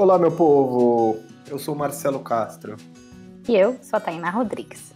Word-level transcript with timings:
Olá, 0.00 0.18
meu 0.18 0.32
povo! 0.32 1.18
Eu 1.46 1.58
sou 1.58 1.74
Marcelo 1.74 2.20
Castro. 2.20 2.74
E 3.46 3.54
eu 3.54 3.76
sou 3.82 3.98
a 3.98 4.00
Tainá 4.00 4.30
Rodrigues. 4.30 4.94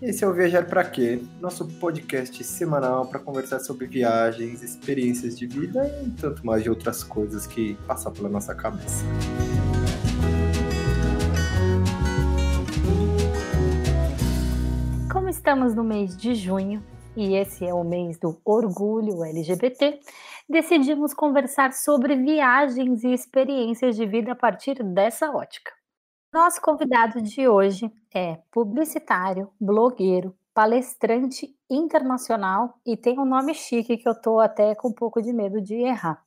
Esse 0.00 0.24
é 0.24 0.26
o 0.26 0.32
Viajar 0.32 0.64
Pra 0.64 0.82
Quê? 0.82 1.20
Nosso 1.38 1.68
podcast 1.78 2.42
semanal 2.42 3.04
para 3.04 3.18
conversar 3.20 3.60
sobre 3.60 3.86
viagens, 3.86 4.62
experiências 4.62 5.38
de 5.38 5.46
vida 5.46 5.86
e 6.06 6.10
tanto 6.12 6.46
mais 6.46 6.62
de 6.62 6.70
outras 6.70 7.04
coisas 7.04 7.46
que 7.46 7.74
passam 7.86 8.10
pela 8.10 8.30
nossa 8.30 8.54
cabeça. 8.54 9.04
Como 15.12 15.28
estamos 15.28 15.74
no 15.74 15.84
mês 15.84 16.16
de 16.16 16.34
junho, 16.34 16.82
e 17.14 17.34
esse 17.34 17.66
é 17.66 17.74
o 17.74 17.84
mês 17.84 18.18
do 18.18 18.38
orgulho 18.42 19.22
LGBT, 19.22 20.00
decidimos 20.48 21.12
conversar 21.12 21.72
sobre 21.72 22.16
viagens 22.16 23.04
e 23.04 23.12
experiências 23.12 23.96
de 23.96 24.06
vida 24.06 24.32
a 24.32 24.36
partir 24.36 24.82
dessa 24.82 25.30
ótica. 25.30 25.70
Nosso 26.32 26.60
convidado 26.60 27.20
de 27.20 27.46
hoje 27.46 27.92
é 28.14 28.38
publicitário, 28.50 29.50
blogueiro, 29.60 30.34
palestrante 30.54 31.54
internacional 31.70 32.74
e 32.84 32.96
tem 32.96 33.18
um 33.18 33.24
nome 33.24 33.54
chique 33.54 33.96
que 33.96 34.08
eu 34.08 34.12
estou 34.12 34.40
até 34.40 34.74
com 34.74 34.88
um 34.88 34.92
pouco 34.92 35.20
de 35.20 35.32
medo 35.32 35.60
de 35.60 35.74
errar. 35.74 36.22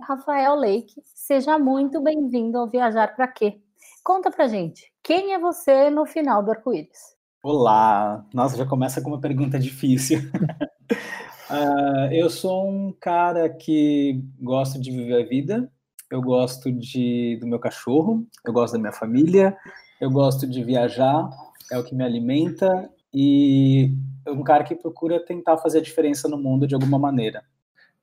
Rafael 0.00 0.56
Leite, 0.56 1.00
seja 1.14 1.58
muito 1.58 2.02
bem-vindo 2.02 2.58
ao 2.58 2.68
Viajar 2.68 3.14
para 3.14 3.28
Quê? 3.28 3.60
Conta 4.02 4.30
pra 4.30 4.48
gente, 4.48 4.92
quem 5.02 5.32
é 5.32 5.38
você 5.38 5.90
no 5.90 6.04
final 6.04 6.42
do 6.42 6.50
arco-íris? 6.50 7.16
Olá! 7.42 8.24
Nossa, 8.32 8.56
já 8.56 8.66
começa 8.66 9.00
com 9.00 9.08
uma 9.08 9.20
pergunta 9.20 9.58
difícil. 9.58 10.18
uh, 11.50 12.12
eu 12.12 12.28
sou 12.30 12.68
um 12.68 12.92
cara 12.92 13.48
que 13.48 14.22
gosto 14.40 14.80
de 14.80 14.90
viver 14.90 15.22
a 15.22 15.26
vida, 15.26 15.70
eu 16.10 16.20
gosto 16.20 16.70
de, 16.70 17.38
do 17.40 17.46
meu 17.46 17.58
cachorro, 17.58 18.26
eu 18.44 18.52
gosto 18.52 18.74
da 18.74 18.78
minha 18.78 18.92
família, 18.92 19.56
eu 20.00 20.10
gosto 20.10 20.46
de 20.46 20.62
viajar, 20.62 21.30
é 21.70 21.78
o 21.78 21.84
que 21.84 21.94
me 21.94 22.04
alimenta 22.04 22.90
e 23.14 23.94
é 24.26 24.30
um 24.30 24.42
cara 24.42 24.64
que 24.64 24.74
procura 24.74 25.24
tentar 25.24 25.58
fazer 25.58 25.78
a 25.78 25.82
diferença 25.82 26.28
no 26.28 26.36
mundo 26.36 26.66
de 26.66 26.74
alguma 26.74 26.98
maneira. 26.98 27.44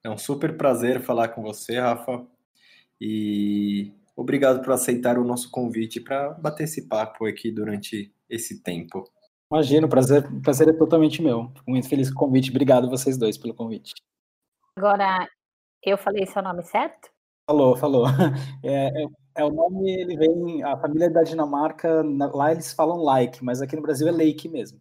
É 0.04 0.10
um 0.10 0.18
super 0.18 0.58
prazer 0.58 1.02
falar 1.02 1.30
com 1.30 1.42
você, 1.42 1.80
Rafa, 1.80 2.26
e 3.00 3.92
obrigado 4.16 4.62
por 4.64 4.74
aceitar 4.74 5.18
o 5.18 5.24
nosso 5.24 5.52
convite 5.52 6.00
para 6.00 6.32
bater 6.32 6.64
esse 6.64 6.88
papo 6.88 7.26
aqui 7.26 7.52
durante 7.52 8.14
esse 8.30 8.64
tempo. 8.64 9.04
Imagino, 9.52 9.88
o 9.88 9.90
prazer, 9.90 10.24
prazer 10.42 10.70
é 10.70 10.74
totalmente 10.74 11.22
meu. 11.22 11.52
Fico 11.56 11.72
muito 11.72 11.90
feliz 11.90 12.10
com 12.12 12.26
o 12.26 12.28
convite. 12.28 12.52
Obrigado 12.52 12.90
vocês 12.90 13.18
dois 13.18 13.38
pelo 13.38 13.56
convite. 13.56 13.94
Agora, 14.76 15.28
eu 15.84 15.98
falei 15.98 16.26
seu 16.28 16.44
nome 16.44 16.64
certo? 16.64 17.10
Falou, 17.50 17.76
falou. 17.76 18.06
É, 18.64 18.88
é, 18.88 19.06
é, 19.38 19.44
o 19.44 19.50
nome, 19.50 19.90
ele 19.90 20.16
vem, 20.16 20.64
a 20.64 20.78
família 20.78 21.10
da 21.10 21.24
Dinamarca, 21.24 22.04
lá 22.32 22.52
eles 22.52 22.74
falam 22.74 22.98
like, 22.98 23.44
mas 23.44 23.62
aqui 23.62 23.76
no 23.76 23.82
Brasil 23.82 24.08
é 24.08 24.12
Lake 24.12 24.48
mesmo. 24.48 24.80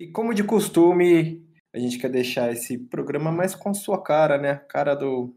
E 0.00 0.08
como 0.08 0.34
de 0.34 0.42
costume, 0.42 1.46
a 1.72 1.78
gente 1.78 1.98
quer 1.98 2.10
deixar 2.10 2.52
esse 2.52 2.78
programa 2.78 3.30
mais 3.30 3.54
com 3.54 3.74
sua 3.74 4.02
cara, 4.02 4.38
né? 4.38 4.50
A 4.52 4.58
cara 4.58 4.94
do, 4.94 5.36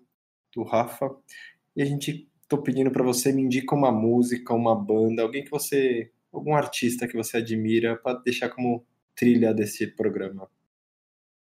do 0.55 0.63
Rafa. 0.63 1.15
E 1.75 1.81
a 1.81 1.85
gente 1.85 2.27
tô 2.47 2.57
pedindo 2.57 2.91
para 2.91 3.03
você 3.03 3.31
me 3.31 3.41
indicar 3.41 3.77
uma 3.77 3.91
música, 3.91 4.53
uma 4.53 4.75
banda, 4.75 5.21
alguém 5.21 5.43
que 5.43 5.51
você 5.51 6.11
algum 6.31 6.55
artista 6.55 7.07
que 7.07 7.15
você 7.15 7.37
admira 7.37 7.95
para 7.95 8.19
deixar 8.19 8.49
como 8.49 8.85
trilha 9.15 9.53
desse 9.53 9.87
programa? 9.87 10.49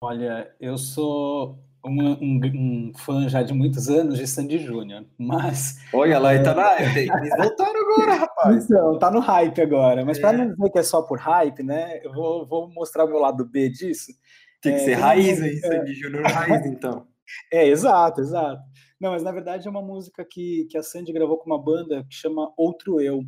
Olha, 0.01 0.55
eu 0.61 0.77
sou 0.77 1.59
um, 1.85 2.13
um, 2.13 2.41
um, 2.45 2.93
fã 2.97 3.29
já 3.29 3.43
de 3.43 3.53
muitos 3.53 3.89
anos 3.89 4.19
de 4.19 4.27
Sandy 4.27 4.59
Júnior, 4.59 5.07
mas... 5.19 5.79
Olha 5.93 6.19
lá, 6.19 6.33
é... 6.33 6.43
tá 6.43 6.55
na... 6.55 6.81
eles 6.81 7.37
voltaram 7.37 7.81
agora, 7.81 8.15
rapaz. 8.15 8.65
Então, 8.71 8.99
tá 8.99 9.11
no 9.11 9.21
hype 9.21 9.61
agora, 9.61 10.05
mas 10.05 10.19
é. 10.19 10.21
para 10.21 10.37
não 10.37 10.51
dizer 10.51 10.71
que 10.71 10.79
é 10.79 10.83
só 10.83 11.03
por 11.03 11.19
hype, 11.19 11.63
né, 11.63 12.01
eu 12.03 12.13
vou, 12.13 12.47
vou 12.47 12.71
mostrar 12.73 13.05
o 13.05 13.09
meu 13.09 13.19
lado 13.19 13.45
B 13.45 13.69
disso. 13.69 14.13
Tem 14.61 14.75
que 14.75 14.81
é, 14.81 14.85
ser 14.85 14.95
raiz 14.95 15.43
aí, 15.43 15.59
Sandy 15.59 15.95
Júnior 15.95 16.25
raiz, 16.25 16.67
então. 16.67 17.07
É, 17.51 17.67
exato, 17.67 18.21
exato. 18.21 18.63
Não, 19.01 19.13
mas 19.13 19.23
na 19.23 19.33
verdade 19.33 19.67
é 19.67 19.71
uma 19.71 19.81
música 19.81 20.25
que, 20.31 20.67
que 20.71 20.77
a 20.77 20.83
Sandy 20.83 21.11
gravou 21.11 21.39
com 21.39 21.47
uma 21.47 21.61
banda 21.61 22.05
que 22.05 22.15
chama 22.15 22.53
Outro 22.55 23.01
Eu. 23.01 23.23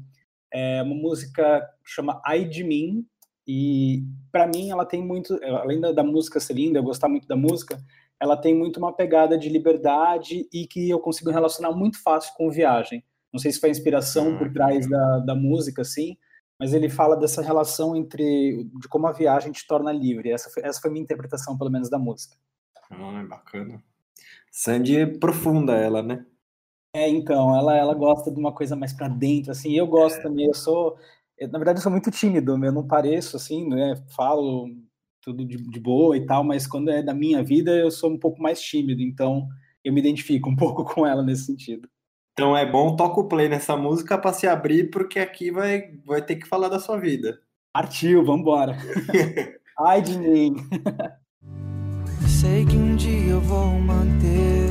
É 0.58 0.82
uma 0.82 0.94
música 0.94 1.60
que 1.84 1.90
chama 1.90 2.20
Ai 2.24 2.44
de 2.44 2.64
Mim, 2.64 3.06
e 3.46 4.02
para 4.32 4.46
mim 4.46 4.70
ela 4.70 4.84
tem 4.84 5.04
muito, 5.04 5.38
além 5.44 5.80
da, 5.80 5.92
da 5.92 6.02
música 6.02 6.40
ser 6.40 6.54
linda, 6.54 6.78
eu 6.78 6.82
gostar 6.82 7.08
muito 7.08 7.28
da 7.28 7.36
música, 7.36 7.78
ela 8.18 8.36
tem 8.36 8.54
muito 8.54 8.78
uma 8.78 8.92
pegada 8.92 9.38
de 9.38 9.48
liberdade 9.48 10.48
e 10.52 10.66
que 10.66 10.88
eu 10.88 10.98
consigo 10.98 11.30
relacionar 11.30 11.70
muito 11.72 12.02
fácil 12.02 12.32
com 12.34 12.50
viagem. 12.50 13.04
Não 13.32 13.38
sei 13.38 13.52
se 13.52 13.60
foi 13.60 13.68
a 13.68 13.72
inspiração 13.72 14.38
por 14.38 14.50
trás 14.50 14.88
da, 14.88 15.18
da 15.18 15.34
música, 15.34 15.82
assim, 15.82 16.16
mas 16.58 16.72
ele 16.72 16.88
fala 16.88 17.16
dessa 17.16 17.42
relação 17.42 17.94
entre 17.94 18.64
de 18.80 18.88
como 18.88 19.06
a 19.06 19.12
viagem 19.12 19.52
te 19.52 19.66
torna 19.66 19.92
livre. 19.92 20.30
Essa 20.30 20.48
foi, 20.48 20.62
essa 20.64 20.80
foi 20.80 20.88
a 20.88 20.92
minha 20.92 21.02
interpretação, 21.02 21.56
pelo 21.58 21.70
menos, 21.70 21.90
da 21.90 21.98
música. 21.98 22.34
Ah, 22.90 23.22
bacana. 23.28 23.82
Sandy 24.50 24.96
é 24.96 25.06
profunda 25.06 25.74
ela, 25.74 26.02
né? 26.02 26.24
É, 26.96 27.06
então, 27.10 27.54
ela, 27.54 27.76
ela 27.76 27.92
gosta 27.92 28.30
de 28.30 28.40
uma 28.40 28.50
coisa 28.50 28.74
mais 28.74 28.90
para 28.90 29.06
dentro, 29.06 29.52
assim, 29.52 29.76
eu 29.76 29.86
gosto 29.86 30.18
é. 30.18 30.22
também, 30.22 30.46
eu 30.46 30.54
sou, 30.54 30.96
eu, 31.36 31.46
na 31.50 31.58
verdade 31.58 31.78
eu 31.78 31.82
sou 31.82 31.92
muito 31.92 32.10
tímido, 32.10 32.52
eu 32.52 32.72
não 32.72 32.86
pareço, 32.86 33.36
assim, 33.36 33.68
né, 33.68 34.02
falo 34.16 34.70
tudo 35.20 35.44
de, 35.44 35.58
de, 35.58 35.78
boa 35.78 36.16
e 36.16 36.24
tal, 36.24 36.42
mas 36.42 36.66
quando 36.66 36.90
é 36.90 37.02
da 37.02 37.12
minha 37.12 37.42
vida 37.42 37.70
eu 37.70 37.90
sou 37.90 38.10
um 38.10 38.18
pouco 38.18 38.40
mais 38.40 38.62
tímido, 38.62 39.02
então 39.02 39.46
eu 39.84 39.92
me 39.92 40.00
identifico 40.00 40.48
um 40.48 40.56
pouco 40.56 40.86
com 40.86 41.06
ela 41.06 41.22
nesse 41.22 41.44
sentido. 41.44 41.86
Então 42.32 42.56
é 42.56 42.64
bom, 42.64 42.96
toca 42.96 43.20
o 43.20 43.28
play 43.28 43.46
nessa 43.46 43.76
música 43.76 44.16
para 44.16 44.32
se 44.32 44.46
abrir, 44.46 44.88
porque 44.90 45.18
aqui 45.18 45.50
vai, 45.50 45.98
vai 46.06 46.22
ter 46.22 46.36
que 46.36 46.48
falar 46.48 46.70
da 46.70 46.80
sua 46.80 46.98
vida. 46.98 47.38
Partiu, 47.74 48.24
vambora. 48.24 48.74
Ai 49.86 50.00
de 50.00 50.16
mim. 50.16 50.56
Sei 52.26 52.64
que 52.64 52.76
um 52.76 52.96
dia 52.96 53.32
eu 53.32 53.40
vou 53.42 53.72
manter, 53.80 54.65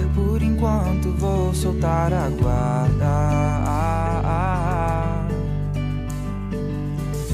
enquanto 0.65 1.09
vou 1.19 1.53
soltar 1.53 2.11
a 2.11 2.27
guarda. 2.29 3.05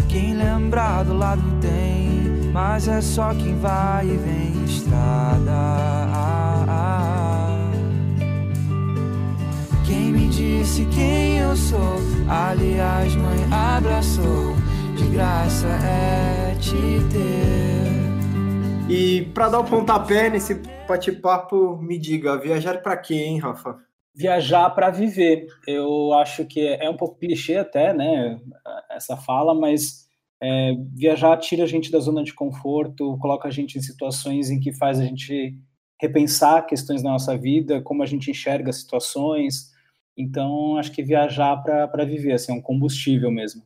Quem 0.10 0.34
lembrar 0.36 1.06
do 1.06 1.18
lado 1.18 1.42
tem, 1.62 2.52
mas 2.52 2.90
é 2.90 3.00
só 3.00 3.34
quem 3.34 3.58
vai 3.60 4.06
e 4.06 4.18
vem 4.18 4.66
estrada. 4.66 5.52
Quem 9.86 10.12
me 10.12 10.28
disse 10.28 10.86
quem 10.86 11.38
eu 11.38 11.56
sou? 11.56 12.02
Aliás, 12.28 13.16
mãe 13.16 13.48
abraçou. 13.50 14.56
De 14.98 15.06
graça 15.06 15.68
é 15.68 16.56
te 16.60 17.02
ter. 17.10 18.01
E 18.94 19.22
para 19.34 19.48
dar 19.48 19.62
o 19.62 19.64
pontapé 19.64 20.30
nesse 20.30 20.54
bate-papo, 20.86 21.78
me 21.78 21.98
diga, 21.98 22.38
viajar 22.38 22.82
para 22.82 22.98
quê, 22.98 23.14
hein, 23.14 23.40
Rafa? 23.40 23.80
Viajar 24.14 24.70
para 24.72 24.90
viver. 24.90 25.48
Eu 25.66 26.12
acho 26.16 26.44
que 26.46 26.60
é 26.68 26.90
um 26.90 26.98
pouco 26.98 27.18
clichê 27.18 27.56
até, 27.56 27.94
né, 27.94 28.38
essa 28.90 29.16
fala, 29.16 29.56
mas 29.56 30.10
é, 30.44 30.74
viajar 30.94 31.38
tira 31.38 31.64
a 31.64 31.68
gente 31.68 31.90
da 31.90 32.00
zona 32.00 32.22
de 32.22 32.34
conforto, 32.34 33.18
coloca 33.20 33.48
a 33.48 33.52
gente 33.52 33.78
em 33.78 33.82
situações 33.82 34.50
em 34.50 34.60
que 34.60 34.74
faz 34.74 35.00
a 35.00 35.06
gente 35.06 35.58
repensar 35.98 36.66
questões 36.66 37.02
da 37.02 37.12
nossa 37.12 37.38
vida, 37.38 37.82
como 37.82 38.04
a 38.04 38.06
gente 38.06 38.30
enxerga 38.30 38.74
situações. 38.74 39.72
Então, 40.18 40.76
acho 40.76 40.92
que 40.92 41.02
viajar 41.02 41.56
para 41.64 42.04
viver, 42.04 42.34
assim, 42.34 42.52
é 42.52 42.56
um 42.56 42.62
combustível 42.62 43.32
mesmo. 43.32 43.64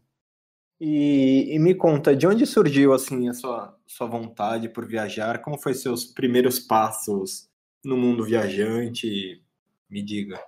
E, 0.80 1.56
e, 1.56 1.60
me 1.60 1.74
conta, 1.74 2.16
de 2.16 2.28
onde 2.28 2.46
surgiu 2.46 2.94
assim 2.94 3.30
a 3.30 3.34
sua, 3.34 3.78
sua 3.88 4.08
vontade 4.08 4.68
por 4.68 4.86
viajar? 4.86 5.42
Como 5.42 5.58
foi 5.58 5.74
seus 5.74 6.06
primeiros 6.06 6.60
passos 6.60 7.50
no 7.84 7.96
mundo 7.96 8.26
viajante? 8.26 9.42
Me 9.90 10.04
diga. 10.04 10.40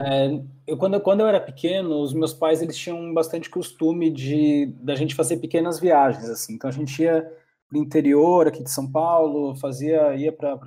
É, 0.00 0.28
eu, 0.66 0.76
quando, 0.76 1.00
quando 1.00 1.20
eu 1.20 1.26
era 1.26 1.40
pequeno, 1.40 2.00
os 2.00 2.14
meus 2.14 2.32
pais 2.32 2.62
eles 2.62 2.76
tinham 2.76 3.12
bastante 3.12 3.50
costume 3.50 4.10
de 4.10 4.66
da 4.82 4.94
gente 4.94 5.14
fazer 5.14 5.38
pequenas 5.38 5.78
viagens 5.80 6.28
assim. 6.28 6.54
Então 6.54 6.68
a 6.68 6.72
gente 6.72 7.02
ia 7.02 7.22
para 7.68 7.78
o 7.78 7.82
interior 7.82 8.46
aqui 8.46 8.62
de 8.62 8.70
São 8.70 8.90
Paulo, 8.90 9.56
fazia 9.56 10.14
ia 10.14 10.32
para 10.32 10.58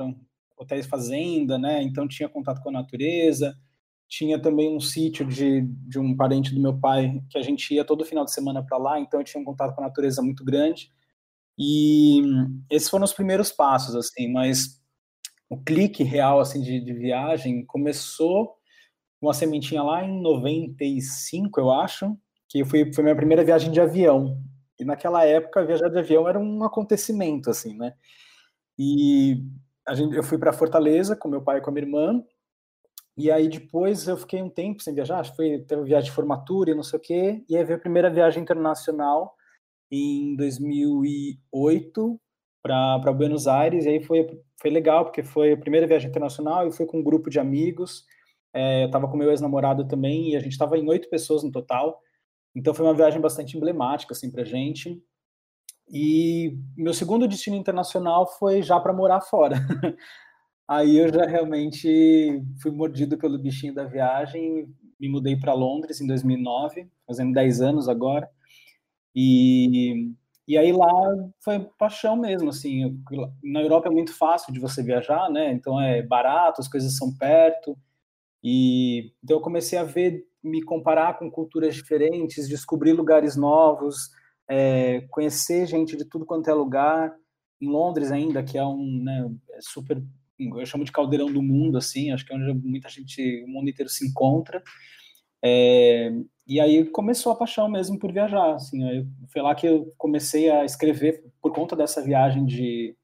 hotéis 0.57 0.85
fazenda, 0.85 1.57
né? 1.57 1.81
Então 1.81 2.07
tinha 2.07 2.29
contato 2.29 2.61
com 2.61 2.69
a 2.69 2.73
natureza 2.73 3.55
tinha 4.09 4.41
também 4.41 4.75
um 4.75 4.79
sítio 4.79 5.23
de, 5.23 5.61
de 5.61 5.99
um 5.99 6.17
parente 6.17 6.53
do 6.53 6.59
meu 6.59 6.77
pai 6.77 7.21
que 7.29 7.37
a 7.37 7.43
gente 7.43 7.73
ia 7.75 7.85
todo 7.85 8.03
final 8.03 8.25
de 8.25 8.33
semana 8.33 8.65
para 8.65 8.77
lá, 8.77 8.99
então 8.99 9.19
eu 9.19 9.23
tinha 9.23 9.39
um 9.39 9.45
contato 9.45 9.75
com 9.75 9.81
a 9.81 9.85
natureza 9.85 10.21
muito 10.21 10.43
grande. 10.43 10.91
E 11.57 12.21
esses 12.71 12.89
foram 12.89 13.05
os 13.05 13.13
primeiros 13.13 13.51
passos, 13.51 13.95
assim, 13.95 14.31
mas 14.31 14.81
o 15.47 15.57
clique 15.57 16.03
real, 16.03 16.39
assim, 16.39 16.61
de, 16.61 16.79
de 16.79 16.93
viagem 16.93 17.63
começou 17.65 18.55
uma 19.21 19.33
sementinha 19.33 19.83
lá 19.83 20.03
em 20.03 20.21
95, 20.21 21.59
eu 21.59 21.71
acho, 21.71 22.17
que 22.47 22.65
foi, 22.65 22.91
foi 22.91 23.03
minha 23.03 23.15
primeira 23.15 23.43
viagem 23.43 23.71
de 23.71 23.79
avião. 23.79 24.41
E 24.79 24.85
naquela 24.85 25.23
época, 25.25 25.65
viajar 25.65 25.89
de 25.89 25.99
avião 25.99 26.27
era 26.27 26.39
um 26.39 26.63
acontecimento, 26.63 27.49
assim, 27.49 27.77
né? 27.77 27.93
E 28.77 29.43
a 29.85 29.93
gente, 29.93 30.15
eu 30.15 30.23
fui 30.23 30.37
para 30.37 30.53
Fortaleza 30.53 31.15
com 31.15 31.27
meu 31.27 31.41
pai 31.41 31.57
e 31.57 31.61
com 31.61 31.69
a 31.69 31.73
minha 31.73 31.85
irmã, 31.85 32.23
E 33.19 33.29
aí 33.29 33.49
depois 33.49 34.07
eu 34.07 34.15
fiquei 34.15 34.41
um 34.41 34.49
tempo 34.49 34.81
sem 34.81 34.93
viajar, 34.93 35.25
foi, 35.35 35.59
teve 35.67 35.83
viagem 35.83 36.09
de 36.09 36.15
formatura 36.15 36.71
e 36.71 36.73
não 36.73 36.83
sei 36.83 36.97
o 36.97 37.01
quê, 37.01 37.43
e 37.49 37.57
aí 37.57 37.65
veio 37.65 37.77
a 37.77 37.81
primeira 37.81 38.09
viagem 38.09 38.41
internacional 38.41 39.35
em 39.91 40.37
2008 40.37 42.17
para 42.63 43.11
Buenos 43.11 43.45
Aires, 43.45 43.85
e 43.85 43.89
aí 43.89 44.01
foi, 44.01 44.25
foi 44.61 44.71
legal, 44.71 45.03
porque 45.03 45.21
foi 45.21 45.51
a 45.51 45.57
primeira 45.57 45.85
viagem 45.85 46.09
internacional 46.09 46.65
e 46.65 46.71
foi 46.71 46.85
com 46.85 46.99
um 46.99 47.03
grupo 47.03 47.29
de 47.29 47.41
amigos, 47.41 48.05
é, 48.53 48.83
eu 48.83 48.85
estava 48.85 49.05
com 49.09 49.17
meu 49.17 49.29
ex-namorado 49.31 49.85
também, 49.85 50.31
e 50.31 50.37
a 50.37 50.39
gente 50.39 50.53
estava 50.53 50.77
em 50.77 50.87
oito 50.87 51.09
pessoas 51.09 51.43
no 51.43 51.51
total, 51.51 51.99
então 52.55 52.73
foi 52.73 52.85
uma 52.85 52.93
viagem 52.93 53.19
bastante 53.19 53.57
emblemática, 53.57 54.13
assim, 54.13 54.31
a 54.37 54.45
gente, 54.45 54.97
e 55.91 56.57
meu 56.77 56.93
segundo 56.93 57.27
destino 57.27 57.57
internacional 57.57 58.25
foi 58.37 58.61
já 58.61 58.79
para 58.79 58.93
morar 58.93 59.19
fora. 59.19 59.57
Aí 60.69 60.97
eu 60.99 61.11
já 61.11 61.25
realmente 61.25 62.43
fui 62.61 62.69
mordido 62.69 63.17
pelo 63.17 63.39
bichinho 63.39 63.73
da 63.73 63.85
viagem, 63.85 64.67
me 64.99 65.09
mudei 65.09 65.35
para 65.35 65.51
Londres 65.51 65.99
em 65.99 66.05
2009, 66.05 66.87
fazendo 67.07 67.33
10 67.33 67.59
anos 67.59 67.89
agora. 67.89 68.29
E, 69.15 70.11
e 70.47 70.55
aí 70.59 70.71
lá 70.71 70.91
foi 71.43 71.59
paixão 71.79 72.15
mesmo, 72.15 72.49
assim. 72.49 73.01
Na 73.43 73.61
Europa 73.61 73.87
é 73.87 73.91
muito 73.91 74.15
fácil 74.15 74.53
de 74.53 74.59
você 74.59 74.83
viajar, 74.83 75.27
né? 75.31 75.51
Então 75.51 75.81
é 75.81 76.03
barato, 76.03 76.61
as 76.61 76.67
coisas 76.67 76.95
são 76.95 77.15
perto. 77.17 77.75
E 78.43 79.11
então 79.23 79.37
eu 79.37 79.41
comecei 79.41 79.79
a 79.79 79.83
ver, 79.83 80.23
me 80.43 80.61
comparar 80.61 81.17
com 81.17 81.31
culturas 81.31 81.73
diferentes, 81.73 82.47
descobrir 82.47 82.93
lugares 82.93 83.35
novos, 83.35 84.11
é, 84.47 85.01
conhecer 85.09 85.65
gente 85.65 85.97
de 85.97 86.05
tudo 86.05 86.27
quanto 86.27 86.47
é 86.47 86.53
lugar. 86.53 87.11
Em 87.59 87.67
Londres 87.67 88.11
ainda, 88.11 88.43
que 88.43 88.55
é 88.55 88.63
um 88.63 89.01
né, 89.03 89.31
é 89.53 89.59
super 89.61 89.99
eu 90.39 90.65
chamo 90.65 90.83
de 90.83 90.91
caldeirão 90.91 91.31
do 91.31 91.41
mundo, 91.41 91.77
assim, 91.77 92.11
acho 92.11 92.25
que 92.25 92.33
é 92.33 92.35
onde 92.35 92.53
muita 92.67 92.89
gente, 92.89 93.43
o 93.43 93.47
mundo 93.47 93.69
inteiro 93.69 93.89
se 93.89 94.07
encontra. 94.07 94.61
É, 95.43 96.11
e 96.47 96.59
aí 96.59 96.85
começou 96.85 97.31
a 97.31 97.35
paixão 97.35 97.69
mesmo 97.69 97.97
por 97.97 98.11
viajar, 98.11 98.55
assim, 98.55 98.83
aí 98.83 99.05
foi 99.31 99.41
lá 99.41 99.55
que 99.55 99.67
eu 99.67 99.93
comecei 99.97 100.49
a 100.49 100.65
escrever, 100.65 101.23
por 101.41 101.53
conta 101.53 101.75
dessa 101.75 102.01
viagem 102.01 102.45
de 102.45 102.95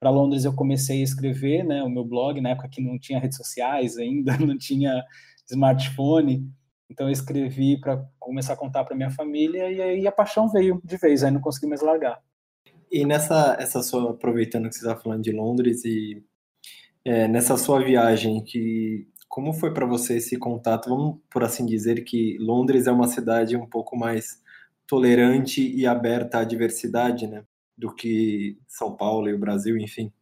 para 0.00 0.10
Londres 0.10 0.44
eu 0.44 0.52
comecei 0.52 1.00
a 1.00 1.04
escrever, 1.04 1.64
né, 1.64 1.82
o 1.82 1.88
meu 1.88 2.04
blog, 2.04 2.40
na 2.40 2.50
época 2.50 2.68
que 2.68 2.82
não 2.82 2.98
tinha 2.98 3.20
redes 3.20 3.36
sociais 3.36 3.96
ainda, 3.98 4.36
não 4.38 4.58
tinha 4.58 5.04
smartphone, 5.48 6.50
então 6.90 7.06
eu 7.06 7.12
escrevi 7.12 7.78
para 7.80 8.04
começar 8.18 8.54
a 8.54 8.56
contar 8.56 8.84
para 8.84 8.96
minha 8.96 9.10
família 9.10 9.70
e 9.70 9.80
aí 9.80 10.06
a 10.06 10.12
paixão 10.12 10.48
veio 10.48 10.80
de 10.84 10.96
vez, 10.96 11.22
aí 11.22 11.30
não 11.30 11.40
consegui 11.40 11.66
mais 11.66 11.80
largar. 11.80 12.20
E 12.90 13.06
nessa 13.06 13.56
essa 13.58 13.82
sua 13.82 14.10
aproveitando 14.10 14.68
que 14.68 14.74
você 14.74 14.86
está 14.86 14.94
falando 14.94 15.22
de 15.22 15.32
Londres 15.32 15.84
e 15.84 16.22
é, 17.04 17.26
nessa 17.28 17.56
sua 17.56 17.82
viagem, 17.82 18.42
que 18.44 19.06
como 19.28 19.52
foi 19.54 19.72
para 19.72 19.86
você 19.86 20.16
esse 20.18 20.36
contato? 20.38 20.90
Vamos 20.90 21.18
por 21.30 21.42
assim 21.42 21.64
dizer 21.64 22.04
que 22.04 22.36
Londres 22.38 22.86
é 22.86 22.92
uma 22.92 23.08
cidade 23.08 23.56
um 23.56 23.66
pouco 23.66 23.96
mais 23.96 24.42
tolerante 24.86 25.74
e 25.74 25.86
aberta 25.86 26.38
à 26.38 26.44
diversidade, 26.44 27.26
né? 27.26 27.42
Do 27.76 27.94
que 27.94 28.58
São 28.68 28.94
Paulo 28.94 29.28
e 29.30 29.34
o 29.34 29.38
Brasil, 29.38 29.78
enfim. 29.78 30.12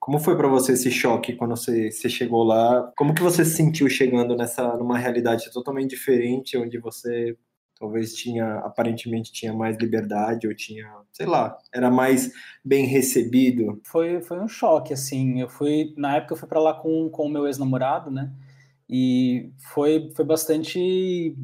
Como 0.00 0.18
foi 0.18 0.36
para 0.36 0.48
você 0.48 0.72
esse 0.72 0.90
choque 0.90 1.34
quando 1.34 1.56
você, 1.56 1.90
você, 1.90 2.08
chegou 2.08 2.42
lá? 2.42 2.90
Como 2.96 3.14
que 3.14 3.22
você 3.22 3.44
se 3.44 3.54
sentiu 3.56 3.88
chegando 3.88 4.36
nessa 4.36 4.76
numa 4.76 4.98
realidade 4.98 5.52
totalmente 5.52 5.90
diferente, 5.90 6.56
onde 6.56 6.78
você 6.78 7.36
talvez 7.78 8.14
tinha 8.14 8.58
aparentemente 8.58 9.32
tinha 9.32 9.52
mais 9.52 9.76
liberdade 9.76 10.46
ou 10.46 10.54
tinha 10.54 10.90
sei 11.12 11.26
lá 11.26 11.56
era 11.72 11.90
mais 11.90 12.32
bem 12.64 12.86
recebido. 12.86 13.80
Foi 13.84 14.20
foi 14.20 14.40
um 14.40 14.48
choque 14.48 14.92
assim. 14.92 15.40
Eu 15.40 15.48
fui 15.48 15.94
na 15.96 16.16
época 16.16 16.34
eu 16.34 16.38
fui 16.38 16.48
para 16.48 16.60
lá 16.60 16.74
com 16.74 17.08
com 17.10 17.26
o 17.26 17.28
meu 17.28 17.46
ex 17.46 17.58
namorado 17.58 18.10
né? 18.10 18.32
E 18.88 19.52
foi 19.72 20.10
foi 20.14 20.24
bastante 20.24 21.36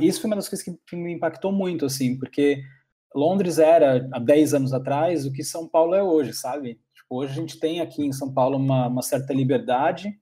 isso 0.00 0.20
foi 0.20 0.30
uma 0.30 0.36
das 0.36 0.48
coisas 0.48 0.64
que, 0.64 0.78
que 0.86 0.96
me 0.96 1.12
impactou 1.12 1.52
muito 1.52 1.84
assim 1.84 2.18
porque 2.18 2.62
Londres 3.14 3.58
era 3.58 4.08
há 4.12 4.18
10 4.18 4.54
anos 4.54 4.72
atrás 4.72 5.26
o 5.26 5.32
que 5.32 5.44
São 5.44 5.68
Paulo 5.68 5.94
é 5.94 6.02
hoje 6.02 6.32
sabe? 6.32 6.80
Tipo, 6.94 7.16
hoje 7.16 7.32
a 7.32 7.36
gente 7.36 7.58
tem 7.58 7.80
aqui 7.80 8.04
em 8.04 8.12
São 8.12 8.32
Paulo 8.32 8.56
uma, 8.56 8.86
uma 8.86 9.02
certa 9.02 9.32
liberdade 9.32 10.18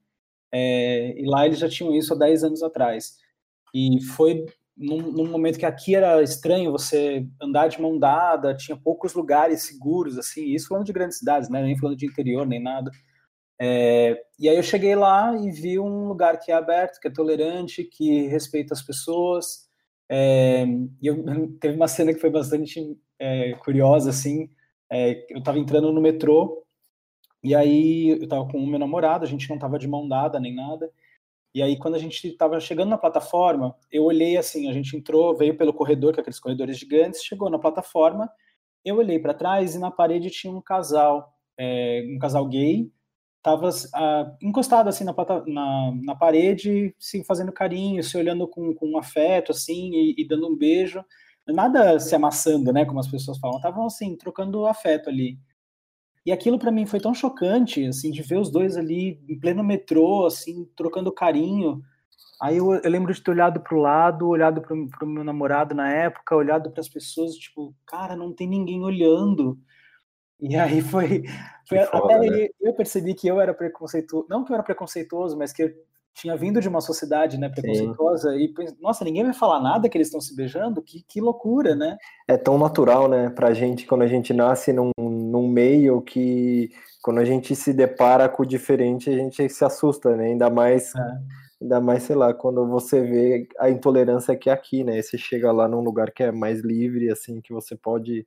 é, 0.52 1.14
e 1.20 1.26
lá 1.26 1.46
eles 1.46 1.58
já 1.58 1.68
tinham 1.68 1.94
isso 1.94 2.14
há 2.14 2.16
10 2.16 2.44
anos 2.44 2.62
atrás. 2.62 3.18
E 3.74 4.00
foi 4.02 4.46
num, 4.76 5.11
num, 5.11 5.26
momento 5.26 5.58
que 5.58 5.67
aqui 5.67 5.94
era 5.94 6.23
estranho 6.23 6.70
você 6.70 7.26
andar 7.40 7.69
de 7.69 7.81
mão 7.81 7.99
dada, 7.99 8.55
tinha 8.55 8.76
poucos 8.76 9.14
lugares 9.14 9.62
seguros, 9.62 10.19
assim, 10.19 10.52
isso 10.55 10.69
falando 10.69 10.84
de 10.84 10.93
grandes 10.93 11.19
cidades, 11.19 11.49
né, 11.49 11.62
nem 11.62 11.78
falando 11.78 11.96
de 11.96 12.06
interior, 12.06 12.46
nem 12.46 12.62
nada. 12.62 12.90
É, 13.58 14.23
e 14.38 14.49
aí 14.49 14.56
eu 14.56 14.62
cheguei 14.62 14.94
lá 14.94 15.34
e 15.37 15.50
vi 15.50 15.78
um 15.78 16.08
lugar 16.08 16.38
que 16.38 16.52
é 16.52 16.55
aberto, 16.55 17.00
que 17.00 17.08
é 17.08 17.11
tolerante, 17.11 17.84
que 17.84 18.26
respeita 18.26 18.75
as 18.75 18.82
pessoas. 18.82 19.67
É, 20.11 20.64
e 21.00 21.06
eu, 21.06 21.25
teve 21.58 21.75
uma 21.75 21.88
cena 21.88 22.12
que 22.12 22.20
foi 22.20 22.31
bastante 22.31 22.81
é, 23.19 23.55
curiosa, 23.55 24.11
assim, 24.11 24.50
é, 24.90 25.26
eu 25.31 25.38
estava 25.38 25.58
entrando 25.58 25.90
no 25.93 26.00
metrô, 26.00 26.64
e 27.43 27.55
aí 27.55 28.11
eu 28.11 28.25
estava 28.25 28.46
com 28.49 28.58
o 28.58 28.67
meu 28.67 28.78
namorado, 28.78 29.25
a 29.25 29.28
gente 29.28 29.49
não 29.49 29.56
estava 29.56 29.78
de 29.78 29.88
mão 29.88 30.08
dada 30.08 30.38
nem 30.38 30.55
nada, 30.55 30.90
e 31.56 31.62
aí, 31.62 31.78
quando 31.78 31.94
a 31.94 31.98
gente 31.98 32.28
estava 32.28 32.60
chegando 32.60 32.90
na 32.90 32.98
plataforma, 32.98 33.74
eu 33.90 34.04
olhei 34.04 34.36
assim, 34.36 34.68
a 34.68 34.74
gente 34.74 34.94
entrou, 34.94 35.34
veio 35.34 35.56
pelo 35.56 35.72
corredor, 35.72 36.12
que 36.12 36.20
é 36.20 36.20
aqueles 36.20 36.38
corredores 36.38 36.76
gigantes, 36.76 37.24
chegou 37.24 37.48
na 37.48 37.58
plataforma, 37.58 38.30
eu 38.84 38.98
olhei 38.98 39.18
para 39.18 39.32
trás 39.32 39.74
e 39.74 39.78
na 39.78 39.90
parede 39.90 40.28
tinha 40.28 40.52
um 40.52 40.60
casal, 40.60 41.32
é, 41.58 42.04
um 42.14 42.18
casal 42.18 42.46
gay, 42.46 42.92
estava 43.38 43.70
ah, 43.94 44.36
encostado 44.42 44.88
assim 44.90 45.02
na, 45.02 45.14
na, 45.46 45.92
na, 46.02 46.14
parede, 46.14 46.94
se 46.98 47.24
fazendo 47.24 47.50
carinho, 47.50 48.04
se 48.04 48.18
olhando 48.18 48.46
com, 48.46 48.74
com 48.74 48.90
um 48.90 48.98
afeto, 48.98 49.52
assim, 49.52 49.94
e, 49.94 50.14
e, 50.18 50.28
dando 50.28 50.48
um 50.48 50.56
beijo. 50.58 51.02
Nada 51.48 51.98
se 51.98 52.14
amassando, 52.14 52.70
né, 52.70 52.84
como 52.84 53.00
as 53.00 53.08
pessoas 53.08 53.38
falam. 53.38 53.56
Estavam, 53.56 53.86
assim, 53.86 54.14
trocando 54.14 54.66
afeto 54.66 55.08
ali. 55.08 55.38
E 56.26 56.32
aquilo 56.32 56.58
para 56.58 56.73
mim 56.73 56.84
foi 56.84 56.99
tão 56.99 57.14
chocante, 57.14 57.87
assim, 57.87 58.11
de 58.11 58.20
ver 58.20 58.38
os 58.38 58.50
dois 58.50 58.76
ali 58.76 59.23
em 59.28 59.38
pleno 59.38 59.62
metrô, 59.62 60.26
assim, 60.26 60.69
trocando 60.76 61.12
carinho. 61.12 61.81
Aí 62.43 62.56
eu, 62.56 62.75
eu 62.75 62.90
lembro 62.90 63.14
de 63.14 63.23
ter 63.23 63.31
olhado 63.31 63.61
para 63.61 63.76
o 63.76 63.81
lado, 63.81 64.28
olhado 64.28 64.61
para 64.61 64.75
o 64.75 65.08
meu 65.08 65.23
namorado 65.23 65.73
na 65.73 65.88
época, 65.88 66.34
olhado 66.34 66.73
para 66.73 66.81
as 66.81 66.88
pessoas, 66.88 67.37
tipo, 67.37 67.73
cara, 67.87 68.17
não 68.17 68.32
tem 68.32 68.49
ninguém 68.49 68.82
olhando. 68.82 69.56
E 70.40 70.56
aí 70.56 70.83
foi, 70.83 71.23
foi 71.68 71.78
foda, 71.85 72.16
até 72.16 72.28
né? 72.28 72.49
eu 72.61 72.75
percebi 72.75 73.14
que 73.14 73.28
eu 73.28 73.40
era 73.40 73.54
preconceituoso, 73.54 74.26
não 74.28 74.45
que 74.45 74.50
eu 74.50 74.54
era 74.54 74.64
preconceituoso, 74.64 75.38
mas 75.38 75.52
que 75.52 75.62
eu 75.62 75.71
tinha 76.16 76.35
vindo 76.35 76.61
de 76.62 76.68
uma 76.68 76.80
sociedade 76.80 77.38
né, 77.38 77.49
preconceituosa 77.49 78.33
Sim. 78.33 78.38
e 78.38 78.54
nossa, 78.80 79.04
ninguém 79.04 79.23
vai 79.23 79.35
falar 79.35 79.61
nada 79.61 79.87
que 79.87 79.99
eles 79.99 80.09
estão 80.09 80.21
se 80.21 80.35
beijando, 80.35 80.80
que, 80.80 81.04
que 81.06 81.21
loucura, 81.21 81.76
né? 81.76 81.99
É 82.26 82.38
tão 82.38 82.56
natural, 82.56 83.06
né, 83.06 83.28
pra 83.28 83.52
gente 83.52 83.87
quando 83.87 84.02
a 84.02 84.06
gente 84.06 84.33
nasce 84.33 84.73
num, 84.73 84.90
num 85.46 85.52
meio 85.52 86.00
que 86.02 86.70
quando 87.02 87.18
a 87.18 87.24
gente 87.24 87.54
se 87.54 87.72
depara 87.72 88.28
com 88.28 88.42
o 88.42 88.46
diferente, 88.46 89.08
a 89.08 89.14
gente 89.14 89.48
se 89.48 89.64
assusta, 89.64 90.16
né? 90.16 90.26
Ainda 90.26 90.50
mais, 90.50 90.94
é. 90.94 91.18
ainda 91.62 91.80
mais, 91.80 92.02
sei 92.02 92.16
lá, 92.16 92.34
quando 92.34 92.66
você 92.66 93.00
vê 93.00 93.48
a 93.58 93.70
intolerância 93.70 94.36
que 94.36 94.50
é 94.50 94.52
aqui, 94.52 94.82
né? 94.82 95.00
Você 95.00 95.16
chega 95.16 95.52
lá 95.52 95.68
num 95.68 95.80
lugar 95.80 96.10
que 96.10 96.22
é 96.22 96.32
mais 96.32 96.60
livre, 96.60 97.10
assim, 97.10 97.40
que 97.40 97.52
você 97.52 97.76
pode 97.76 98.26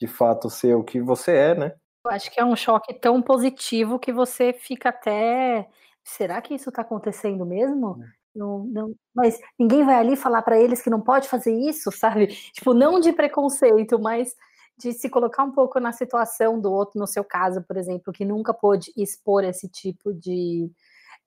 de 0.00 0.06
fato 0.06 0.48
ser 0.48 0.74
o 0.74 0.82
que 0.82 1.00
você 1.00 1.32
é, 1.32 1.54
né? 1.54 1.74
Eu 2.04 2.10
acho 2.10 2.30
que 2.30 2.40
é 2.40 2.44
um 2.44 2.56
choque 2.56 2.94
tão 2.94 3.22
positivo 3.22 3.98
que 3.98 4.12
você 4.12 4.52
fica 4.52 4.88
até 4.88 5.68
será 6.02 6.40
que 6.40 6.54
isso 6.54 6.70
está 6.70 6.82
acontecendo 6.82 7.46
mesmo? 7.46 8.02
É. 8.02 8.22
Não, 8.34 8.64
não, 8.64 8.94
mas 9.14 9.38
ninguém 9.58 9.84
vai 9.84 9.96
ali 9.96 10.16
falar 10.16 10.40
para 10.40 10.58
eles 10.58 10.80
que 10.80 10.88
não 10.88 11.00
pode 11.00 11.28
fazer 11.28 11.54
isso, 11.54 11.92
sabe? 11.92 12.28
Tipo, 12.52 12.72
não 12.72 12.98
de 12.98 13.12
preconceito, 13.12 13.98
mas 13.98 14.34
de 14.78 14.92
se 14.92 15.08
colocar 15.08 15.44
um 15.44 15.52
pouco 15.52 15.78
na 15.78 15.92
situação 15.92 16.60
do 16.60 16.72
outro, 16.72 16.98
no 16.98 17.06
seu 17.06 17.24
caso, 17.24 17.62
por 17.62 17.76
exemplo, 17.76 18.12
que 18.12 18.24
nunca 18.24 18.52
pôde 18.52 18.92
expor 18.96 19.44
esse 19.44 19.68
tipo 19.68 20.12
de 20.12 20.70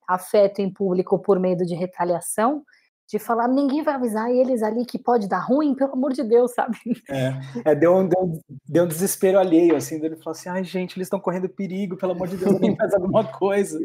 afeto 0.07 0.59
em 0.59 0.71
público 0.71 1.19
por 1.19 1.39
medo 1.39 1.65
de 1.65 1.75
retaliação, 1.75 2.63
de 3.07 3.19
falar, 3.19 3.47
ninguém 3.47 3.83
vai 3.83 3.93
avisar 3.93 4.31
eles 4.31 4.63
ali 4.63 4.83
que 4.83 4.97
pode 4.97 5.27
dar 5.27 5.39
ruim, 5.39 5.75
pelo 5.75 5.93
amor 5.93 6.11
de 6.11 6.23
Deus, 6.23 6.53
sabe? 6.53 6.77
É, 7.09 7.71
é 7.71 7.75
deu, 7.75 7.95
um, 7.95 8.07
deu, 8.07 8.39
deu, 8.67 8.83
um 8.83 8.87
desespero 8.87 9.37
alheio, 9.37 9.75
assim, 9.75 9.99
dele 9.99 10.15
falou 10.15 10.31
assim, 10.31 10.49
ai 10.49 10.63
gente, 10.63 10.97
eles 10.97 11.05
estão 11.05 11.19
correndo 11.19 11.47
perigo, 11.47 11.97
pelo 11.97 12.13
amor 12.13 12.27
de 12.27 12.37
Deus, 12.37 12.53
alguém 12.53 12.75
faz 12.75 12.93
alguma 12.93 13.23
coisa. 13.23 13.79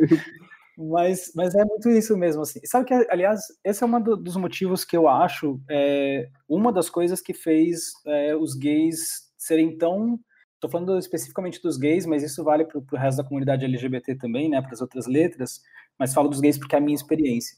Mas, 0.78 1.32
mas 1.34 1.54
é 1.54 1.62
muito 1.62 1.90
isso 1.90 2.16
mesmo, 2.16 2.40
assim. 2.40 2.60
Sabe 2.64 2.86
que, 2.86 2.94
aliás, 3.10 3.40
esse 3.62 3.84
é 3.84 3.86
um 3.86 4.00
dos 4.00 4.36
motivos 4.36 4.82
que 4.82 4.96
eu 4.96 5.06
acho 5.06 5.60
é, 5.68 6.28
uma 6.48 6.72
das 6.72 6.88
coisas 6.88 7.20
que 7.20 7.34
fez 7.34 7.92
é, 8.06 8.34
os 8.34 8.54
gays 8.54 9.29
serem 9.40 9.76
tão. 9.76 10.20
Estou 10.54 10.70
falando 10.70 10.98
especificamente 10.98 11.60
dos 11.62 11.78
gays, 11.78 12.04
mas 12.04 12.22
isso 12.22 12.44
vale 12.44 12.64
para 12.64 12.78
o 12.78 12.96
resto 12.96 13.22
da 13.22 13.24
comunidade 13.28 13.64
LGBT 13.64 14.14
também, 14.16 14.48
né, 14.48 14.60
para 14.60 14.72
as 14.72 14.82
outras 14.82 15.06
letras, 15.06 15.62
mas 15.98 16.12
falo 16.12 16.28
dos 16.28 16.40
gays 16.40 16.58
porque 16.58 16.74
é 16.74 16.78
a 16.78 16.82
minha 16.82 16.94
experiência. 16.94 17.56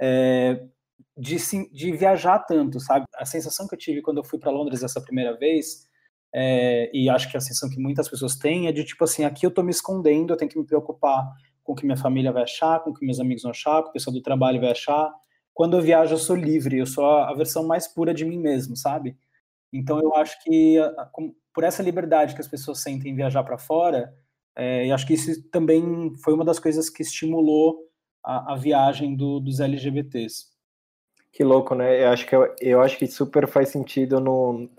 É, 0.00 0.64
de, 1.16 1.36
de 1.72 1.92
viajar 1.92 2.38
tanto, 2.40 2.78
sabe? 2.78 3.06
A 3.16 3.24
sensação 3.24 3.66
que 3.66 3.74
eu 3.74 3.78
tive 3.78 4.02
quando 4.02 4.18
eu 4.18 4.24
fui 4.24 4.38
para 4.38 4.52
Londres 4.52 4.82
essa 4.82 5.00
primeira 5.00 5.36
vez, 5.36 5.88
é, 6.32 6.90
e 6.92 7.08
acho 7.08 7.30
que 7.30 7.36
a 7.36 7.40
sensação 7.40 7.68
que 7.68 7.80
muitas 7.80 8.08
pessoas 8.08 8.36
têm 8.36 8.68
é 8.68 8.72
de 8.72 8.84
tipo 8.84 9.02
assim: 9.04 9.24
aqui 9.24 9.46
eu 9.46 9.48
estou 9.48 9.64
me 9.64 9.70
escondendo, 9.70 10.32
eu 10.32 10.36
tenho 10.36 10.50
que 10.50 10.58
me 10.58 10.66
preocupar 10.66 11.28
com 11.62 11.72
o 11.72 11.74
que 11.74 11.84
minha 11.86 11.96
família 11.96 12.32
vai 12.32 12.42
achar, 12.42 12.80
com 12.80 12.90
o 12.90 12.94
que 12.94 13.04
meus 13.04 13.18
amigos 13.18 13.42
vão 13.42 13.50
achar, 13.50 13.82
com 13.82 13.88
o 13.88 13.92
pessoal 13.92 14.14
do 14.14 14.22
trabalho 14.22 14.60
vai 14.60 14.70
achar. 14.70 15.12
Quando 15.52 15.76
eu 15.76 15.82
viajo, 15.82 16.14
eu 16.14 16.18
sou 16.18 16.36
livre, 16.36 16.78
eu 16.78 16.86
sou 16.86 17.04
a 17.04 17.32
versão 17.34 17.66
mais 17.66 17.88
pura 17.88 18.12
de 18.12 18.24
mim 18.24 18.38
mesmo, 18.38 18.76
sabe? 18.76 19.16
Então 19.74 20.00
eu 20.00 20.14
acho 20.14 20.42
que 20.44 20.76
por 21.52 21.64
essa 21.64 21.82
liberdade 21.82 22.34
que 22.34 22.40
as 22.40 22.48
pessoas 22.48 22.80
sentem 22.80 23.12
em 23.12 23.16
viajar 23.16 23.42
para 23.42 23.58
fora, 23.58 24.14
é, 24.56 24.88
eu 24.88 24.94
acho 24.94 25.06
que 25.06 25.14
isso 25.14 25.42
também 25.50 26.14
foi 26.22 26.32
uma 26.32 26.44
das 26.44 26.60
coisas 26.60 26.88
que 26.88 27.02
estimulou 27.02 27.78
a, 28.24 28.52
a 28.52 28.56
viagem 28.56 29.16
do, 29.16 29.40
dos 29.40 29.58
LGBTs. 29.58 30.46
Que 31.32 31.42
louco, 31.42 31.74
né? 31.74 32.04
Eu 32.04 32.10
acho 32.10 32.26
que, 32.26 32.36
eu, 32.36 32.54
eu 32.60 32.80
acho 32.80 32.96
que 32.96 33.08
super 33.08 33.48
faz 33.48 33.70
sentido 33.70 34.20
no, 34.20 34.70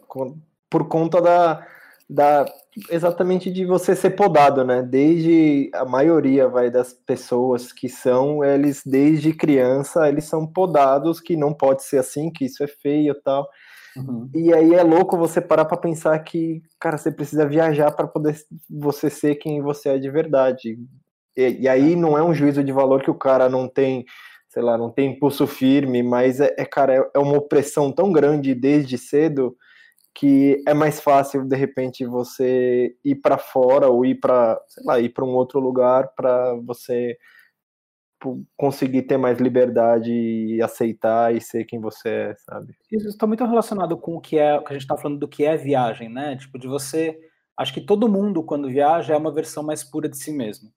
por 0.69 0.87
conta 0.87 1.21
da, 1.21 1.67
da 2.09 2.45
exatamente 2.89 3.51
de 3.51 3.65
você 3.65 3.93
ser 3.93 4.11
podado, 4.11 4.63
né? 4.63 4.81
Desde 4.81 5.69
a 5.73 5.83
maioria 5.83 6.47
vai 6.47 6.71
das 6.71 6.93
pessoas 6.93 7.73
que 7.73 7.89
são, 7.89 8.43
eles 8.43 8.81
desde 8.85 9.33
criança, 9.33 10.07
eles 10.07 10.25
são 10.25 10.47
podados 10.47 11.19
que 11.19 11.35
não 11.35 11.53
pode 11.53 11.83
ser 11.83 11.97
assim, 11.97 12.31
que 12.31 12.45
isso 12.45 12.63
é 12.63 12.67
feio, 12.67 13.13
tal. 13.21 13.49
Uhum. 13.95 14.29
E 14.33 14.53
aí 14.53 14.73
é 14.73 14.83
louco 14.83 15.17
você 15.17 15.39
parar 15.39 15.65
para 15.65 15.77
pensar 15.77 16.17
que, 16.19 16.61
cara, 16.79 16.97
você 16.97 17.11
precisa 17.11 17.47
viajar 17.47 17.91
para 17.91 18.07
poder 18.07 18.35
você 18.69 19.09
ser 19.09 19.35
quem 19.35 19.61
você 19.61 19.89
é 19.89 19.97
de 19.97 20.09
verdade. 20.09 20.77
E, 21.35 21.61
e 21.61 21.67
aí 21.67 21.95
não 21.95 22.17
é 22.17 22.23
um 22.23 22.33
juízo 22.33 22.63
de 22.63 22.71
valor 22.71 23.01
que 23.01 23.11
o 23.11 23.15
cara 23.15 23.49
não 23.49 23.67
tem 23.67 24.05
sei 24.55 24.63
lá, 24.63 24.77
não 24.77 24.89
tem 24.89 25.11
impulso 25.11 25.45
firme, 25.45 26.01
mas 26.01 26.39
é, 26.39 26.55
é 26.57 26.63
cara, 26.63 26.95
é, 26.95 27.11
é 27.15 27.19
uma 27.19 27.37
opressão 27.37 27.91
tão 27.91 28.09
grande 28.09 28.55
desde 28.55 28.97
cedo 28.97 29.53
que 30.13 30.63
é 30.65 30.73
mais 30.73 31.01
fácil 31.01 31.43
de 31.43 31.57
repente 31.57 32.05
você 32.05 32.95
ir 33.03 33.15
para 33.15 33.37
fora 33.37 33.89
ou 33.89 34.05
ir 34.05 34.15
para, 34.15 34.57
sei 34.69 34.83
lá, 34.85 34.97
ir 34.97 35.09
para 35.09 35.25
um 35.25 35.35
outro 35.35 35.59
lugar 35.59 36.07
para 36.15 36.53
você 36.65 37.17
conseguir 38.57 39.03
ter 39.03 39.17
mais 39.17 39.39
liberdade 39.39 40.11
e 40.11 40.61
aceitar 40.61 41.35
e 41.35 41.41
ser 41.41 41.65
quem 41.65 41.79
você 41.79 42.09
é, 42.09 42.35
sabe? 42.37 42.75
Isso 42.91 43.07
está 43.07 43.27
muito 43.27 43.45
relacionado 43.45 43.97
com 43.97 44.15
o 44.15 44.21
que 44.21 44.37
é, 44.37 44.59
que 44.59 44.69
a 44.69 44.73
gente 44.73 44.83
está 44.83 44.97
falando 44.97 45.19
do 45.19 45.27
que 45.27 45.43
é 45.43 45.55
viagem, 45.57 46.09
né? 46.09 46.35
Tipo 46.35 46.57
de 46.57 46.67
você, 46.67 47.17
acho 47.57 47.73
que 47.73 47.81
todo 47.81 48.09
mundo 48.09 48.43
quando 48.43 48.69
viaja 48.69 49.13
é 49.13 49.17
uma 49.17 49.33
versão 49.33 49.63
mais 49.63 49.83
pura 49.83 50.09
de 50.09 50.17
si 50.17 50.31
mesmo. 50.31 50.69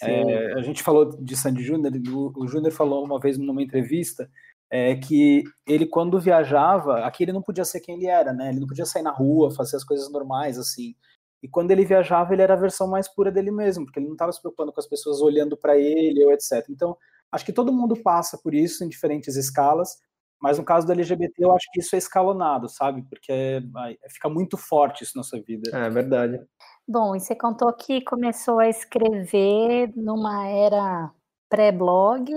É, 0.00 0.52
a 0.52 0.62
gente 0.62 0.82
falou 0.82 1.20
de 1.20 1.36
Sandy 1.36 1.62
Júnior, 1.62 1.92
o 2.36 2.46
Júnior 2.46 2.72
falou 2.72 3.04
uma 3.04 3.18
vez 3.18 3.36
numa 3.36 3.62
entrevista 3.62 4.30
é, 4.70 4.94
que 4.94 5.44
ele, 5.66 5.86
quando 5.86 6.20
viajava, 6.20 7.00
aqui 7.00 7.24
ele 7.24 7.32
não 7.32 7.42
podia 7.42 7.64
ser 7.64 7.80
quem 7.80 7.96
ele 7.96 8.06
era, 8.06 8.32
né? 8.32 8.50
Ele 8.50 8.60
não 8.60 8.66
podia 8.66 8.84
sair 8.84 9.02
na 9.02 9.10
rua, 9.10 9.50
fazer 9.50 9.76
as 9.76 9.84
coisas 9.84 10.10
normais, 10.10 10.58
assim. 10.58 10.94
E 11.42 11.48
quando 11.48 11.70
ele 11.70 11.84
viajava, 11.84 12.32
ele 12.32 12.42
era 12.42 12.54
a 12.54 12.58
versão 12.58 12.88
mais 12.88 13.08
pura 13.08 13.30
dele 13.30 13.50
mesmo, 13.50 13.84
porque 13.84 13.98
ele 14.00 14.06
não 14.06 14.14
estava 14.14 14.32
se 14.32 14.40
preocupando 14.40 14.72
com 14.72 14.80
as 14.80 14.88
pessoas 14.88 15.20
olhando 15.20 15.56
para 15.56 15.76
ele 15.78 16.24
ou 16.24 16.32
etc. 16.32 16.66
Então, 16.70 16.96
acho 17.30 17.44
que 17.44 17.52
todo 17.52 17.72
mundo 17.72 17.96
passa 18.02 18.38
por 18.42 18.54
isso 18.54 18.84
em 18.84 18.88
diferentes 18.88 19.36
escalas, 19.36 19.98
mas 20.40 20.58
no 20.58 20.64
caso 20.64 20.86
do 20.86 20.92
LGBT, 20.92 21.44
eu 21.44 21.52
acho 21.52 21.66
que 21.72 21.80
isso 21.80 21.94
é 21.94 21.98
escalonado, 21.98 22.68
sabe? 22.68 23.02
Porque 23.08 23.32
é, 23.32 24.08
fica 24.08 24.28
muito 24.28 24.56
forte 24.56 25.02
isso 25.02 25.16
na 25.16 25.22
sua 25.22 25.40
vida. 25.40 25.70
É 25.76 25.90
verdade. 25.90 26.40
Bom, 26.86 27.14
e 27.14 27.20
você 27.20 27.34
contou 27.34 27.72
que 27.72 28.00
começou 28.02 28.60
a 28.60 28.68
escrever 28.68 29.92
numa 29.96 30.46
era 30.46 31.10
pré-blog. 31.48 32.32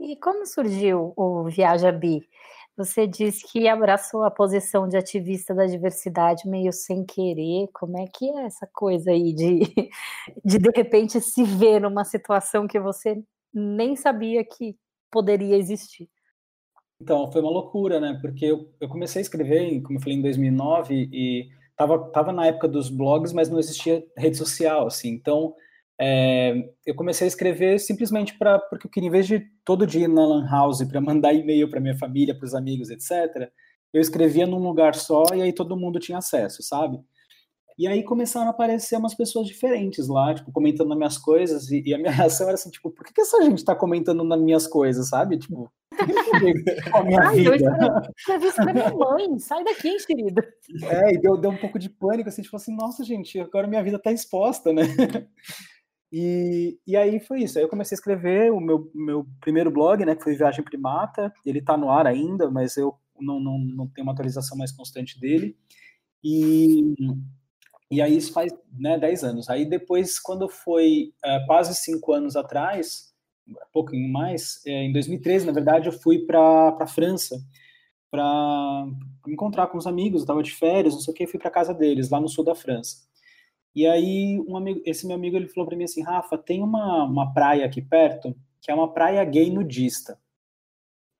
E 0.00 0.16
como 0.16 0.46
surgiu 0.46 1.12
o 1.16 1.44
Viaja 1.44 1.92
Bi? 1.92 2.26
Você 2.76 3.06
disse 3.06 3.46
que 3.50 3.68
abraçou 3.68 4.24
a 4.24 4.30
posição 4.30 4.88
de 4.88 4.96
ativista 4.96 5.54
da 5.54 5.64
diversidade 5.64 6.48
meio 6.48 6.72
sem 6.72 7.04
querer. 7.04 7.68
Como 7.72 7.96
é 7.96 8.06
que 8.06 8.28
é 8.28 8.46
essa 8.46 8.68
coisa 8.72 9.12
aí 9.12 9.32
de 9.32 9.60
de, 10.44 10.58
de 10.58 10.70
repente 10.74 11.20
se 11.20 11.44
ver 11.44 11.80
numa 11.80 12.04
situação 12.04 12.66
que 12.66 12.80
você 12.80 13.22
nem 13.52 13.94
sabia 13.94 14.44
que 14.44 14.76
poderia 15.10 15.56
existir? 15.56 16.08
Então, 17.00 17.30
foi 17.30 17.40
uma 17.40 17.50
loucura, 17.50 18.00
né? 18.00 18.18
Porque 18.20 18.44
eu, 18.44 18.68
eu 18.80 18.88
comecei 18.88 19.20
a 19.20 19.22
escrever, 19.22 19.80
como 19.82 19.98
eu 19.98 20.02
falei, 20.02 20.18
em 20.18 20.22
2009 20.22 21.08
e 21.12 21.48
tava, 21.76 21.98
tava 22.10 22.32
na 22.32 22.46
época 22.46 22.66
dos 22.66 22.88
blogs, 22.88 23.32
mas 23.32 23.48
não 23.48 23.58
existia 23.58 24.04
rede 24.16 24.36
social, 24.36 24.86
assim. 24.86 25.10
Então, 25.10 25.54
é, 26.00 26.70
eu 26.84 26.94
comecei 26.94 27.26
a 27.26 27.28
escrever 27.28 27.78
simplesmente 27.78 28.36
para 28.36 28.58
porque 28.58 28.86
eu 28.86 28.90
queria, 28.90 29.08
em 29.08 29.12
vez 29.12 29.26
de 29.26 29.40
todo 29.64 29.86
dia 29.86 30.04
ir 30.04 30.08
na 30.08 30.26
lan 30.26 30.46
house 30.50 30.82
para 30.84 31.00
mandar 31.00 31.32
e-mail 31.32 31.68
para 31.70 31.80
minha 31.80 31.96
família, 31.96 32.36
para 32.36 32.46
os 32.46 32.54
amigos, 32.54 32.90
etc., 32.90 33.50
eu 33.92 34.00
escrevia 34.00 34.46
num 34.46 34.58
lugar 34.58 34.94
só 34.96 35.22
e 35.34 35.40
aí 35.40 35.52
todo 35.52 35.76
mundo 35.76 36.00
tinha 36.00 36.18
acesso, 36.18 36.62
sabe? 36.64 37.00
E 37.76 37.86
aí 37.86 38.02
começaram 38.04 38.48
a 38.48 38.50
aparecer 38.50 38.96
umas 38.96 39.14
pessoas 39.14 39.46
diferentes 39.46 40.06
lá, 40.08 40.32
tipo, 40.34 40.52
comentando 40.52 40.88
nas 40.88 40.98
minhas 40.98 41.18
coisas, 41.18 41.70
e, 41.70 41.82
e 41.86 41.94
a 41.94 41.98
minha 41.98 42.10
reação 42.12 42.46
era 42.46 42.54
assim, 42.54 42.70
tipo, 42.70 42.90
por 42.90 43.04
que, 43.04 43.12
que 43.12 43.20
essa 43.20 43.42
gente 43.42 43.64
tá 43.64 43.74
comentando 43.74 44.22
nas 44.24 44.40
minhas 44.40 44.66
coisas, 44.66 45.08
sabe? 45.08 45.38
Tipo, 45.38 45.72
com 46.90 46.98
a 46.98 47.04
minha 47.04 47.20
Ai, 47.20 47.36
vida. 47.36 47.50
Eu 47.50 48.10
escrevi 48.16 48.46
isso 48.46 48.56
pra 48.56 48.72
minha 48.72 48.92
mãe, 48.92 49.38
sai 49.38 49.64
daqui, 49.64 49.96
querida. 50.06 50.46
É, 50.84 51.14
e 51.14 51.20
deu, 51.20 51.36
deu 51.36 51.50
um 51.50 51.56
pouco 51.56 51.78
de 51.78 51.88
pânico, 51.88 52.28
assim, 52.28 52.42
tipo 52.42 52.56
assim, 52.56 52.74
nossa, 52.76 53.04
gente, 53.04 53.40
agora 53.40 53.66
minha 53.66 53.82
vida 53.82 53.98
tá 53.98 54.12
exposta, 54.12 54.72
né? 54.72 54.82
E, 56.16 56.78
e 56.86 56.96
aí 56.96 57.18
foi 57.18 57.42
isso. 57.42 57.58
Aí 57.58 57.64
eu 57.64 57.68
comecei 57.68 57.96
a 57.96 57.98
escrever 57.98 58.52
o 58.52 58.60
meu, 58.60 58.88
meu 58.94 59.26
primeiro 59.40 59.68
blog, 59.68 60.04
né, 60.04 60.14
que 60.14 60.22
foi 60.22 60.36
Viagem 60.36 60.64
Primata. 60.64 61.34
Ele 61.44 61.58
está 61.58 61.76
no 61.76 61.90
ar 61.90 62.06
ainda, 62.06 62.48
mas 62.48 62.76
eu 62.76 62.96
não, 63.18 63.40
não, 63.40 63.58
não 63.58 63.88
tenho 63.88 64.06
uma 64.06 64.12
atualização 64.12 64.56
mais 64.56 64.70
constante 64.70 65.18
dele. 65.18 65.56
E, 66.22 66.94
e 67.90 68.00
aí 68.00 68.16
isso 68.16 68.32
faz 68.32 68.52
né, 68.78 68.96
10 68.96 69.24
anos. 69.24 69.50
Aí 69.50 69.68
depois, 69.68 70.20
quando 70.20 70.48
foi 70.48 71.12
é, 71.24 71.44
quase 71.46 71.74
5 71.74 72.12
anos 72.12 72.36
atrás, 72.36 73.12
um 73.48 73.54
pouquinho 73.72 74.08
mais, 74.08 74.64
é, 74.64 74.84
em 74.84 74.92
2013, 74.92 75.46
na 75.46 75.52
verdade, 75.52 75.88
eu 75.88 75.92
fui 75.92 76.20
para 76.20 76.76
a 76.78 76.86
França 76.86 77.44
para 78.08 78.86
encontrar 79.26 79.66
com 79.66 79.78
os 79.78 79.86
amigos. 79.86 80.20
Eu 80.20 80.24
estava 80.26 80.44
de 80.44 80.52
férias, 80.52 80.94
não 80.94 81.00
sei 81.00 81.12
o 81.12 81.16
que, 81.16 81.26
fui 81.26 81.40
para 81.40 81.50
casa 81.50 81.74
deles, 81.74 82.08
lá 82.08 82.20
no 82.20 82.28
sul 82.28 82.44
da 82.44 82.54
França. 82.54 82.98
E 83.74 83.86
aí, 83.86 84.38
um 84.46 84.56
amigo, 84.56 84.80
esse 84.84 85.06
meu 85.06 85.16
amigo 85.16 85.36
ele 85.36 85.48
falou 85.48 85.68
para 85.68 85.76
mim 85.76 85.84
assim: 85.84 86.02
Rafa, 86.02 86.38
tem 86.38 86.62
uma, 86.62 87.04
uma 87.04 87.32
praia 87.32 87.66
aqui 87.66 87.82
perto 87.82 88.34
que 88.64 88.70
é 88.70 88.74
uma 88.74 88.92
praia 88.92 89.22
gay 89.24 89.50
nudista. 89.50 90.18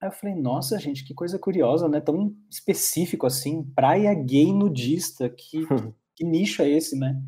Aí 0.00 0.08
eu 0.08 0.12
falei: 0.12 0.34
Nossa, 0.34 0.78
gente, 0.78 1.04
que 1.04 1.12
coisa 1.12 1.38
curiosa, 1.38 1.88
né? 1.88 2.00
Tão 2.00 2.34
específico 2.50 3.26
assim, 3.26 3.62
praia 3.75 4.14
gay 4.14 4.52
nudista. 4.52 5.28
Que, 5.28 5.66
que 6.16 6.25
nicho 6.25 6.62
é 6.62 6.68
esse, 6.68 6.99
né? 6.99 7.20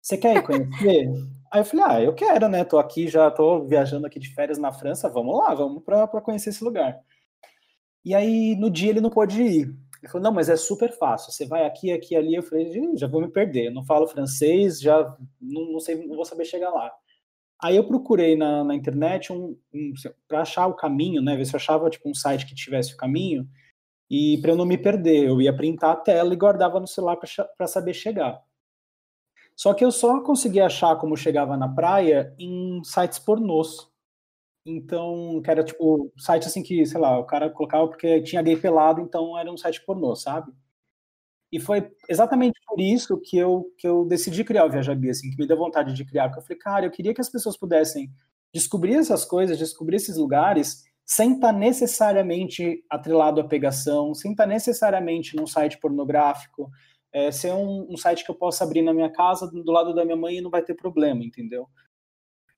Você 0.00 0.16
quer 0.16 0.36
ir 0.36 0.42
conhecer? 0.42 1.10
Aí 1.52 1.60
eu 1.60 1.64
falei: 1.64 1.84
Ah, 1.86 2.02
eu 2.02 2.14
quero, 2.14 2.48
né? 2.48 2.64
Tô 2.64 2.78
aqui, 2.78 3.06
já 3.06 3.30
tô 3.30 3.64
viajando 3.66 4.06
aqui 4.06 4.18
de 4.18 4.32
férias 4.32 4.56
na 4.56 4.72
França, 4.72 5.10
vamos 5.10 5.36
lá, 5.36 5.54
vamos 5.54 5.82
para 5.82 6.06
conhecer 6.22 6.50
esse 6.50 6.64
lugar. 6.64 6.98
E 8.02 8.14
aí, 8.14 8.56
no 8.56 8.70
dia, 8.70 8.88
ele 8.88 9.00
não 9.00 9.10
pôde 9.10 9.42
ir. 9.42 9.76
Ele 10.02 10.10
falou, 10.10 10.24
não, 10.24 10.32
mas 10.32 10.48
é 10.48 10.56
super 10.56 10.90
fácil. 10.96 11.30
Você 11.32 11.46
vai 11.46 11.66
aqui, 11.66 11.92
aqui, 11.92 12.16
ali. 12.16 12.34
Eu 12.34 12.42
falei, 12.42 12.72
já 12.96 13.06
vou 13.06 13.20
me 13.20 13.28
perder. 13.28 13.66
Eu 13.66 13.74
não 13.74 13.84
falo 13.84 14.08
francês, 14.08 14.80
já 14.80 14.98
não, 15.40 15.72
não 15.72 15.80
sei, 15.80 16.06
não 16.06 16.16
vou 16.16 16.24
saber 16.24 16.44
chegar 16.44 16.70
lá. 16.70 16.90
Aí 17.62 17.76
eu 17.76 17.86
procurei 17.86 18.36
na, 18.36 18.64
na 18.64 18.74
internet 18.74 19.32
um, 19.32 19.56
um 19.74 19.92
para 20.26 20.40
achar 20.40 20.66
o 20.66 20.74
caminho, 20.74 21.20
né? 21.20 21.36
Ver 21.36 21.44
se 21.44 21.54
eu 21.54 21.58
achava 21.58 21.90
tipo 21.90 22.08
um 22.08 22.14
site 22.14 22.46
que 22.46 22.54
tivesse 22.54 22.94
o 22.94 22.96
caminho 22.96 23.46
e 24.10 24.38
para 24.38 24.50
eu 24.50 24.56
não 24.56 24.64
me 24.64 24.78
perder, 24.78 25.28
eu 25.28 25.40
ia 25.40 25.54
printar 25.54 25.92
a 25.92 25.96
tela 25.96 26.32
e 26.32 26.36
guardava 26.36 26.80
no 26.80 26.86
celular 26.86 27.16
para 27.16 27.66
saber 27.66 27.94
chegar. 27.94 28.42
Só 29.54 29.74
que 29.74 29.84
eu 29.84 29.92
só 29.92 30.20
conseguia 30.22 30.66
achar 30.66 30.96
como 30.96 31.16
chegava 31.16 31.56
na 31.56 31.68
praia 31.68 32.34
em 32.38 32.82
sites 32.82 33.18
pornôs. 33.18 33.89
Então, 34.64 35.40
que 35.42 35.50
era 35.50 35.64
tipo, 35.64 36.12
site 36.18 36.46
assim 36.46 36.62
que, 36.62 36.84
sei 36.84 37.00
lá, 37.00 37.18
o 37.18 37.24
cara 37.24 37.50
colocava 37.50 37.88
porque 37.88 38.22
tinha 38.22 38.42
gay 38.42 38.56
pelado, 38.56 39.00
então 39.00 39.38
era 39.38 39.50
um 39.50 39.56
site 39.56 39.84
pornô, 39.84 40.14
sabe? 40.14 40.52
E 41.52 41.58
foi 41.58 41.90
exatamente 42.08 42.60
por 42.66 42.80
isso 42.80 43.18
que 43.18 43.36
eu, 43.36 43.72
que 43.76 43.86
eu 43.86 44.04
decidi 44.04 44.44
criar 44.44 44.66
o 44.66 44.70
Viajabi, 44.70 45.10
assim, 45.10 45.30
que 45.30 45.36
me 45.36 45.46
deu 45.48 45.56
vontade 45.56 45.94
de 45.94 46.04
criar, 46.04 46.28
porque 46.28 46.40
eu 46.40 46.42
falei, 46.44 46.58
cara, 46.58 46.86
eu 46.86 46.90
queria 46.90 47.14
que 47.14 47.20
as 47.20 47.30
pessoas 47.30 47.56
pudessem 47.56 48.10
descobrir 48.54 48.94
essas 48.94 49.24
coisas, 49.24 49.58
descobrir 49.58 49.96
esses 49.96 50.16
lugares, 50.16 50.84
sem 51.04 51.34
estar 51.34 51.52
necessariamente 51.52 52.84
atrelado 52.88 53.40
à 53.40 53.44
pegação, 53.44 54.14
sem 54.14 54.30
estar 54.30 54.46
necessariamente 54.46 55.34
num 55.34 55.46
site 55.46 55.78
pornográfico, 55.78 56.70
é, 57.12 57.32
ser 57.32 57.52
um, 57.52 57.88
um, 57.90 57.96
site 57.96 58.24
que 58.24 58.30
eu 58.30 58.34
possa 58.36 58.62
abrir 58.62 58.82
na 58.82 58.94
minha 58.94 59.10
casa, 59.10 59.50
do 59.50 59.72
lado 59.72 59.92
da 59.92 60.04
minha 60.04 60.16
mãe, 60.16 60.36
e 60.36 60.40
não 60.40 60.50
vai 60.50 60.62
ter 60.62 60.74
problema, 60.74 61.24
entendeu? 61.24 61.68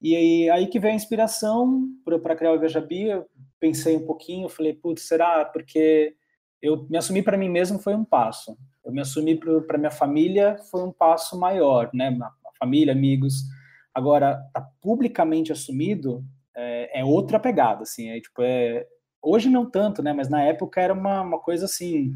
E 0.02 0.16
aí, 0.16 0.50
aí 0.50 0.66
que 0.66 0.80
veio 0.80 0.92
a 0.92 0.96
inspiração 0.96 1.88
para 2.04 2.34
criar 2.34 2.52
o 2.52 2.58
Vejabi, 2.58 3.04
eu 3.04 3.24
pensei 3.60 3.96
um 3.96 4.04
pouquinho, 4.04 4.48
falei, 4.48 4.74
putz, 4.74 5.06
será? 5.06 5.44
Porque 5.44 6.16
eu 6.60 6.86
me 6.90 6.96
assumir 6.96 7.22
para 7.22 7.36
mim 7.36 7.48
mesmo 7.48 7.78
foi 7.78 7.94
um 7.94 8.04
passo. 8.04 8.56
Eu 8.84 8.92
me 8.92 9.00
assumir 9.00 9.38
para 9.66 9.78
minha 9.78 9.92
família 9.92 10.56
foi 10.70 10.82
um 10.82 10.92
passo 10.92 11.38
maior, 11.38 11.88
né? 11.94 12.18
família, 12.58 12.92
amigos. 12.92 13.44
Agora, 13.94 14.40
tá 14.52 14.66
publicamente 14.80 15.52
assumido 15.52 16.24
é, 16.56 17.00
é, 17.00 17.04
outra 17.04 17.38
pegada, 17.38 17.82
assim. 17.82 18.10
É, 18.10 18.20
tipo, 18.20 18.42
é, 18.42 18.86
hoje 19.20 19.48
não 19.48 19.68
tanto, 19.68 20.02
né? 20.02 20.12
Mas 20.12 20.28
na 20.28 20.42
época 20.42 20.80
era 20.80 20.92
uma, 20.92 21.22
uma 21.22 21.38
coisa 21.38 21.66
assim 21.66 22.12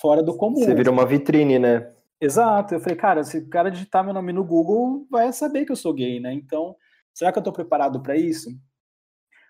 fora 0.00 0.22
do 0.22 0.36
comum. 0.36 0.56
Você 0.56 0.74
virou 0.74 0.94
uma 0.94 1.06
vitrine, 1.06 1.58
né? 1.58 1.90
Exato. 2.20 2.74
Eu 2.74 2.80
falei, 2.80 2.96
cara, 2.96 3.24
se 3.24 3.38
o 3.38 3.48
cara 3.48 3.70
digitar 3.70 4.04
meu 4.04 4.14
nome 4.14 4.32
no 4.32 4.44
Google, 4.44 5.06
vai 5.10 5.32
saber 5.32 5.64
que 5.64 5.72
eu 5.72 5.76
sou 5.76 5.92
gay, 5.92 6.20
né? 6.20 6.32
Então 6.32 6.76
será 7.18 7.32
que 7.32 7.38
eu 7.38 7.40
estou 7.40 7.52
preparado 7.52 8.00
para 8.00 8.16
isso? 8.16 8.48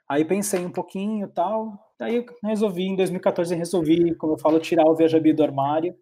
Aí 0.08 0.24
pensei 0.24 0.64
um 0.64 0.72
pouquinho 0.72 1.28
tal, 1.28 1.78
aí 2.00 2.24
resolvi, 2.42 2.84
em 2.84 2.96
2014 2.96 3.54
resolvi, 3.54 4.14
como 4.14 4.32
eu 4.32 4.38
falo, 4.38 4.58
tirar 4.58 4.86
o 4.86 4.96
Viajabi 4.96 5.34
do 5.34 5.42
armário 5.42 5.94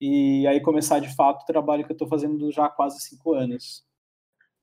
e 0.00 0.46
aí 0.46 0.60
começar 0.60 1.00
de 1.00 1.12
fato 1.16 1.42
o 1.42 1.46
trabalho 1.46 1.84
que 1.84 1.90
eu 1.90 1.94
estou 1.94 2.06
fazendo 2.06 2.52
já 2.52 2.66
há 2.66 2.70
quase 2.70 3.00
cinco 3.00 3.34
anos. 3.34 3.84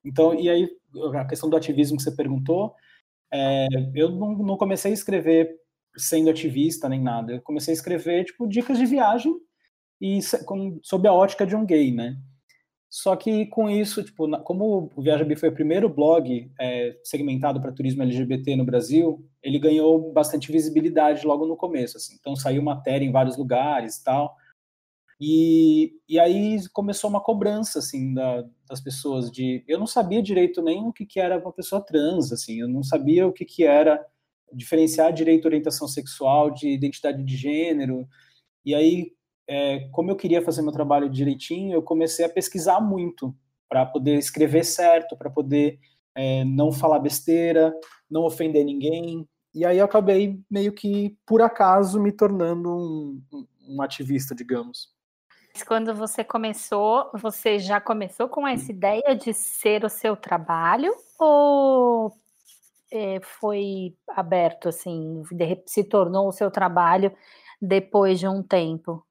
Então, 0.02 0.34
e 0.34 0.48
aí, 0.48 0.70
a 1.14 1.26
questão 1.26 1.50
do 1.50 1.56
ativismo 1.56 1.98
que 1.98 2.02
você 2.02 2.16
perguntou, 2.16 2.74
é, 3.30 3.66
eu 3.94 4.10
não, 4.10 4.32
não, 4.38 4.56
comecei 4.56 4.90
a 4.90 4.94
escrever 4.94 5.54
sendo 5.98 6.30
ativista 6.30 6.88
nem 6.88 7.02
nada, 7.02 7.34
eu 7.34 7.42
comecei 7.42 7.74
a 7.74 7.76
escrever, 7.76 8.24
tipo, 8.24 8.48
dicas 8.48 8.78
de 8.78 8.86
viagem 8.86 9.34
e 10.00 10.20
com, 10.46 10.80
sob 10.82 11.06
a 11.06 11.12
ótica 11.12 11.46
de 11.46 11.54
um 11.54 11.66
gay, 11.66 11.92
né? 11.92 12.16
Só 12.90 13.14
que 13.16 13.46
com 13.46 13.68
isso, 13.68 14.02
tipo, 14.02 14.26
como 14.42 14.90
o 14.96 15.02
Viaja 15.02 15.26
foi 15.36 15.50
o 15.50 15.54
primeiro 15.54 15.88
blog 15.88 16.50
é, 16.58 16.98
segmentado 17.04 17.60
para 17.60 17.72
turismo 17.72 18.02
LGBT 18.02 18.56
no 18.56 18.64
Brasil, 18.64 19.26
ele 19.42 19.58
ganhou 19.58 20.10
bastante 20.12 20.50
visibilidade 20.50 21.26
logo 21.26 21.46
no 21.46 21.56
começo, 21.56 21.98
assim. 21.98 22.16
Então 22.18 22.34
saiu 22.34 22.62
matéria 22.62 23.04
em 23.04 23.12
vários 23.12 23.36
lugares 23.36 24.02
tal. 24.02 24.34
E, 25.20 25.92
e 26.08 26.18
aí 26.18 26.58
começou 26.72 27.10
uma 27.10 27.20
cobrança, 27.20 27.80
assim, 27.80 28.14
da, 28.14 28.44
das 28.66 28.80
pessoas 28.80 29.30
de... 29.30 29.64
Eu 29.68 29.78
não 29.78 29.86
sabia 29.86 30.22
direito 30.22 30.62
nem 30.62 30.86
o 30.86 30.92
que, 30.92 31.04
que 31.04 31.20
era 31.20 31.38
uma 31.38 31.52
pessoa 31.52 31.84
trans, 31.84 32.32
assim. 32.32 32.60
Eu 32.60 32.68
não 32.68 32.82
sabia 32.82 33.26
o 33.26 33.32
que, 33.32 33.44
que 33.44 33.64
era 33.64 34.02
diferenciar 34.52 35.12
direito 35.12 35.44
orientação 35.44 35.86
sexual 35.88 36.50
de 36.50 36.68
identidade 36.70 37.22
de 37.22 37.36
gênero. 37.36 38.08
E 38.64 38.74
aí 38.74 39.12
é, 39.48 39.88
como 39.90 40.10
eu 40.10 40.16
queria 40.16 40.42
fazer 40.42 40.60
meu 40.60 40.72
trabalho 40.72 41.08
direitinho, 41.08 41.72
eu 41.72 41.82
comecei 41.82 42.24
a 42.24 42.28
pesquisar 42.28 42.80
muito 42.80 43.34
para 43.68 43.86
poder 43.86 44.16
escrever 44.16 44.64
certo, 44.64 45.16
para 45.16 45.30
poder 45.30 45.78
é, 46.14 46.44
não 46.44 46.70
falar 46.70 46.98
besteira, 46.98 47.74
não 48.10 48.24
ofender 48.24 48.64
ninguém. 48.64 49.26
E 49.54 49.64
aí 49.64 49.78
eu 49.78 49.84
acabei 49.86 50.38
meio 50.50 50.72
que 50.72 51.16
por 51.26 51.40
acaso 51.40 51.98
me 52.00 52.12
tornando 52.12 52.68
um, 52.68 53.22
um 53.68 53.82
ativista, 53.82 54.34
digamos. 54.34 54.92
Quando 55.66 55.94
você 55.94 56.22
começou, 56.22 57.10
você 57.14 57.58
já 57.58 57.80
começou 57.80 58.28
com 58.28 58.46
essa 58.46 58.70
ideia 58.70 59.16
de 59.16 59.32
ser 59.32 59.84
o 59.84 59.88
seu 59.88 60.14
trabalho 60.14 60.94
ou 61.18 62.12
é, 62.92 63.18
foi 63.20 63.94
aberto 64.10 64.68
assim, 64.68 65.22
se 65.66 65.84
tornou 65.84 66.28
o 66.28 66.32
seu 66.32 66.50
trabalho 66.50 67.12
depois 67.60 68.20
de 68.20 68.28
um 68.28 68.42
tempo? 68.42 69.04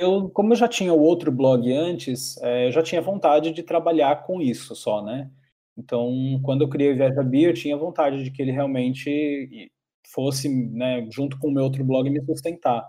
Eu, 0.00 0.30
como 0.30 0.52
eu 0.52 0.56
já 0.56 0.66
tinha 0.66 0.92
o 0.94 1.00
outro 1.00 1.30
blog 1.30 1.70
antes, 1.72 2.36
é, 2.42 2.66
eu 2.66 2.72
já 2.72 2.82
tinha 2.82 3.02
vontade 3.02 3.52
de 3.52 3.62
trabalhar 3.62 4.24
com 4.24 4.40
isso 4.40 4.74
só, 4.74 5.02
né? 5.02 5.30
Então, 5.76 6.40
quando 6.42 6.62
eu 6.62 6.68
criei 6.68 6.92
o 6.92 6.96
Viaja 6.96 7.22
Bia, 7.22 7.48
eu 7.48 7.54
tinha 7.54 7.76
vontade 7.76 8.24
de 8.24 8.30
que 8.30 8.42
ele 8.42 8.50
realmente 8.50 9.70
fosse, 10.12 10.48
né, 10.48 11.06
junto 11.10 11.38
com 11.38 11.48
o 11.48 11.52
meu 11.52 11.64
outro 11.64 11.84
blog, 11.84 12.08
me 12.10 12.24
sustentar. 12.24 12.88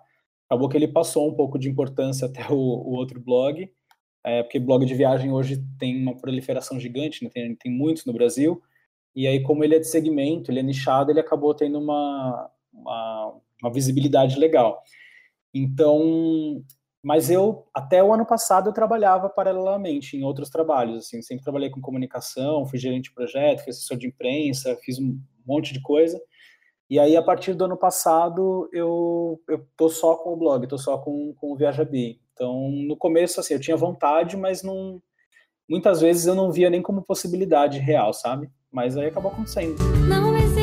Acabou 0.49 0.69
que 0.69 0.77
ele 0.77 0.87
passou 0.87 1.29
um 1.29 1.35
pouco 1.35 1.59
de 1.59 1.69
importância 1.69 2.27
até 2.27 2.47
o, 2.49 2.55
o 2.55 2.93
outro 2.93 3.19
blog, 3.19 3.69
é, 4.23 4.43
porque 4.43 4.59
blog 4.59 4.85
de 4.85 4.93
viagem 4.95 5.31
hoje 5.31 5.63
tem 5.79 6.01
uma 6.01 6.17
proliferação 6.17 6.79
gigante, 6.79 7.23
né, 7.23 7.29
tem, 7.29 7.55
tem 7.55 7.71
muitos 7.71 8.05
no 8.05 8.13
Brasil, 8.13 8.61
e 9.15 9.27
aí 9.27 9.41
como 9.43 9.63
ele 9.63 9.75
é 9.75 9.79
de 9.79 9.87
segmento, 9.87 10.51
ele 10.51 10.59
é 10.59 10.63
nichado, 10.63 11.11
ele 11.11 11.19
acabou 11.19 11.53
tendo 11.53 11.79
uma, 11.79 12.49
uma, 12.73 13.41
uma 13.61 13.73
visibilidade 13.73 14.39
legal. 14.39 14.81
Então, 15.53 16.63
mas 17.03 17.31
eu, 17.31 17.65
até 17.73 18.03
o 18.03 18.13
ano 18.13 18.25
passado, 18.25 18.69
eu 18.69 18.73
trabalhava 18.73 19.27
paralelamente 19.27 20.15
em 20.15 20.23
outros 20.23 20.49
trabalhos, 20.49 21.05
assim, 21.05 21.21
sempre 21.21 21.43
trabalhei 21.43 21.69
com 21.69 21.81
comunicação, 21.81 22.65
fui 22.65 22.77
gerente 22.77 23.05
de 23.05 23.13
projeto, 23.13 23.63
fui 23.63 23.71
assessor 23.71 23.97
de 23.97 24.07
imprensa, 24.07 24.77
fiz 24.83 24.99
um 24.99 25.19
monte 25.45 25.73
de 25.73 25.81
coisa. 25.81 26.21
E 26.87 26.99
aí, 26.99 27.15
a 27.15 27.23
partir 27.23 27.53
do 27.53 27.65
ano 27.65 27.77
passado, 27.77 28.69
eu, 28.71 29.41
eu 29.49 29.65
tô 29.75 29.89
só 29.89 30.15
com 30.15 30.33
o 30.33 30.37
blog, 30.37 30.67
tô 30.67 30.77
só 30.77 30.97
com, 30.97 31.33
com 31.37 31.53
o 31.53 31.55
Viajabi. 31.55 32.19
Então, 32.33 32.69
no 32.69 32.95
começo, 32.97 33.39
assim, 33.39 33.53
eu 33.53 33.59
tinha 33.59 33.77
vontade, 33.77 34.37
mas 34.37 34.61
não, 34.61 35.01
muitas 35.69 36.01
vezes 36.01 36.27
eu 36.27 36.35
não 36.35 36.51
via 36.51 36.69
nem 36.69 36.81
como 36.81 37.01
possibilidade 37.01 37.79
real, 37.79 38.13
sabe? 38.13 38.49
Mas 38.71 38.95
aí 38.95 39.07
acabou 39.07 39.31
acontecendo. 39.31 39.77
Não 40.07 40.35
existe 40.37 40.60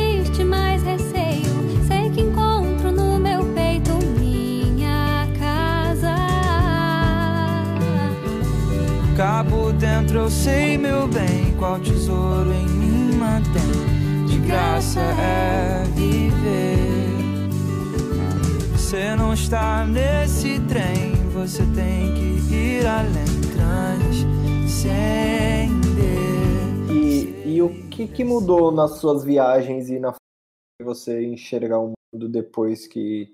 dentro, 9.79 10.19
eu 10.19 10.29
sei, 10.29 10.77
meu 10.77 11.07
bem, 11.07 11.55
qual 11.57 11.79
tesouro 11.79 12.51
em 12.51 12.67
mim 12.67 13.15
mantém. 13.15 14.25
De 14.27 14.37
graça 14.45 14.99
é 14.99 15.83
viver. 15.95 16.77
Você 18.73 19.15
não 19.15 19.33
está 19.33 19.85
nesse 19.85 20.59
trem, 20.67 21.13
você 21.31 21.63
tem 21.73 22.13
que 22.13 22.53
ir 22.53 22.85
além, 22.85 23.41
transcender. 23.53 24.99
E, 26.91 27.55
e 27.55 27.61
o 27.61 27.69
que, 27.89 28.07
que 28.07 28.23
mudou 28.23 28.71
nas 28.71 28.99
suas 28.99 29.23
viagens 29.23 29.89
e 29.89 29.97
na 29.99 30.13
você 30.81 31.25
enxergar 31.25 31.79
o 31.79 31.93
mundo 32.13 32.27
depois 32.27 32.87
que 32.87 33.33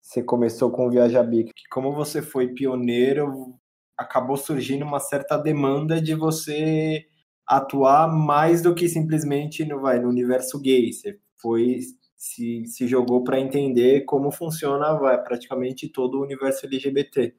você 0.00 0.22
começou 0.22 0.70
com 0.70 0.86
o 0.86 0.90
Viajabi? 0.90 1.50
Como 1.70 1.92
você 1.92 2.22
foi 2.22 2.48
pioneiro, 2.48 3.54
acabou 4.02 4.36
surgindo 4.36 4.84
uma 4.84 5.00
certa 5.00 5.36
demanda 5.36 6.00
de 6.00 6.14
você 6.14 7.06
atuar 7.46 8.08
mais 8.08 8.62
do 8.62 8.74
que 8.74 8.88
simplesmente 8.88 9.64
no, 9.64 9.80
vai, 9.80 9.98
no 9.98 10.08
universo 10.08 10.60
gay. 10.60 10.92
Você 10.92 11.18
foi 11.36 11.80
se, 12.16 12.64
se 12.66 12.86
jogou 12.86 13.24
para 13.24 13.40
entender 13.40 14.02
como 14.02 14.30
funciona 14.30 14.94
vai, 14.94 15.20
praticamente 15.22 15.88
todo 15.88 16.18
o 16.18 16.22
universo 16.22 16.66
LGBT. 16.66 17.34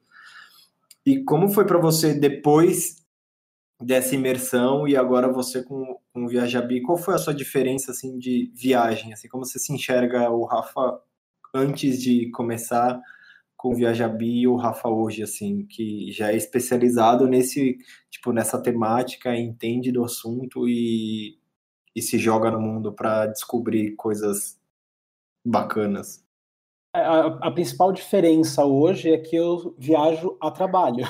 E 1.06 1.22
como 1.24 1.48
foi 1.48 1.66
para 1.66 1.78
você 1.78 2.14
depois 2.14 3.02
dessa 3.80 4.14
imersão 4.14 4.86
e 4.86 4.96
agora 4.96 5.30
você 5.30 5.62
com, 5.62 5.98
com 6.12 6.24
o 6.24 6.28
Viajabi, 6.28 6.80
qual 6.80 6.96
foi 6.96 7.14
a 7.14 7.18
sua 7.18 7.34
diferença 7.34 7.90
assim 7.90 8.18
de 8.18 8.50
viagem? 8.54 9.12
Assim, 9.12 9.28
como 9.28 9.44
você 9.44 9.58
se 9.58 9.72
enxerga 9.72 10.30
o 10.30 10.44
Rafa 10.44 11.00
antes 11.54 12.02
de 12.02 12.30
começar 12.30 13.00
com 13.64 13.70
o 13.70 13.74
Viajabi 13.74 14.40
e 14.40 14.46
o 14.46 14.56
Rafa 14.56 14.90
hoje, 14.90 15.22
assim, 15.22 15.64
que 15.64 16.12
já 16.12 16.30
é 16.30 16.36
especializado 16.36 17.26
nesse, 17.26 17.78
tipo, 18.10 18.30
nessa 18.30 18.60
temática, 18.60 19.34
entende 19.34 19.90
do 19.90 20.04
assunto 20.04 20.68
e, 20.68 21.38
e 21.96 22.02
se 22.02 22.18
joga 22.18 22.50
no 22.50 22.60
mundo 22.60 22.92
para 22.92 23.24
descobrir 23.24 23.96
coisas 23.96 24.60
bacanas. 25.42 26.22
É, 26.94 27.00
a, 27.00 27.26
a, 27.40 27.50
principal 27.50 27.90
diferença 27.90 28.66
hoje 28.66 29.10
é 29.10 29.16
que 29.16 29.34
eu 29.34 29.74
viajo 29.78 30.36
a 30.42 30.50
trabalho. 30.50 31.06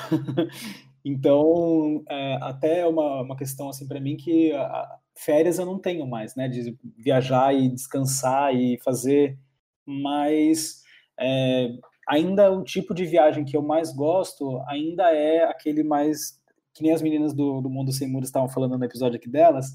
então, 1.03 2.05
é, 2.09 2.37
até 2.41 2.87
uma, 2.87 3.23
uma 3.23 3.35
questão 3.35 3.67
assim 3.67 3.85
para 3.85 3.99
mim 3.99 4.15
que 4.15 4.53
a, 4.53 4.97
férias 5.13 5.59
eu 5.59 5.65
não 5.65 5.77
tenho 5.77 6.07
mais, 6.07 6.37
né? 6.37 6.47
De 6.47 6.77
viajar 6.97 7.53
e 7.53 7.67
descansar 7.67 8.55
e 8.55 8.79
fazer, 8.81 9.37
mas 9.85 10.85
é, 11.19 11.69
ainda 12.07 12.51
o 12.51 12.63
tipo 12.63 12.93
de 12.93 13.05
viagem 13.05 13.43
que 13.43 13.57
eu 13.57 13.61
mais 13.61 13.93
gosto 13.93 14.61
ainda 14.67 15.03
é 15.11 15.43
aquele 15.43 15.83
mais 15.83 16.39
que 16.73 16.83
nem 16.83 16.91
as 16.91 17.01
meninas 17.01 17.33
do, 17.33 17.61
do 17.61 17.69
Mundo 17.69 17.91
Sem 17.91 18.07
Muros 18.09 18.27
estavam 18.27 18.49
falando 18.49 18.77
no 18.77 18.83
episódio 18.83 19.15
aqui 19.15 19.29
delas, 19.29 19.67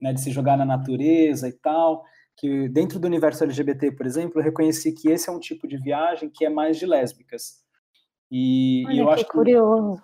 né, 0.00 0.12
de 0.12 0.20
se 0.20 0.30
jogar 0.30 0.56
na 0.56 0.66
natureza 0.66 1.48
e 1.48 1.52
tal, 1.52 2.04
que 2.36 2.68
dentro 2.68 3.00
do 3.00 3.06
universo 3.06 3.42
LGBT, 3.44 3.92
por 3.92 4.04
exemplo, 4.04 4.38
eu 4.38 4.44
reconheci 4.44 4.92
que 4.92 5.08
esse 5.08 5.30
é 5.30 5.32
um 5.32 5.40
tipo 5.40 5.66
de 5.66 5.78
viagem 5.78 6.28
que 6.28 6.44
é 6.44 6.50
mais 6.50 6.78
de 6.78 6.84
lésbicas. 6.84 7.62
E, 8.30 8.84
Olha, 8.86 8.94
e 8.94 8.98
eu 8.98 9.06
que 9.06 9.12
acho 9.12 9.26
curioso. 9.28 9.96
que 9.96 10.02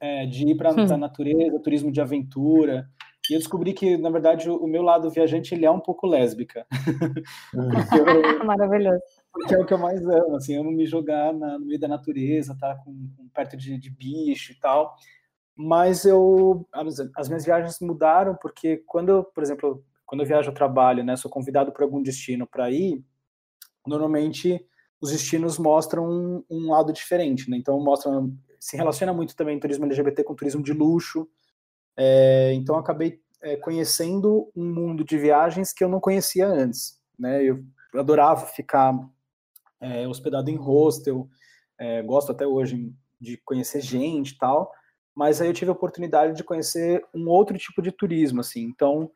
é, 0.00 0.26
de 0.26 0.46
ir 0.46 0.56
para 0.56 0.70
a 0.70 0.72
hum. 0.72 0.96
natureza, 0.96 1.58
turismo 1.58 1.90
de 1.90 2.00
aventura, 2.00 2.88
e 3.30 3.34
eu 3.34 3.38
descobri 3.38 3.72
que, 3.72 3.96
na 3.96 4.10
verdade, 4.10 4.48
o 4.48 4.66
meu 4.66 4.82
lado 4.82 5.10
viajante 5.10 5.54
ele 5.54 5.66
é 5.66 5.70
um 5.70 5.80
pouco 5.80 6.06
lésbica. 6.06 6.66
eu, 7.52 8.44
Maravilhoso 8.44 9.02
porque 9.38 9.54
é 9.54 9.58
o 9.58 9.64
que 9.64 9.72
eu 9.72 9.78
mais 9.78 10.04
amo, 10.04 10.36
assim, 10.36 10.54
eu 10.54 10.62
amo 10.62 10.72
me 10.72 10.86
jogar 10.86 11.32
na, 11.32 11.58
no 11.58 11.66
meio 11.66 11.78
da 11.78 11.88
natureza, 11.88 12.56
tá 12.58 12.74
com, 12.76 12.92
com 13.16 13.28
perto 13.28 13.56
de, 13.56 13.78
de, 13.78 13.90
bicho 13.90 14.52
e 14.52 14.54
tal. 14.56 14.96
Mas 15.54 16.04
eu 16.04 16.66
as, 16.72 17.00
as, 17.16 17.28
minhas 17.28 17.44
viagens 17.44 17.78
mudaram 17.80 18.36
porque 18.40 18.78
quando, 18.86 19.08
eu, 19.10 19.24
por 19.24 19.42
exemplo, 19.42 19.84
quando 20.06 20.22
eu 20.22 20.26
viajo 20.26 20.48
ao 20.48 20.54
trabalho, 20.54 21.04
né, 21.04 21.16
sou 21.16 21.30
convidado 21.30 21.72
para 21.72 21.84
algum 21.84 22.02
destino 22.02 22.46
para 22.46 22.70
ir, 22.70 23.02
normalmente 23.86 24.64
os 25.00 25.10
destinos 25.10 25.58
mostram 25.58 26.08
um, 26.08 26.44
um 26.50 26.70
lado 26.70 26.92
diferente, 26.92 27.48
né? 27.48 27.56
Então 27.56 27.78
mostram 27.80 28.36
se 28.58 28.76
relaciona 28.76 29.12
muito 29.12 29.36
também 29.36 29.58
turismo 29.60 29.84
LGBT 29.84 30.24
com 30.24 30.34
turismo 30.34 30.62
de 30.62 30.72
luxo. 30.72 31.28
É, 31.98 32.52
então 32.54 32.76
acabei 32.78 33.20
é, 33.42 33.56
conhecendo 33.56 34.50
um 34.56 34.64
mundo 34.72 35.04
de 35.04 35.18
viagens 35.18 35.72
que 35.72 35.84
eu 35.84 35.88
não 35.90 36.00
conhecia 36.00 36.46
antes, 36.48 36.98
né? 37.18 37.44
Eu 37.44 37.64
adorava 37.94 38.46
ficar 38.46 38.94
é, 39.80 40.06
hospedado 40.08 40.50
em 40.50 40.56
hostel, 40.56 41.28
é, 41.78 42.02
gosto 42.02 42.32
até 42.32 42.46
hoje 42.46 42.92
de 43.20 43.36
conhecer 43.44 43.80
gente 43.80 44.30
e 44.32 44.38
tal, 44.38 44.72
mas 45.14 45.40
aí 45.40 45.48
eu 45.48 45.54
tive 45.54 45.70
a 45.70 45.74
oportunidade 45.74 46.36
de 46.36 46.44
conhecer 46.44 47.04
um 47.14 47.28
outro 47.28 47.58
tipo 47.58 47.82
de 47.82 47.92
turismo, 47.92 48.40
assim, 48.40 48.62
então 48.62 49.10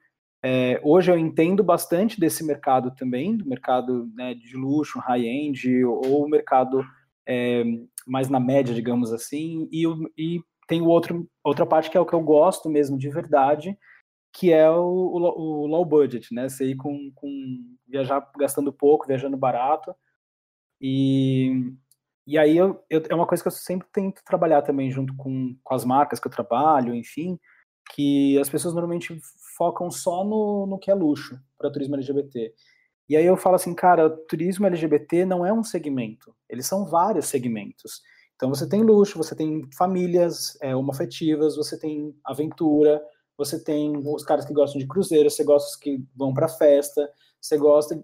É, 0.44 0.80
hoje 0.84 1.10
eu 1.10 1.18
entendo 1.18 1.64
bastante 1.64 2.20
desse 2.20 2.44
mercado 2.44 2.92
também, 2.96 3.36
do 3.36 3.46
mercado 3.46 4.10
né, 4.14 4.34
de 4.34 4.56
luxo, 4.56 4.98
high-end, 5.00 5.84
ou 5.84 6.24
o 6.24 6.28
mercado 6.28 6.84
é, 7.26 7.64
mais 8.06 8.28
na 8.28 8.40
média, 8.40 8.74
digamos 8.74 9.12
assim, 9.12 9.68
e, 9.72 9.84
e 10.18 10.40
tem 10.72 10.80
o 10.80 10.86
outro, 10.86 11.28
outra 11.44 11.66
parte 11.66 11.90
que 11.90 11.98
é 11.98 12.00
o 12.00 12.06
que 12.06 12.14
eu 12.14 12.22
gosto 12.22 12.70
mesmo 12.70 12.96
de 12.96 13.10
verdade, 13.10 13.78
que 14.32 14.50
é 14.50 14.70
o, 14.70 14.82
o, 14.82 15.18
o 15.18 15.66
low 15.66 15.84
budget, 15.84 16.32
né? 16.34 16.48
Você 16.48 16.64
ir 16.64 16.76
com, 16.76 17.12
com 17.14 17.28
viajar 17.86 18.26
gastando 18.38 18.72
pouco, 18.72 19.06
viajando 19.06 19.36
barato. 19.36 19.94
E, 20.80 21.74
e 22.26 22.38
aí 22.38 22.56
eu, 22.56 22.82
eu, 22.88 23.02
é 23.06 23.14
uma 23.14 23.26
coisa 23.26 23.44
que 23.44 23.48
eu 23.48 23.52
sempre 23.52 23.86
tento 23.92 24.24
trabalhar 24.24 24.62
também 24.62 24.90
junto 24.90 25.14
com, 25.14 25.54
com 25.62 25.74
as 25.74 25.84
marcas 25.84 26.18
que 26.18 26.26
eu 26.26 26.32
trabalho, 26.32 26.94
enfim, 26.94 27.38
que 27.94 28.38
as 28.38 28.48
pessoas 28.48 28.72
normalmente 28.72 29.20
focam 29.58 29.90
só 29.90 30.24
no, 30.24 30.66
no 30.66 30.78
que 30.78 30.90
é 30.90 30.94
luxo 30.94 31.38
para 31.58 31.70
turismo 31.70 31.96
LGBT. 31.96 32.50
E 33.10 33.16
aí 33.18 33.26
eu 33.26 33.36
falo 33.36 33.56
assim, 33.56 33.74
cara, 33.74 34.08
turismo 34.26 34.66
LGBT 34.66 35.26
não 35.26 35.44
é 35.44 35.52
um 35.52 35.62
segmento, 35.62 36.34
eles 36.48 36.66
são 36.66 36.86
vários 36.86 37.26
segmentos. 37.26 38.00
Então 38.42 38.52
você 38.52 38.68
tem 38.68 38.82
luxo, 38.82 39.16
você 39.16 39.36
tem 39.36 39.62
famílias 39.72 40.58
é, 40.60 40.74
homoafetivas, 40.74 41.54
você 41.54 41.78
tem 41.78 42.12
aventura, 42.24 43.00
você 43.38 43.56
tem 43.62 43.96
os 43.96 44.24
caras 44.24 44.44
que 44.44 44.52
gostam 44.52 44.80
de 44.80 44.86
cruzeiro, 44.88 45.30
você 45.30 45.44
gosta 45.44 45.68
dos 45.68 45.76
que 45.76 46.04
vão 46.12 46.34
para 46.34 46.48
festa, 46.48 47.08
você 47.40 47.56
gosta. 47.56 48.02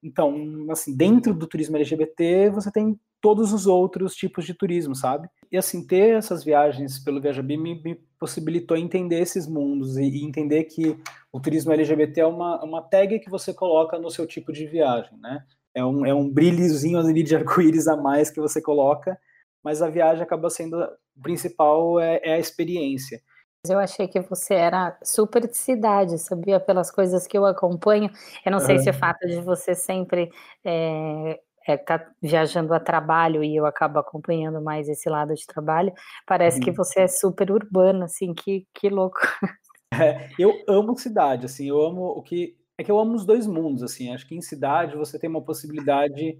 Então, 0.00 0.68
assim, 0.70 0.96
dentro 0.96 1.34
do 1.34 1.48
turismo 1.48 1.76
LGBT, 1.76 2.50
você 2.50 2.70
tem 2.70 2.96
todos 3.20 3.52
os 3.52 3.66
outros 3.66 4.14
tipos 4.14 4.46
de 4.46 4.54
turismo, 4.54 4.94
sabe? 4.94 5.28
E 5.50 5.56
assim, 5.56 5.84
ter 5.84 6.14
essas 6.14 6.44
viagens 6.44 7.00
pelo 7.00 7.20
Viajabi 7.20 7.56
me, 7.56 7.82
me 7.82 7.96
possibilitou 8.20 8.76
entender 8.76 9.18
esses 9.18 9.48
mundos 9.48 9.96
e, 9.96 10.04
e, 10.04 10.24
entender 10.24 10.62
que 10.62 10.96
o 11.32 11.40
turismo 11.40 11.72
LGBT 11.72 12.20
é 12.20 12.26
uma, 12.26 12.62
uma 12.62 12.82
tag 12.82 13.18
que 13.18 13.28
você 13.28 13.52
coloca 13.52 13.98
no 13.98 14.12
seu 14.12 14.28
tipo 14.28 14.52
de 14.52 14.64
viagem, 14.64 15.18
né? 15.18 15.44
É 15.74 15.84
um, 15.84 16.06
é 16.06 16.14
um 16.14 16.30
brilhozinho 16.30 17.00
ali 17.00 17.24
de 17.24 17.34
arco-íris 17.34 17.88
a 17.88 17.96
mais 17.96 18.30
que 18.30 18.40
você 18.40 18.62
coloca, 18.62 19.18
mas 19.62 19.82
a 19.82 19.88
viagem 19.88 20.22
acaba 20.22 20.50
sendo 20.50 20.76
o 20.76 21.22
principal 21.22 22.00
é, 22.00 22.20
é 22.22 22.34
a 22.34 22.38
experiência. 22.38 23.20
Eu 23.68 23.78
achei 23.78 24.08
que 24.08 24.20
você 24.20 24.54
era 24.54 24.98
super 25.04 25.46
de 25.46 25.56
cidade, 25.56 26.18
sabia? 26.18 26.58
Pelas 26.58 26.90
coisas 26.90 27.28
que 27.28 27.38
eu 27.38 27.46
acompanho. 27.46 28.10
Eu 28.44 28.50
não 28.50 28.58
sei 28.58 28.78
se 28.80 28.90
o 28.90 28.94
fato 28.94 29.24
de 29.28 29.40
você 29.40 29.72
sempre 29.72 30.32
é, 30.64 31.38
é, 31.66 31.76
tá 31.76 32.04
viajando 32.20 32.74
a 32.74 32.80
trabalho 32.80 33.44
e 33.44 33.54
eu 33.54 33.64
acabo 33.64 34.00
acompanhando 34.00 34.60
mais 34.60 34.88
esse 34.88 35.08
lado 35.08 35.32
de 35.34 35.46
trabalho. 35.46 35.92
Parece 36.26 36.58
que 36.58 36.70
uhum. 36.70 36.76
você 36.76 37.02
é 37.02 37.08
super 37.08 37.52
urbano, 37.52 38.04
assim, 38.04 38.34
que, 38.34 38.66
que 38.74 38.88
louco. 38.88 39.20
É, 39.94 40.30
eu 40.38 40.54
amo 40.66 40.96
cidade, 40.96 41.44
assim, 41.44 41.68
eu 41.68 41.78
amo 41.82 42.00
o 42.06 42.22
que. 42.22 42.56
É 42.78 42.82
que 42.82 42.90
eu 42.90 42.98
amo 42.98 43.14
os 43.14 43.26
dois 43.26 43.46
mundos, 43.46 43.82
assim. 43.82 44.10
Acho 44.10 44.26
que 44.26 44.34
em 44.34 44.40
cidade 44.40 44.96
você 44.96 45.18
tem 45.18 45.28
uma 45.28 45.44
possibilidade 45.44 46.38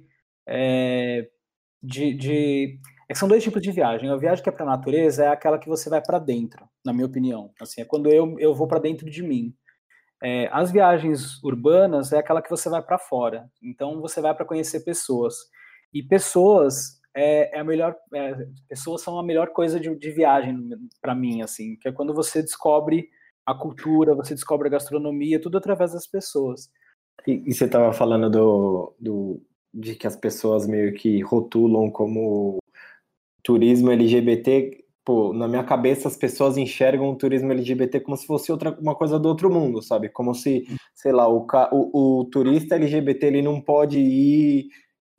é, 0.48 1.28
de, 1.82 2.14
de 2.14 2.80
é 3.08 3.14
são 3.14 3.28
dois 3.28 3.42
tipos 3.42 3.60
de 3.62 3.70
viagem. 3.70 4.10
A 4.10 4.16
viagem 4.16 4.42
que 4.42 4.48
é 4.48 4.52
para 4.52 4.64
a 4.64 4.76
natureza 4.76 5.24
é 5.24 5.28
aquela 5.28 5.58
que 5.58 5.68
você 5.68 5.90
vai 5.90 6.00
para 6.00 6.18
dentro, 6.18 6.68
na 6.84 6.92
minha 6.92 7.06
opinião. 7.06 7.50
Assim, 7.60 7.82
é 7.82 7.84
quando 7.84 8.08
eu, 8.08 8.38
eu 8.38 8.54
vou 8.54 8.66
para 8.66 8.80
dentro 8.80 9.08
de 9.10 9.22
mim. 9.22 9.54
É, 10.22 10.48
as 10.52 10.70
viagens 10.70 11.42
urbanas 11.42 12.12
é 12.12 12.18
aquela 12.18 12.40
que 12.40 12.50
você 12.50 12.68
vai 12.68 12.82
para 12.82 12.98
fora. 12.98 13.50
Então 13.62 14.00
você 14.00 14.20
vai 14.20 14.34
para 14.34 14.46
conhecer 14.46 14.80
pessoas. 14.80 15.34
E 15.92 16.02
pessoas 16.02 17.00
é, 17.14 17.56
é 17.56 17.60
a 17.60 17.64
melhor. 17.64 17.94
É, 18.14 18.46
pessoas 18.68 19.02
são 19.02 19.18
a 19.18 19.22
melhor 19.22 19.48
coisa 19.48 19.78
de, 19.78 19.94
de 19.96 20.10
viagem 20.10 20.56
para 21.00 21.14
mim, 21.14 21.42
assim, 21.42 21.76
que 21.76 21.88
é 21.88 21.92
quando 21.92 22.14
você 22.14 22.40
descobre 22.40 23.08
a 23.44 23.54
cultura, 23.54 24.14
você 24.14 24.34
descobre 24.34 24.68
a 24.68 24.70
gastronomia, 24.70 25.40
tudo 25.40 25.58
através 25.58 25.92
das 25.92 26.06
pessoas. 26.06 26.70
E, 27.26 27.42
e 27.46 27.52
você 27.52 27.64
estava 27.64 27.92
falando 27.92 28.30
do, 28.30 28.94
do, 28.98 29.42
de 29.74 29.94
que 29.94 30.06
as 30.06 30.16
pessoas 30.16 30.66
meio 30.66 30.94
que 30.94 31.20
rotulam 31.20 31.90
como 31.90 32.61
turismo 33.42 33.90
LGBT, 33.90 34.84
pô, 35.04 35.32
na 35.32 35.48
minha 35.48 35.64
cabeça 35.64 36.08
as 36.08 36.16
pessoas 36.16 36.56
enxergam 36.56 37.10
o 37.10 37.16
turismo 37.16 37.52
LGBT 37.52 38.00
como 38.00 38.16
se 38.16 38.26
fosse 38.26 38.52
outra 38.52 38.76
uma 38.80 38.94
coisa 38.94 39.18
do 39.18 39.28
outro 39.28 39.50
mundo, 39.50 39.82
sabe? 39.82 40.08
Como 40.08 40.34
se, 40.34 40.64
sei 40.94 41.12
lá, 41.12 41.28
o, 41.28 41.46
o, 41.72 42.20
o 42.20 42.24
turista 42.26 42.76
LGBT 42.76 43.26
ele 43.26 43.42
não 43.42 43.60
pode 43.60 43.98
ir, 43.98 44.68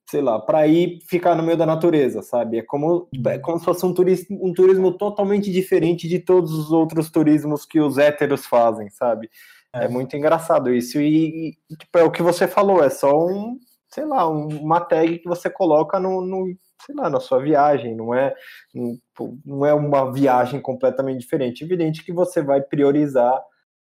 sei 0.10 0.22
lá, 0.22 0.40
para 0.40 0.66
ir 0.68 1.00
ficar 1.08 1.36
no 1.36 1.44
meio 1.44 1.58
da 1.58 1.66
natureza, 1.66 2.22
sabe? 2.22 2.60
É 2.60 2.62
como, 2.64 3.10
é 3.28 3.38
como 3.40 3.60
se 3.60 3.66
fosse 3.66 3.86
um 3.86 3.94
turismo, 3.94 4.40
um 4.42 4.54
turismo 4.54 4.98
totalmente 4.98 5.52
diferente 5.52 6.08
de 6.08 6.20
todos 6.20 6.54
os 6.54 6.72
outros 6.72 7.10
turismos 7.12 7.66
que 7.66 7.80
os 7.80 7.98
héteros 7.98 8.46
fazem, 8.46 8.90
sabe? 8.90 9.30
É, 9.76 9.86
é 9.86 9.88
muito 9.90 10.16
engraçado 10.16 10.74
isso. 10.74 11.00
E, 11.02 11.58
e 11.70 11.76
tipo, 11.76 11.98
é 11.98 12.04
o 12.04 12.12
que 12.12 12.22
você 12.22 12.48
falou, 12.48 12.84
é 12.84 12.90
só 12.90 13.12
um, 13.18 13.60
sei 13.90 14.06
lá, 14.06 14.28
uma 14.28 14.80
tag 14.80 15.20
que 15.20 15.28
você 15.28 15.50
coloca 15.50 16.00
no, 16.00 16.22
no 16.22 16.56
sei 16.86 16.96
lá, 16.96 17.10
na 17.10 17.20
sua 17.20 17.40
viagem, 17.40 17.96
não 17.96 18.14
é, 18.14 18.34
não 19.46 19.66
é 19.66 19.74
uma 19.74 20.12
viagem 20.12 20.62
completamente 20.62 21.22
diferente. 21.22 21.64
Evidente 21.64 22.04
que 22.04 22.12
você 22.12 22.42
vai 22.42 22.62
priorizar 22.62 23.42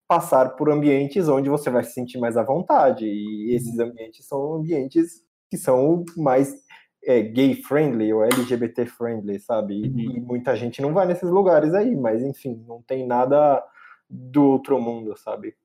passar 0.07 0.55
por 0.55 0.71
ambientes 0.71 1.27
onde 1.27 1.49
você 1.49 1.69
vai 1.69 1.83
se 1.83 1.91
sentir 1.91 2.17
mais 2.17 2.37
à 2.37 2.43
vontade, 2.43 3.05
e 3.05 3.53
esses 3.53 3.77
uhum. 3.77 3.87
ambientes 3.87 4.25
são 4.25 4.53
ambientes 4.53 5.21
que 5.49 5.57
são 5.57 6.05
mais 6.15 6.55
é, 7.03 7.21
gay 7.21 7.55
friendly 7.55 8.13
ou 8.13 8.23
LGBT 8.23 8.85
friendly, 8.85 9.39
sabe? 9.39 9.75
E, 9.75 9.89
uhum. 9.89 10.17
e, 10.17 10.21
muita 10.21 10.55
gente 10.55 10.81
não 10.81 10.93
vai 10.93 11.05
nesses 11.05 11.29
lugares 11.29 11.73
aí, 11.73 11.95
mas 11.95 12.23
enfim, 12.23 12.63
não 12.67 12.81
tem 12.81 13.05
nada 13.05 13.61
do 14.09 14.43
outro 14.43 14.79
mundo, 14.79 15.15
sabe? 15.17 15.55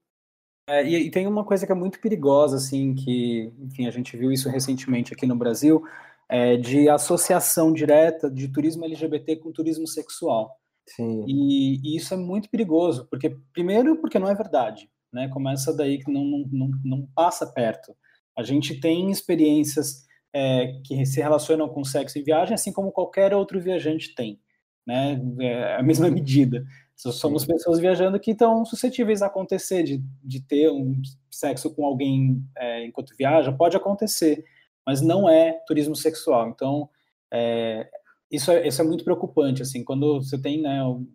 É, 0.68 0.84
e, 0.84 1.06
e, 1.06 1.10
tem 1.10 1.26
uma 1.26 1.44
coisa 1.44 1.66
que 1.66 1.72
é 1.72 1.74
muito 1.74 2.00
perigosa, 2.00 2.56
assim, 2.56 2.94
que, 2.94 3.52
enfim, 3.60 3.86
a 3.86 3.90
gente 3.90 4.16
viu 4.16 4.30
isso 4.30 4.48
recentemente 4.48 5.12
aqui 5.12 5.26
no 5.26 5.36
Brasil, 5.36 5.82
é, 6.28 6.56
de 6.56 6.88
associação 6.88 7.72
direta 7.72 8.30
de 8.30 8.48
turismo 8.48 8.84
LGBT 8.84 9.36
com 9.36 9.52
turismo 9.52 9.86
sexual. 9.86 10.56
Sim. 10.86 11.24
E, 11.26 11.80
e, 11.82 11.96
isso 11.96 12.12
é 12.14 12.16
muito 12.16 12.50
perigoso, 12.50 13.06
porque 13.08 13.36
primeiro 13.52 13.96
porque 13.96 14.18
não 14.18 14.28
é 14.28 14.34
verdade, 14.34 14.90
né? 15.12 15.28
Começa 15.28 15.74
daí 15.74 15.98
que 15.98 16.10
não, 16.10 16.24
não, 16.24 16.48
não, 16.50 16.70
não 16.84 17.08
passa 17.14 17.46
perto. 17.46 17.94
A 18.36 18.42
gente 18.42 18.80
tem 18.80 19.10
experiências 19.10 20.06
é, 20.32 20.80
que 20.84 21.04
se 21.04 21.20
relacionam 21.20 21.68
com 21.68 21.84
sexo 21.84 22.18
em 22.18 22.24
viagem, 22.24 22.54
assim 22.54 22.72
como 22.72 22.92
qualquer 22.92 23.34
outro 23.34 23.60
viajante 23.60 24.14
tem, 24.14 24.40
né? 24.86 25.20
É 25.40 25.76
a 25.76 25.82
mesma 25.82 26.08
medida. 26.10 26.64
Somos 26.96 27.44
pessoas 27.44 27.80
viajando 27.80 28.20
que 28.20 28.30
estão 28.30 28.64
suscetíveis 28.64 29.22
a 29.22 29.26
acontecer, 29.26 29.82
de, 29.82 30.02
de 30.22 30.40
ter 30.40 30.70
um 30.70 31.00
sexo 31.30 31.74
com 31.74 31.84
alguém 31.84 32.44
é, 32.56 32.86
enquanto 32.86 33.16
viaja, 33.18 33.50
pode 33.50 33.76
acontecer 33.76 34.44
mas 34.86 35.00
não 35.00 35.28
é 35.28 35.52
turismo 35.66 35.94
sexual. 35.94 36.48
Então, 36.48 36.88
é, 37.32 37.88
isso, 38.30 38.50
é, 38.50 38.66
isso 38.66 38.80
é 38.80 38.84
muito 38.84 39.04
preocupante, 39.04 39.62
assim, 39.62 39.84
quando 39.84 40.20
você 40.22 40.40
tem 40.40 40.60
né, 40.60 40.82
um 40.84 41.06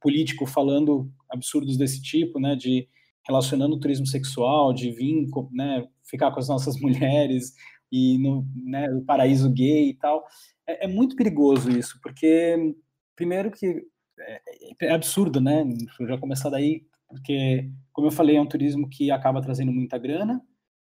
político 0.00 0.46
falando 0.46 1.10
absurdos 1.30 1.76
desse 1.76 2.00
tipo, 2.02 2.38
né, 2.38 2.54
de 2.54 2.88
relacionando 3.26 3.76
o 3.76 3.80
turismo 3.80 4.06
sexual, 4.06 4.72
de 4.72 4.90
vir, 4.90 5.26
né, 5.52 5.86
ficar 6.04 6.30
com 6.32 6.40
as 6.40 6.48
nossas 6.48 6.76
mulheres 6.80 7.54
e 7.90 8.18
no, 8.18 8.46
né, 8.54 8.88
paraíso 9.06 9.50
gay 9.52 9.90
e 9.90 9.94
tal, 9.94 10.24
é, 10.66 10.86
é 10.86 10.88
muito 10.88 11.16
perigoso 11.16 11.70
isso, 11.70 11.98
porque, 12.02 12.74
primeiro 13.14 13.50
que 13.50 13.84
é, 14.18 14.40
é 14.82 14.92
absurdo, 14.92 15.40
né, 15.40 15.64
já 16.08 16.18
começar 16.18 16.50
daí, 16.50 16.84
porque, 17.08 17.70
como 17.92 18.06
eu 18.06 18.12
falei, 18.12 18.36
é 18.36 18.40
um 18.40 18.46
turismo 18.46 18.88
que 18.88 19.10
acaba 19.10 19.42
trazendo 19.42 19.70
muita 19.70 19.98
grana, 19.98 20.40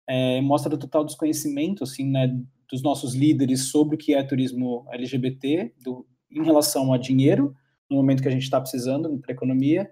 é, 0.08 0.42
mostra 0.42 0.74
o 0.74 0.78
total 0.78 1.06
desconhecimento 1.06 1.84
assim, 1.84 2.10
né, 2.10 2.28
dos 2.70 2.82
nossos 2.82 3.14
líderes 3.14 3.70
sobre 3.70 3.96
o 3.96 3.98
que 3.98 4.14
é 4.14 4.24
turismo 4.24 4.86
LGBT 4.92 5.74
do, 5.84 6.06
em 6.32 6.44
relação 6.44 6.94
a 6.94 6.98
dinheiro, 6.98 7.54
no 7.90 7.98
momento 7.98 8.22
que 8.22 8.28
a 8.28 8.32
gente 8.32 8.44
está 8.44 8.60
precisando 8.60 9.18
para 9.20 9.32
a 9.32 9.36
economia, 9.36 9.90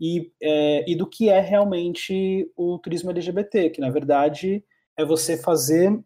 e, 0.00 0.32
é, 0.42 0.90
e 0.90 0.96
do 0.96 1.08
que 1.08 1.28
é 1.28 1.40
realmente 1.40 2.50
o 2.56 2.78
turismo 2.78 3.10
LGBT, 3.10 3.70
que 3.70 3.80
na 3.80 3.90
verdade 3.90 4.64
é 4.98 5.04
você 5.04 5.36
fazer 5.36 5.98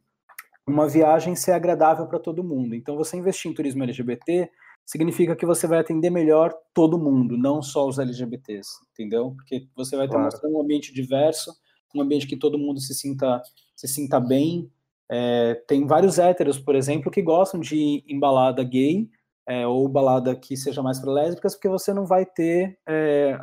uma 0.67 0.87
viagem 0.87 1.35
ser 1.35 1.53
agradável 1.53 2.07
para 2.07 2.19
todo 2.19 2.45
mundo. 2.45 2.75
Então, 2.75 2.97
você 2.97 3.17
investir 3.17 3.51
em 3.51 3.55
turismo 3.55 3.83
LGBT 3.85 4.51
significa 4.85 5.35
que 5.35 5.47
você 5.47 5.67
vai 5.67 5.79
atender 5.79 6.11
melhor 6.11 6.55
todo 6.75 6.99
mundo, 6.99 7.37
não 7.37 7.63
só 7.63 7.87
os 7.87 7.99
LGBTs, 7.99 8.71
entendeu? 8.93 9.33
Porque 9.35 9.67
você 9.75 9.97
vai 9.97 10.07
estar 10.07 10.17
claro. 10.17 10.31
mostrando 10.33 10.57
um 10.57 10.63
ambiente 10.63 10.93
diverso, 10.93 11.53
um 11.94 12.03
ambiente 12.03 12.27
que 12.27 12.37
todo 12.37 12.59
mundo 12.59 12.81
se 12.81 12.94
sinta, 12.94 13.42
se 13.74 13.88
sinta 13.88 14.20
bem. 14.20 14.70
É, 15.11 15.55
tem 15.66 15.87
vários 15.87 16.18
héteros, 16.18 16.59
por 16.59 16.74
exemplo, 16.74 17.11
que 17.11 17.22
gostam 17.22 17.61
de 17.61 17.77
ir 17.77 18.05
em 18.07 18.18
balada 18.18 18.62
gay 18.62 19.09
é, 19.48 19.66
ou 19.66 19.88
balada 19.88 20.37
que 20.37 20.55
seja 20.57 20.83
mais 20.83 21.01
para 21.01 21.11
lésbicas, 21.11 21.55
porque 21.55 21.70
você 21.70 21.94
não 21.94 22.05
vai 22.05 22.27
ter 22.27 22.79
é, 22.87 23.38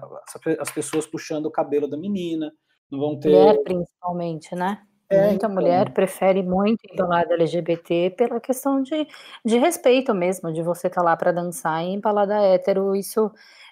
as 0.59 0.71
pessoas 0.71 1.07
puxando 1.07 1.47
o 1.47 1.51
cabelo 1.51 1.89
da 1.89 1.97
menina, 1.97 2.53
não 2.91 2.99
vão 2.99 3.19
ter. 3.19 3.29
Mulher, 3.29 3.63
principalmente, 3.63 4.55
né? 4.55 4.83
É, 5.09 5.21
Muita 5.21 5.33
então... 5.33 5.49
mulher 5.49 5.93
prefere 5.93 6.43
muito 6.43 6.79
ir 6.83 6.95
balada 6.95 7.33
LGBT 7.33 8.11
pela 8.11 8.39
questão 8.39 8.81
de, 8.81 9.07
de 9.43 9.57
respeito 9.57 10.13
mesmo, 10.13 10.53
de 10.53 10.61
você 10.61 10.87
estar 10.87 11.01
tá 11.01 11.05
lá 11.05 11.17
para 11.17 11.31
dançar 11.31 11.83
e 11.83 11.89
em 11.89 11.99
balada 11.99 12.35
hétero, 12.35 12.95
isso 12.95 13.31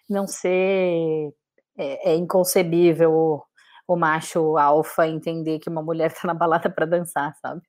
não 0.10 0.26
ser. 0.26 1.32
É, 1.76 2.12
é 2.12 2.16
inconcebível 2.16 3.44
o 3.88 3.96
macho 3.96 4.58
alfa 4.58 5.08
entender 5.08 5.60
que 5.60 5.70
uma 5.70 5.82
mulher 5.82 6.14
tá 6.14 6.28
na 6.28 6.34
balada 6.34 6.70
para 6.70 6.86
dançar, 6.86 7.36
sabe? 7.42 7.62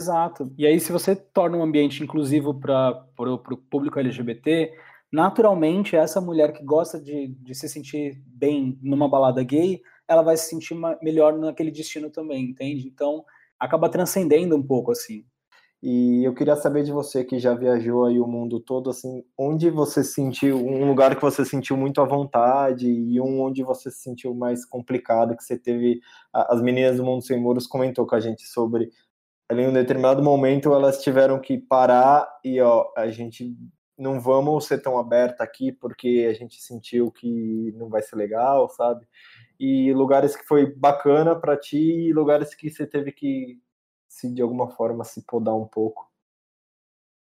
Exato. 0.00 0.52
E 0.56 0.66
aí, 0.66 0.78
se 0.78 0.92
você 0.92 1.16
torna 1.16 1.56
um 1.56 1.62
ambiente 1.62 2.02
inclusivo 2.02 2.54
para 2.54 3.04
o 3.18 3.38
público 3.38 3.98
LGBT, 3.98 4.72
naturalmente 5.10 5.96
essa 5.96 6.20
mulher 6.20 6.52
que 6.52 6.64
gosta 6.64 7.00
de, 7.00 7.28
de 7.28 7.54
se 7.54 7.68
sentir 7.68 8.22
bem 8.26 8.78
numa 8.80 9.08
balada 9.08 9.42
gay, 9.42 9.82
ela 10.06 10.22
vai 10.22 10.36
se 10.36 10.48
sentir 10.48 10.76
melhor 11.02 11.36
naquele 11.36 11.70
destino 11.70 12.10
também, 12.10 12.44
entende? 12.44 12.86
Então, 12.86 13.24
acaba 13.58 13.88
transcendendo 13.88 14.56
um 14.56 14.62
pouco, 14.62 14.92
assim. 14.92 15.24
E 15.80 16.24
eu 16.24 16.34
queria 16.34 16.56
saber 16.56 16.82
de 16.82 16.90
você 16.90 17.24
que 17.24 17.38
já 17.38 17.54
viajou 17.54 18.04
aí 18.04 18.18
o 18.18 18.26
mundo 18.26 18.58
todo, 18.58 18.90
assim, 18.90 19.24
onde 19.38 19.70
você 19.70 20.02
sentiu, 20.02 20.56
um 20.56 20.86
lugar 20.88 21.14
que 21.14 21.22
você 21.22 21.44
sentiu 21.44 21.76
muito 21.76 22.00
à 22.00 22.04
vontade 22.04 22.90
e 22.90 23.20
um 23.20 23.40
onde 23.40 23.62
você 23.62 23.88
se 23.90 24.00
sentiu 24.02 24.34
mais 24.34 24.64
complicado, 24.64 25.36
que 25.36 25.44
você 25.44 25.56
teve, 25.56 26.00
as 26.32 26.60
meninas 26.60 26.96
do 26.96 27.04
Mundo 27.04 27.22
Sem 27.22 27.40
Muros 27.40 27.66
comentou 27.66 28.06
com 28.06 28.16
a 28.16 28.20
gente 28.20 28.42
sobre, 28.48 28.90
em 29.50 29.68
um 29.68 29.72
determinado 29.72 30.22
momento 30.22 30.74
elas 30.74 31.02
tiveram 31.02 31.40
que 31.40 31.56
parar 31.58 32.28
e, 32.44 32.60
ó, 32.60 32.86
a 32.96 33.08
gente 33.08 33.56
não 33.96 34.20
vamos 34.20 34.66
ser 34.66 34.78
tão 34.82 34.98
aberta 34.98 35.44
aqui 35.44 35.72
porque 35.72 36.26
a 36.28 36.32
gente 36.34 36.60
sentiu 36.60 37.10
que 37.10 37.72
não 37.76 37.88
vai 37.88 38.02
ser 38.02 38.16
legal, 38.16 38.68
sabe? 38.70 39.06
E 39.58 39.92
lugares 39.92 40.36
que 40.36 40.46
foi 40.46 40.66
bacana 40.66 41.34
para 41.34 41.56
ti 41.56 41.78
e 41.78 42.12
lugares 42.12 42.54
que 42.54 42.70
você 42.70 42.86
teve 42.86 43.12
que 43.12 43.58
se 44.18 44.32
de 44.32 44.42
alguma 44.42 44.68
forma 44.68 45.04
se 45.04 45.22
podar 45.22 45.54
um 45.54 45.66
pouco? 45.66 46.10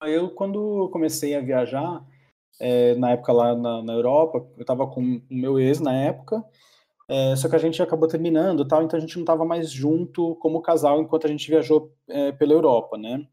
Eu, 0.04 0.32
quando 0.32 0.89
comecei 0.91 1.36
a 1.36 1.41
viajar, 1.41 2.04
é, 2.60 2.96
na 2.96 3.12
época 3.12 3.32
lá 3.32 3.56
na, 3.56 3.84
na 3.84 3.94
Europa, 3.94 4.48
eu 4.58 4.62
estava 4.62 4.88
com 4.88 5.02
o 5.02 5.22
meu 5.30 5.60
ex 5.60 5.80
na 5.80 5.94
época, 5.94 6.44
é, 7.08 7.36
só 7.36 7.48
que 7.48 7.56
a 7.56 7.60
gente 7.60 7.82
acabou 7.84 8.08
terminando 8.08 8.67
tal, 8.67 8.82
então 8.82 8.98
a 8.98 9.00
gente 9.00 9.15
não 9.15 9.24
estava 9.24 9.46
mais 9.46 9.72
junto 9.72 10.36
como 10.38 10.62
casal 10.62 11.02
enquanto 11.02 11.28
a 11.28 11.30
gente 11.30 11.48
viajou 11.50 11.94
é, 12.08 12.32
pela 12.32 12.54
Europa, 12.54 12.98
né? 12.98 13.13
A 13.13 13.17
gente 13.17 13.28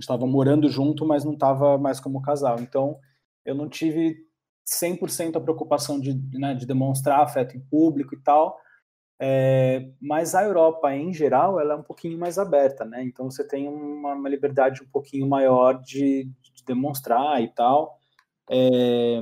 estava 0.00 0.26
morando 0.26 0.68
junto, 0.68 1.04
mas 1.04 1.24
não 1.24 1.32
estava 1.32 1.76
mais 1.76 1.98
como 1.98 2.22
casal. 2.22 2.60
Então 2.60 2.98
eu 3.44 3.54
não 3.54 3.68
tive 3.68 4.16
100% 4.66 5.36
a 5.36 5.40
preocupação 5.40 5.98
de, 5.98 6.14
né, 6.38 6.54
de 6.54 6.66
demonstrar 6.66 7.20
afeto 7.20 7.56
em 7.56 7.60
público 7.60 8.14
e 8.14 8.22
tal, 8.22 8.56
é, 9.22 9.90
mas 10.00 10.34
a 10.34 10.42
Europa, 10.42 10.94
em 10.96 11.12
geral, 11.12 11.60
ela 11.60 11.74
é 11.74 11.76
um 11.76 11.82
pouquinho 11.82 12.18
mais 12.18 12.38
aberta, 12.38 12.86
né? 12.86 13.04
Então 13.04 13.30
você 13.30 13.46
tem 13.46 13.68
uma, 13.68 14.14
uma 14.14 14.28
liberdade 14.30 14.82
um 14.82 14.88
pouquinho 14.88 15.28
maior 15.28 15.74
de, 15.82 16.24
de 16.24 16.64
demonstrar 16.66 17.42
e 17.42 17.48
tal. 17.48 17.98
É, 18.50 19.20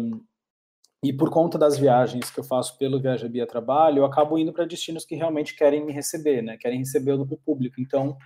e 1.02 1.12
por 1.12 1.30
conta 1.30 1.58
das 1.58 1.76
viagens 1.76 2.30
que 2.30 2.38
eu 2.38 2.44
faço 2.44 2.78
pelo 2.78 3.00
Viaja 3.00 3.28
Bia 3.28 3.46
Trabalho, 3.46 3.98
eu 3.98 4.04
acabo 4.04 4.38
indo 4.38 4.52
para 4.52 4.64
destinos 4.64 5.04
que 5.04 5.16
realmente 5.16 5.56
querem 5.56 5.84
me 5.84 5.92
receber, 5.92 6.42
né? 6.42 6.56
Querem 6.56 6.78
receber 6.78 7.14
o 7.14 7.26
público. 7.36 7.80
Então, 7.80 8.16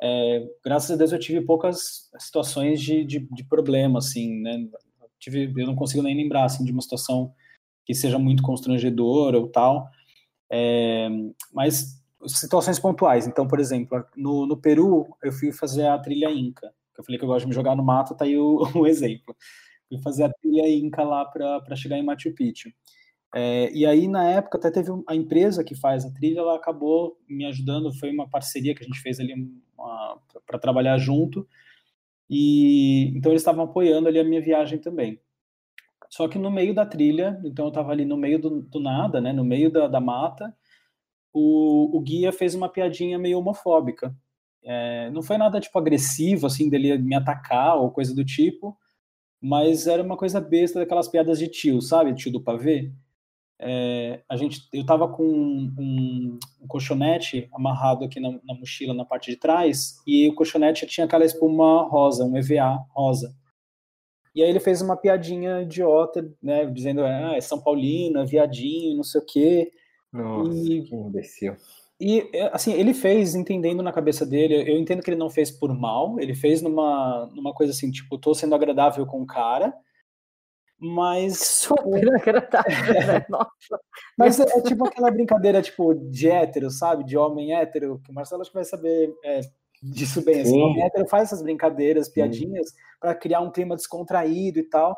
é, 0.00 0.46
graças 0.64 0.90
a 0.90 0.96
Deus, 0.96 1.12
eu 1.12 1.18
tive 1.18 1.42
poucas 1.42 2.08
situações 2.18 2.80
de, 2.80 3.04
de, 3.04 3.20
de 3.30 3.44
problema, 3.44 3.98
assim, 3.98 4.40
né? 4.40 4.66
Tive, 5.18 5.52
eu 5.58 5.66
não 5.66 5.76
consigo 5.76 6.02
nem 6.02 6.16
lembrar, 6.16 6.44
assim, 6.44 6.64
de 6.64 6.72
uma 6.72 6.80
situação 6.80 7.34
que 7.84 7.94
seja 7.94 8.18
muito 8.18 8.42
constrangedora 8.42 9.38
ou 9.38 9.48
tal. 9.48 9.90
É, 10.50 11.08
mas 11.52 12.02
situações 12.26 12.78
pontuais. 12.78 13.26
Então, 13.26 13.46
por 13.46 13.60
exemplo, 13.60 14.04
no, 14.16 14.46
no 14.46 14.56
Peru, 14.56 15.06
eu 15.22 15.32
fui 15.32 15.52
fazer 15.52 15.86
a 15.86 15.98
trilha 15.98 16.30
Inca. 16.30 16.72
Eu 16.96 17.04
falei 17.04 17.18
que 17.18 17.24
eu 17.24 17.28
gosto 17.28 17.44
de 17.44 17.48
me 17.48 17.54
jogar 17.54 17.76
no 17.76 17.84
mato, 17.84 18.14
tá 18.14 18.24
aí 18.24 18.36
o, 18.36 18.62
o 18.74 18.86
exemplo. 18.86 19.36
Fui 19.88 19.98
fazer 20.02 20.24
a 20.24 20.32
trilha 20.32 20.68
Inca 20.68 21.02
lá 21.04 21.24
para 21.24 21.76
chegar 21.76 21.96
em 21.98 22.04
Machu 22.04 22.32
Picchu. 22.34 22.70
É, 23.34 23.70
e 23.72 23.84
aí, 23.84 24.08
na 24.08 24.24
época, 24.28 24.58
até 24.58 24.70
teve 24.70 24.90
a 25.06 25.14
empresa 25.14 25.62
que 25.62 25.74
faz 25.74 26.04
a 26.04 26.10
trilha, 26.12 26.40
ela 26.40 26.56
acabou 26.56 27.18
me 27.28 27.44
ajudando, 27.46 27.92
foi 27.98 28.10
uma 28.10 28.28
parceria 28.28 28.74
que 28.74 28.82
a 28.82 28.86
gente 28.86 29.00
fez 29.00 29.20
ali 29.20 29.34
para 30.46 30.58
trabalhar 30.58 30.96
junto, 30.98 31.46
e 32.30 33.12
então 33.16 33.32
eles 33.32 33.42
estavam 33.42 33.64
apoiando 33.64 34.08
ali 34.08 34.18
a 34.18 34.24
minha 34.24 34.40
viagem 34.40 34.78
também. 34.78 35.20
Só 36.08 36.26
que 36.26 36.38
no 36.38 36.50
meio 36.50 36.74
da 36.74 36.86
trilha, 36.86 37.40
então 37.44 37.66
eu 37.66 37.68
estava 37.68 37.92
ali 37.92 38.04
no 38.04 38.16
meio 38.16 38.38
do, 38.38 38.62
do, 38.62 38.80
nada, 38.80 39.20
né, 39.20 39.32
no 39.32 39.44
meio 39.44 39.70
da, 39.70 39.86
da 39.86 40.00
mata, 40.00 40.54
o, 41.32 41.96
o, 41.96 42.00
guia 42.00 42.32
fez 42.32 42.54
uma 42.54 42.68
piadinha 42.68 43.18
meio 43.18 43.38
homofóbica. 43.38 44.14
É, 44.64 45.10
não 45.10 45.22
foi 45.22 45.36
nada 45.36 45.60
tipo 45.60 45.78
agressivo, 45.78 46.46
assim, 46.46 46.68
dele 46.68 46.96
me 46.98 47.14
atacar 47.14 47.76
ou 47.76 47.90
coisa 47.90 48.14
do 48.14 48.24
tipo, 48.24 48.76
mas 49.40 49.86
era 49.86 50.02
uma 50.02 50.16
coisa 50.16 50.40
besta 50.40 50.80
daquelas 50.80 51.08
piadas 51.08 51.38
de 51.38 51.48
tio, 51.48 51.80
sabe, 51.80 52.14
tio 52.14 52.32
do 52.32 52.42
pavê. 52.42 52.92
É, 53.60 54.22
a 54.28 54.36
gente, 54.36 54.68
eu 54.72 54.86
tava 54.86 55.08
com 55.08 55.24
um, 55.24 55.74
um, 55.78 56.38
colchonete 56.68 57.48
amarrado 57.52 58.04
aqui 58.04 58.20
na, 58.20 58.30
na, 58.44 58.54
mochila 58.54 58.94
na 58.94 59.04
parte 59.04 59.32
de 59.32 59.36
trás 59.36 60.00
e 60.06 60.28
o 60.28 60.34
colchonete 60.34 60.86
tinha 60.86 61.06
aquela 61.06 61.24
espuma 61.24 61.82
rosa, 61.88 62.24
um 62.24 62.36
EVA 62.36 62.78
rosa. 62.90 63.34
E 64.38 64.42
aí 64.44 64.50
ele 64.50 64.60
fez 64.60 64.80
uma 64.80 64.96
piadinha 64.96 65.62
idiota, 65.62 66.32
né, 66.40 66.64
dizendo, 66.66 67.02
ah, 67.02 67.32
é 67.34 67.40
São 67.40 67.60
Paulino, 67.60 68.20
é 68.20 68.24
viadinho, 68.24 68.96
não 68.96 69.02
sei 69.02 69.20
o 69.20 69.24
quê. 69.24 69.72
Nossa, 70.12 70.56
e, 70.56 70.82
que 70.84 70.94
imbecil. 70.94 71.56
E, 72.00 72.30
é, 72.32 72.48
assim, 72.54 72.72
ele 72.72 72.94
fez 72.94 73.34
entendendo 73.34 73.82
na 73.82 73.92
cabeça 73.92 74.24
dele, 74.24 74.54
eu 74.54 74.78
entendo 74.78 75.02
que 75.02 75.10
ele 75.10 75.18
não 75.18 75.28
fez 75.28 75.50
por 75.50 75.74
mal, 75.74 76.20
ele 76.20 76.36
fez 76.36 76.62
numa, 76.62 77.28
numa 77.34 77.52
coisa 77.52 77.72
assim, 77.72 77.90
tipo, 77.90 78.16
tô 78.16 78.32
sendo 78.32 78.54
agradável 78.54 79.04
com 79.06 79.20
o 79.22 79.26
cara, 79.26 79.74
mas... 80.78 81.38
Super 81.38 82.14
agradável, 82.14 82.94
né? 82.94 83.26
Nossa. 83.28 83.80
Mas 84.16 84.38
é, 84.38 84.44
é, 84.44 84.62
tipo 84.62 84.86
aquela 84.86 85.10
brincadeira, 85.10 85.60
tipo, 85.60 85.92
de 85.96 86.30
hétero, 86.30 86.70
sabe? 86.70 87.02
De 87.02 87.18
homem 87.18 87.56
hétero, 87.56 88.00
que 88.04 88.12
o 88.12 88.14
Marcelo 88.14 88.42
acho 88.42 88.52
que 88.52 88.56
vai 88.56 88.64
saber 88.64 89.12
é, 89.24 89.40
disso 89.82 90.24
bem. 90.24 90.40
Assim, 90.40 90.60
o 90.60 90.82
hétero 90.82 91.08
faz 91.08 91.24
essas 91.24 91.42
brincadeiras, 91.42 92.08
piadinhas, 92.08 92.72
para 93.00 93.14
criar 93.14 93.40
um 93.40 93.50
clima 93.50 93.76
descontraído 93.76 94.58
e 94.58 94.64
tal. 94.64 94.96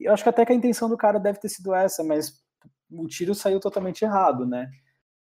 E 0.00 0.04
eu 0.04 0.12
acho 0.12 0.22
que 0.22 0.28
até 0.28 0.44
que 0.44 0.52
a 0.52 0.56
intenção 0.56 0.88
do 0.88 0.96
cara 0.96 1.18
deve 1.18 1.38
ter 1.40 1.48
sido 1.48 1.74
essa, 1.74 2.02
mas 2.04 2.44
o 2.90 3.06
tiro 3.06 3.34
saiu 3.34 3.60
totalmente 3.60 4.02
errado, 4.02 4.46
né? 4.46 4.68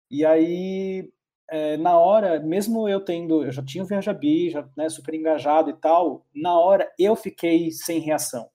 E 0.10 0.26
aí, 0.26 1.12
é, 1.50 1.78
na 1.78 1.98
hora, 1.98 2.40
mesmo 2.40 2.88
eu 2.88 3.04
tendo, 3.04 3.44
eu 3.44 3.52
já 3.52 3.64
tinha 3.64 3.84
o 3.84 3.88
Viajabi, 3.88 4.50
já 4.50 4.68
né, 4.76 4.90
super 4.90 5.14
engajado 5.14 5.70
e 5.70 5.74
tal, 5.74 6.26
na 6.34 6.58
hora 6.60 6.92
eu 6.98 7.16
fiquei 7.16 7.72
sem 7.72 8.00
reação. 8.00 8.50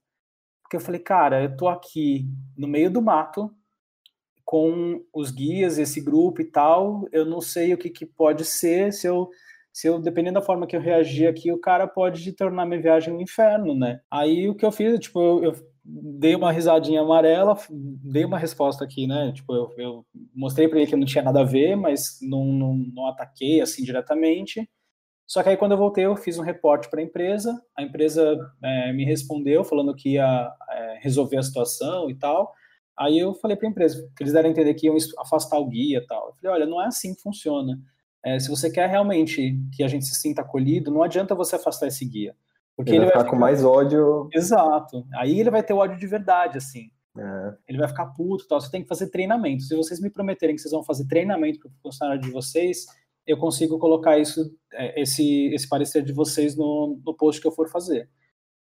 Porque 0.63 0.77
eu 0.77 0.81
falei, 0.81 1.01
cara, 1.01 1.43
eu 1.43 1.57
tô 1.57 1.69
aqui 1.69 2.27
no 2.57 2.67
meio 2.67 2.91
do 2.91 3.03
mato, 3.03 3.55
com 4.45 5.03
os 5.13 5.31
guias, 5.31 5.79
esse 5.79 6.01
grupo 6.01 6.41
e 6.41 6.45
tal, 6.45 7.07
eu 7.13 7.25
não 7.25 7.41
sei 7.41 7.73
o 7.73 7.79
que, 7.79 7.89
que 7.89 8.05
pode 8.05 8.45
ser 8.45 8.93
se 8.93 9.07
eu 9.07 9.31
se 9.75 9.89
eu, 9.89 9.99
dependendo 9.99 10.39
da 10.39 10.47
forma 10.47 10.69
que 10.69 10.77
eu 10.77 10.81
reagir 10.81 11.27
aqui, 11.27 11.51
o 11.51 11.61
cara 11.61 11.89
pode 11.89 12.31
tornar 12.33 12.65
minha 12.65 12.81
viagem 12.81 13.13
um 13.13 13.21
inferno, 13.21 13.75
né? 13.75 14.01
Aí 14.09 14.49
o 14.49 14.55
que 14.55 14.65
eu 14.65 14.71
fiz, 14.71 15.01
tipo, 15.01 15.21
eu, 15.21 15.45
eu 15.47 15.55
dei 15.85 16.37
uma 16.37 16.53
risadinha 16.53 17.01
amarela, 17.01 17.59
dei 17.69 18.25
uma 18.25 18.39
resposta 18.39 18.85
aqui, 18.85 19.09
né? 19.09 19.33
Tipo, 19.33 19.53
eu, 19.53 19.75
eu 19.77 20.07
mostrei 20.33 20.69
para 20.69 20.79
ele 20.79 20.87
que 20.89 20.95
não 20.95 21.05
tinha 21.05 21.25
nada 21.25 21.41
a 21.41 21.45
ver, 21.45 21.75
mas 21.75 22.21
não, 22.23 22.45
não, 22.45 22.77
não 22.95 23.09
ataquei 23.09 23.61
assim 23.61 23.83
diretamente. 23.83 24.71
Só 25.27 25.43
que 25.43 25.49
aí 25.49 25.57
quando 25.57 25.73
eu 25.73 25.79
voltei, 25.79 26.05
eu 26.07 26.15
fiz 26.15 26.39
um 26.39 26.45
reporte 26.45 26.89
para 26.89 27.01
a 27.01 27.03
empresa, 27.03 27.61
a 27.77 27.83
empresa 27.83 28.39
é, 28.63 28.93
me 28.93 29.05
respondeu 29.05 29.65
falando 29.65 29.95
que 29.97 30.11
ia 30.11 30.53
é, 30.71 30.99
resolver 31.03 31.39
a 31.39 31.43
situação 31.43 32.09
e 32.09 32.15
tal. 32.15 32.53
Aí 32.97 33.19
eu 33.19 33.35
falei 33.35 33.57
para 33.57 33.67
a 33.67 33.71
empresa 33.73 34.09
que 34.17 34.23
eles 34.23 34.33
deram 34.33 34.49
a 34.49 34.53
entender 34.53 34.73
que 34.75 34.87
iam 34.87 34.97
afastar 35.19 35.59
o 35.59 35.67
guia 35.67 35.99
e 35.99 36.07
tal. 36.07 36.29
Eu 36.29 36.35
falei, 36.35 36.61
olha, 36.61 36.67
não 36.71 36.81
é 36.81 36.87
assim 36.87 37.13
que 37.13 37.23
funciona. 37.23 37.77
É, 38.25 38.39
se 38.39 38.49
você 38.49 38.71
quer 38.71 38.89
realmente 38.89 39.61
que 39.73 39.85
a 39.85 39.89
gente 39.89 40.07
se 40.07 40.15
sinta 40.15 40.41
acolhido, 40.41 40.91
não 40.91 41.03
adianta 41.03 41.35
você 41.35 41.57
afastar 41.57 41.89
esse 41.89 42.05
guia. 42.07 42.35
Porque 42.77 42.91
ele, 42.91 42.99
ele 42.99 43.07
vai 43.07 43.19
ficar 43.19 43.31
com 43.31 43.37
mais 43.37 43.65
ódio. 43.65 44.29
Exato. 44.33 45.07
Aí 45.15 45.39
ele 45.39 45.51
vai 45.51 45.63
ter 45.63 45.75
ódio 45.75 45.99
de 45.99 46.07
verdade, 46.07 46.59
assim. 46.59 46.91
É. 47.17 47.55
Ele 47.69 47.79
vai 47.79 47.87
ficar 47.87 48.07
puto 48.07 48.49
tal. 48.49 48.61
Você 48.61 48.71
tem 48.71 48.83
que 48.83 48.89
fazer 48.89 49.11
treinamento. 49.11 49.63
Se 49.63 49.77
vocês 49.77 50.01
me 50.01 50.11
prometerem 50.11 50.57
que 50.57 50.63
vocês 50.63 50.73
vão 50.73 50.83
fazer 50.83 51.07
treinamento 51.07 51.61
para 51.61 51.69
o 51.69 51.83
funcionário 51.83 52.21
de 52.21 52.31
vocês, 52.31 52.87
eu 53.27 53.37
consigo 53.37 53.79
colocar 53.79 54.19
isso, 54.19 54.51
é, 54.73 55.01
esse, 55.01 55.53
esse 55.55 55.69
parecer 55.69 56.03
de 56.03 56.13
vocês 56.13 56.57
no, 56.57 57.01
no 57.05 57.15
post 57.15 57.41
que 57.41 57.47
eu 57.47 57.53
for 57.53 57.69
fazer. 57.69 58.09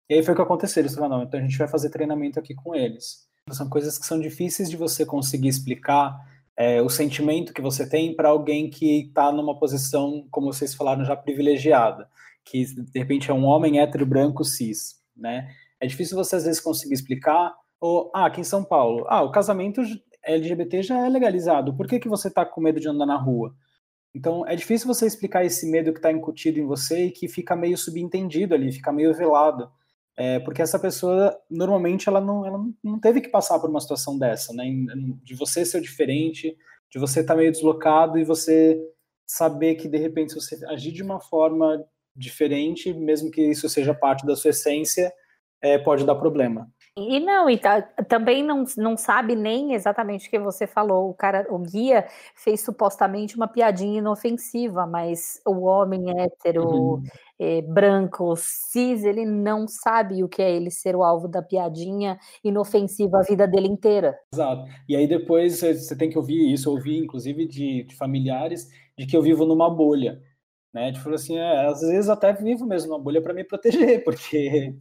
E 0.09 0.15
aí 0.15 0.23
foi 0.23 0.33
o 0.33 0.37
que 0.37 0.41
aconteceu. 0.41 0.81
Eles 0.81 0.95
falaram, 0.95 1.17
não, 1.17 1.23
então 1.23 1.39
a 1.39 1.43
gente 1.43 1.57
vai 1.57 1.67
fazer 1.67 1.89
treinamento 1.89 2.39
aqui 2.39 2.55
com 2.55 2.73
eles. 2.73 3.27
São 3.51 3.69
coisas 3.69 3.97
que 3.97 4.05
são 4.05 4.19
difíceis 4.19 4.69
de 4.69 4.77
você 4.77 5.05
conseguir 5.05 5.47
explicar 5.47 6.15
é, 6.59 6.81
o 6.81 6.89
sentimento 6.89 7.53
que 7.53 7.61
você 7.61 7.87
tem 7.87 8.13
para 8.13 8.27
alguém 8.27 8.69
que 8.69 9.07
está 9.07 9.31
numa 9.31 9.57
posição, 9.57 10.27
como 10.29 10.51
vocês 10.51 10.75
falaram, 10.75 11.05
já 11.05 11.15
privilegiada, 11.15 12.09
que 12.43 12.65
de 12.65 12.99
repente 12.99 13.31
é 13.31 13.33
um 13.33 13.45
homem 13.45 13.79
hétero 13.79 14.05
branco 14.05 14.43
cis, 14.43 15.01
né? 15.15 15.49
É 15.79 15.87
difícil 15.87 16.17
você 16.17 16.35
às 16.35 16.43
vezes 16.43 16.59
conseguir 16.59 16.95
explicar, 16.95 17.55
ou, 17.79 18.11
ah, 18.13 18.25
aqui 18.25 18.41
em 18.41 18.43
São 18.43 18.61
Paulo, 18.61 19.05
ah, 19.07 19.23
o 19.23 19.31
casamento 19.31 19.81
LGBT 20.21 20.83
já 20.83 21.05
é 21.05 21.07
legalizado, 21.07 21.73
por 21.77 21.87
que, 21.87 21.97
que 21.97 22.09
você 22.09 22.27
está 22.27 22.45
com 22.45 22.59
medo 22.59 22.77
de 22.77 22.89
andar 22.89 23.05
na 23.05 23.15
rua? 23.15 23.55
Então, 24.13 24.45
é 24.45 24.53
difícil 24.53 24.85
você 24.85 25.05
explicar 25.05 25.45
esse 25.45 25.65
medo 25.65 25.93
que 25.93 25.99
está 25.99 26.11
incutido 26.11 26.59
em 26.59 26.65
você 26.65 27.05
e 27.05 27.11
que 27.11 27.29
fica 27.29 27.55
meio 27.55 27.77
subentendido 27.77 28.53
ali, 28.53 28.69
fica 28.73 28.91
meio 28.91 29.13
velado. 29.13 29.71
É, 30.19 30.37
porque 30.39 30.61
essa 30.61 30.77
pessoa, 30.77 31.39
normalmente, 31.49 32.09
ela 32.09 32.19
não, 32.19 32.45
ela 32.45 32.61
não 32.83 32.99
teve 32.99 33.21
que 33.21 33.29
passar 33.29 33.57
por 33.57 33.69
uma 33.69 33.79
situação 33.79 34.19
dessa, 34.19 34.53
né? 34.53 34.65
De 35.23 35.33
você 35.33 35.63
ser 35.63 35.79
diferente, 35.79 36.57
de 36.91 36.99
você 36.99 37.21
estar 37.21 37.35
tá 37.35 37.37
meio 37.39 37.49
deslocado 37.49 38.19
e 38.19 38.25
você 38.25 38.77
saber 39.25 39.75
que 39.75 39.87
de 39.87 39.97
repente 39.97 40.33
se 40.33 40.41
você 40.41 40.65
agir 40.65 40.91
de 40.91 41.01
uma 41.01 41.21
forma 41.21 41.85
diferente, 42.13 42.93
mesmo 42.93 43.31
que 43.31 43.41
isso 43.41 43.69
seja 43.69 43.93
parte 43.93 44.25
da 44.25 44.35
sua 44.35 44.49
essência, 44.49 45.09
é, 45.61 45.77
pode 45.77 46.05
dar 46.05 46.15
problema. 46.15 46.69
E 46.97 47.19
não, 47.19 47.49
e 47.49 47.57
tá, 47.57 47.81
também 47.81 48.43
não, 48.43 48.65
não 48.77 48.97
sabe 48.97 49.35
nem 49.35 49.73
exatamente 49.73 50.27
o 50.27 50.31
que 50.31 50.39
você 50.39 50.67
falou. 50.67 51.09
O 51.09 51.13
cara, 51.13 51.45
o 51.49 51.57
guia 51.57 52.05
fez 52.35 52.61
supostamente 52.61 53.35
uma 53.35 53.47
piadinha 53.47 53.99
inofensiva, 53.99 54.85
mas 54.85 55.41
o 55.45 55.61
homem 55.61 56.19
hétero, 56.19 56.67
uhum. 56.67 57.03
é, 57.39 57.61
branco, 57.61 58.35
cis, 58.35 59.03
ele 59.03 59.25
não 59.25 59.67
sabe 59.67 60.23
o 60.23 60.27
que 60.27 60.41
é 60.41 60.51
ele 60.51 60.71
ser 60.71 60.95
o 60.95 61.03
alvo 61.03 61.27
da 61.27 61.41
piadinha 61.41 62.19
inofensiva 62.43 63.19
a 63.19 63.23
vida 63.23 63.47
dele 63.47 63.67
inteira. 63.67 64.17
Exato. 64.33 64.65
E 64.87 64.95
aí 64.95 65.07
depois 65.07 65.59
você 65.59 65.95
tem 65.95 66.09
que 66.09 66.17
ouvir 66.17 66.51
isso, 66.51 66.69
ouvir 66.69 66.97
inclusive 66.97 67.47
de, 67.47 67.83
de 67.83 67.95
familiares, 67.95 68.67
de 68.97 69.05
que 69.05 69.15
eu 69.15 69.21
vivo 69.21 69.45
numa 69.45 69.69
bolha. 69.69 70.21
Né? 70.73 70.91
Tipo 70.91 71.09
assim, 71.09 71.37
é, 71.37 71.65
às 71.65 71.81
vezes 71.81 72.09
até 72.09 72.33
vivo 72.33 72.65
mesmo 72.65 72.91
numa 72.91 73.03
bolha 73.03 73.21
para 73.21 73.33
me 73.33 73.43
proteger, 73.43 74.03
porque 74.03 74.75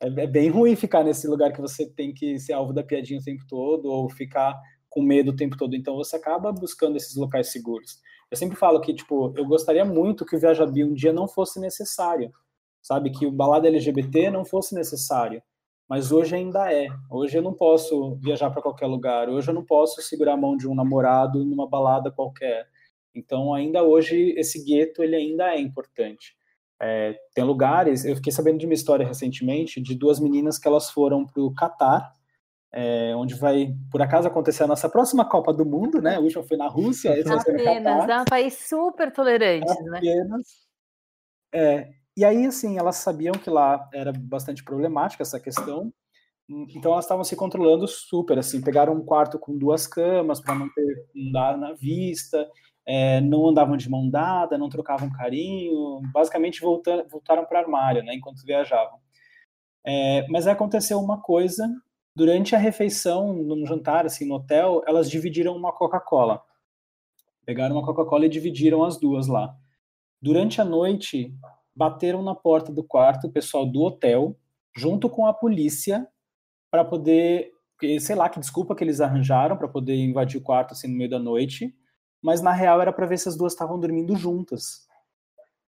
é, 0.00 0.06
é, 0.06 0.26
bem 0.26 0.48
ruim 0.48 0.74
ficar 0.74 1.04
nesse 1.04 1.28
lugar 1.28 1.52
que 1.52 1.60
você 1.60 1.86
tem 1.86 2.12
que 2.12 2.38
ser 2.38 2.54
alvo 2.54 2.72
da 2.72 2.82
piadinha 2.82 3.20
o 3.20 3.24
tempo 3.24 3.44
todo 3.46 3.86
ou 3.86 4.08
ficar 4.08 4.58
com 4.88 5.02
medo 5.02 5.30
o 5.30 5.36
tempo 5.36 5.56
todo. 5.56 5.76
Então 5.76 5.96
você 5.96 6.16
acaba 6.16 6.50
buscando 6.52 6.96
esses 6.96 7.14
locais 7.16 7.52
seguros. 7.52 8.00
Eu 8.30 8.36
sempre 8.36 8.56
falo 8.56 8.80
que, 8.80 8.94
tipo, 8.94 9.32
eu 9.36 9.44
gostaria 9.44 9.84
muito 9.84 10.24
que 10.24 10.36
o 10.36 10.38
Viaja 10.38 10.66
Bi 10.66 10.84
um 10.84 10.94
dia 10.94 11.12
não 11.12 11.28
fosse 11.28 11.60
necessário, 11.60 12.32
sabe? 12.80 13.10
Que 13.10 13.26
o 13.26 13.32
balada 13.32 13.68
LGBT 13.68 14.30
não 14.30 14.44
fosse 14.44 14.74
necessário. 14.74 15.42
Mas 15.88 16.12
hoje 16.12 16.36
ainda 16.36 16.72
é. 16.72 16.86
Hoje 17.10 17.36
eu 17.36 17.42
não 17.42 17.52
posso 17.52 18.14
viajar 18.16 18.50
para 18.50 18.62
qualquer 18.62 18.86
lugar. 18.86 19.28
Hoje 19.28 19.50
eu 19.50 19.54
não 19.54 19.64
posso 19.64 20.00
segurar 20.00 20.34
a 20.34 20.36
mão 20.36 20.56
de 20.56 20.68
um 20.68 20.74
namorado 20.74 21.44
numa 21.44 21.68
balada 21.68 22.12
qualquer. 22.12 22.68
Então, 23.12 23.52
ainda 23.52 23.82
hoje, 23.82 24.32
esse 24.36 24.64
gueto 24.64 25.02
ele 25.02 25.16
ainda 25.16 25.52
é 25.52 25.60
importante. 25.60 26.36
É, 26.82 27.14
tem 27.34 27.44
lugares, 27.44 28.04
eu 28.04 28.16
fiquei 28.16 28.32
sabendo 28.32 28.58
de 28.58 28.64
uma 28.64 28.74
história 28.74 29.06
recentemente 29.06 29.82
de 29.82 29.94
duas 29.94 30.18
meninas 30.18 30.58
que 30.58 30.66
elas 30.66 30.90
foram 30.90 31.26
para 31.26 31.42
o 31.42 31.52
Catar, 31.52 32.10
é, 32.72 33.14
onde 33.16 33.34
vai, 33.34 33.74
por 33.90 34.00
acaso, 34.00 34.28
acontecer 34.28 34.62
a 34.62 34.66
nossa 34.66 34.88
próxima 34.88 35.28
Copa 35.28 35.52
do 35.52 35.66
Mundo, 35.66 36.00
né? 36.00 36.16
A 36.16 36.20
última 36.20 36.42
foi 36.42 36.56
na 36.56 36.68
Rússia, 36.68 37.10
essa 37.10 37.36
vai 37.36 37.40
ser 37.40 37.52
no 37.52 37.64
Catar. 37.64 38.10
É 38.10 38.20
um 38.22 38.24
país 38.24 38.54
super 38.54 39.12
tolerante, 39.12 39.82
né? 39.82 39.98
Apenas. 39.98 40.46
É, 41.52 41.90
e 42.16 42.24
aí, 42.24 42.46
assim, 42.46 42.78
elas 42.78 42.96
sabiam 42.96 43.34
que 43.34 43.50
lá 43.50 43.88
era 43.92 44.12
bastante 44.12 44.64
problemática 44.64 45.22
essa 45.22 45.40
questão, 45.40 45.92
então 46.48 46.92
elas 46.92 47.04
estavam 47.04 47.24
se 47.24 47.36
controlando 47.36 47.86
super, 47.86 48.38
assim, 48.38 48.60
pegaram 48.60 48.94
um 48.94 49.04
quarto 49.04 49.38
com 49.38 49.56
duas 49.56 49.86
camas 49.86 50.40
para 50.40 50.54
não 50.54 50.68
ter 50.72 51.06
um 51.14 51.30
dar 51.30 51.58
na 51.58 51.72
vista, 51.72 52.48
é, 52.92 53.20
não 53.20 53.46
andavam 53.46 53.76
de 53.76 53.88
mão 53.88 54.10
dada, 54.10 54.58
não 54.58 54.68
trocavam 54.68 55.12
carinho, 55.12 56.00
basicamente 56.12 56.60
voltaram, 56.60 57.06
voltaram 57.08 57.44
para 57.44 57.60
o 57.60 57.62
armário, 57.62 58.02
né, 58.02 58.16
enquanto 58.16 58.44
viajavam. 58.44 58.98
É, 59.86 60.26
mas 60.28 60.48
aconteceu 60.48 60.98
uma 60.98 61.22
coisa, 61.22 61.72
durante 62.16 62.56
a 62.56 62.58
refeição, 62.58 63.32
no 63.32 63.64
jantar, 63.64 64.06
assim, 64.06 64.26
no 64.26 64.34
hotel, 64.34 64.82
elas 64.88 65.08
dividiram 65.08 65.56
uma 65.56 65.72
Coca-Cola. 65.72 66.42
Pegaram 67.46 67.76
uma 67.76 67.86
Coca-Cola 67.86 68.26
e 68.26 68.28
dividiram 68.28 68.82
as 68.82 68.98
duas 68.98 69.28
lá. 69.28 69.56
Durante 70.20 70.60
a 70.60 70.64
noite, 70.64 71.32
bateram 71.72 72.24
na 72.24 72.34
porta 72.34 72.72
do 72.72 72.82
quarto 72.82 73.28
o 73.28 73.32
pessoal 73.32 73.64
do 73.64 73.82
hotel, 73.82 74.36
junto 74.76 75.08
com 75.08 75.26
a 75.26 75.32
polícia, 75.32 76.08
para 76.72 76.84
poder, 76.84 77.52
sei 78.00 78.16
lá 78.16 78.28
que 78.28 78.40
desculpa 78.40 78.74
que 78.74 78.82
eles 78.82 79.00
arranjaram 79.00 79.56
para 79.56 79.68
poder 79.68 79.94
invadir 79.94 80.40
o 80.40 80.42
quarto 80.42 80.72
assim 80.72 80.88
no 80.88 80.96
meio 80.96 81.08
da 81.08 81.20
noite, 81.20 81.72
mas 82.22 82.40
na 82.40 82.52
real 82.52 82.80
era 82.80 82.92
para 82.92 83.06
ver 83.06 83.18
se 83.18 83.28
as 83.28 83.36
duas 83.36 83.52
estavam 83.52 83.78
dormindo 83.78 84.16
juntas. 84.16 84.88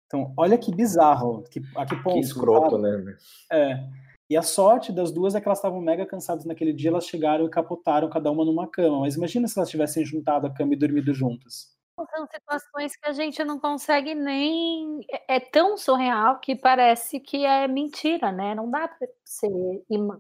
Então, 0.08 0.34
olha 0.36 0.58
que 0.58 0.74
bizarro, 0.74 1.44
que, 1.50 1.62
a 1.76 1.86
que 1.86 1.96
ponto. 1.96 2.16
Que 2.16 2.20
escroto, 2.20 2.82
sabe? 2.82 2.84
né? 2.84 3.18
É. 3.52 3.90
E 4.30 4.38
a 4.38 4.42
sorte 4.42 4.92
das 4.92 5.12
duas 5.12 5.36
é 5.36 5.42
que 5.42 5.48
elas 5.48 5.58
estavam 5.58 5.82
mega 5.82 6.06
cansadas 6.06 6.46
naquele 6.46 6.74
dia, 6.74 6.90
elas 6.90 7.06
chegaram 7.06 7.46
e 7.46 7.50
capotaram 7.50 8.10
cada 8.10 8.32
uma 8.32 8.46
numa 8.46 8.68
cama. 8.68 9.02
Mas 9.02 9.16
imagina 9.16 9.48
se 9.48 9.58
elas 9.58 9.70
tivessem 9.70 10.06
juntado 10.06 10.48
a 10.48 10.54
cama 10.54 10.74
e 10.74 10.78
dormido 10.78 11.14
juntas. 11.14 11.76
São 12.16 12.26
situações 12.26 12.96
que 12.96 13.08
a 13.08 13.12
gente 13.12 13.44
não 13.44 13.60
consegue 13.60 14.16
nem. 14.16 15.02
É, 15.12 15.36
é 15.36 15.40
tão 15.40 15.78
surreal 15.78 16.40
que 16.40 16.56
parece 16.56 17.20
que 17.20 17.46
é 17.46 17.68
mentira, 17.68 18.32
né? 18.32 18.56
Não 18.56 18.70
dá 18.70 18.88
para 18.88 19.08
você 19.24 19.48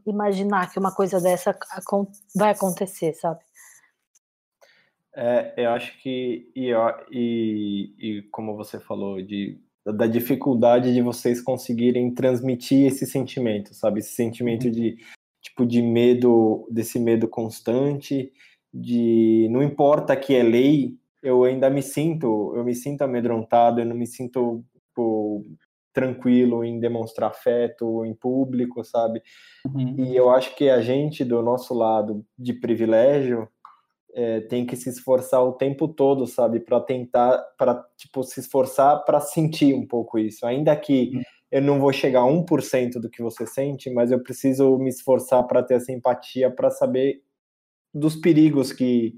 imaginar 0.06 0.72
que 0.72 0.78
uma 0.78 0.94
coisa 0.94 1.20
dessa 1.20 1.58
vai 2.36 2.52
acontecer, 2.52 3.14
sabe? 3.14 3.40
É, 5.16 5.54
eu 5.58 5.72
acho 5.72 6.00
que, 6.02 6.50
e, 6.56 6.72
e, 7.12 7.94
e 8.00 8.22
como 8.32 8.56
você 8.56 8.80
falou, 8.80 9.22
de, 9.22 9.60
da 9.86 10.08
dificuldade 10.08 10.94
de 10.94 11.02
vocês 11.02 11.42
conseguirem 11.42 12.14
transmitir 12.14 12.88
esse 12.88 13.06
sentimento, 13.06 13.74
sabe? 13.74 14.00
Esse 14.00 14.16
sentimento 14.16 14.66
uhum. 14.66 14.72
de, 14.72 14.98
tipo, 15.42 15.66
de 15.66 15.82
medo, 15.82 16.68
desse 16.72 17.00
medo 17.00 17.28
constante, 17.28 18.32
de 18.74 19.48
não 19.52 19.62
importa 19.62 20.16
que 20.16 20.34
é 20.34 20.44
lei, 20.44 20.96
eu 21.22 21.44
ainda 21.44 21.70
me 21.70 21.82
sinto, 21.82 22.54
eu 22.56 22.64
me 22.64 22.74
sinto 22.74 23.02
amedrontado, 23.02 23.82
eu 23.82 23.86
não 23.86 23.96
me 23.96 24.08
sinto 24.08 24.64
tipo, 24.74 25.46
tranquilo 25.94 26.64
em 26.64 26.80
demonstrar 26.80 27.30
afeto 27.30 28.06
em 28.06 28.14
público, 28.14 28.84
sabe? 28.84 29.22
Uhum. 29.66 29.96
E 29.98 30.16
eu 30.16 30.30
acho 30.30 30.56
que 30.56 30.70
a 30.70 30.82
gente, 30.82 31.26
do 31.26 31.42
nosso 31.42 31.74
lado 31.74 32.26
de 32.38 32.54
privilégio, 32.54 33.48
é, 34.14 34.42
tem 34.42 34.66
que 34.66 34.76
se 34.76 34.90
esforçar 34.90 35.44
o 35.44 35.54
tempo 35.54 35.88
todo, 35.88 36.28
sabe, 36.28 36.60
para 36.60 36.80
tentar, 36.80 37.38
para 37.58 37.84
tipo 37.98 38.24
se 38.24 38.40
esforçar 38.40 39.04
para 39.06 39.20
sentir 39.20 39.74
um 39.74 39.86
pouco 39.86 40.20
isso, 40.20 40.46
ainda 40.46 40.76
que 40.76 41.12
uhum. 41.14 41.22
eu 41.52 41.62
não 41.62 41.80
vou 41.80 41.94
chegar 41.94 42.22
a 42.22 42.26
1% 42.26 43.00
do 43.00 43.10
que 43.10 43.22
você 43.22 43.46
sente, 43.46 43.90
mas 43.90 44.12
eu 44.12 44.22
preciso 44.22 44.78
me 44.78 44.90
esforçar 44.90 45.46
para 45.48 45.64
ter 45.64 45.76
essa 45.76 45.92
empatia, 45.92 46.50
para 46.50 46.70
saber 46.70 47.22
dos 47.94 48.16
perigos 48.16 48.72
que, 48.72 49.16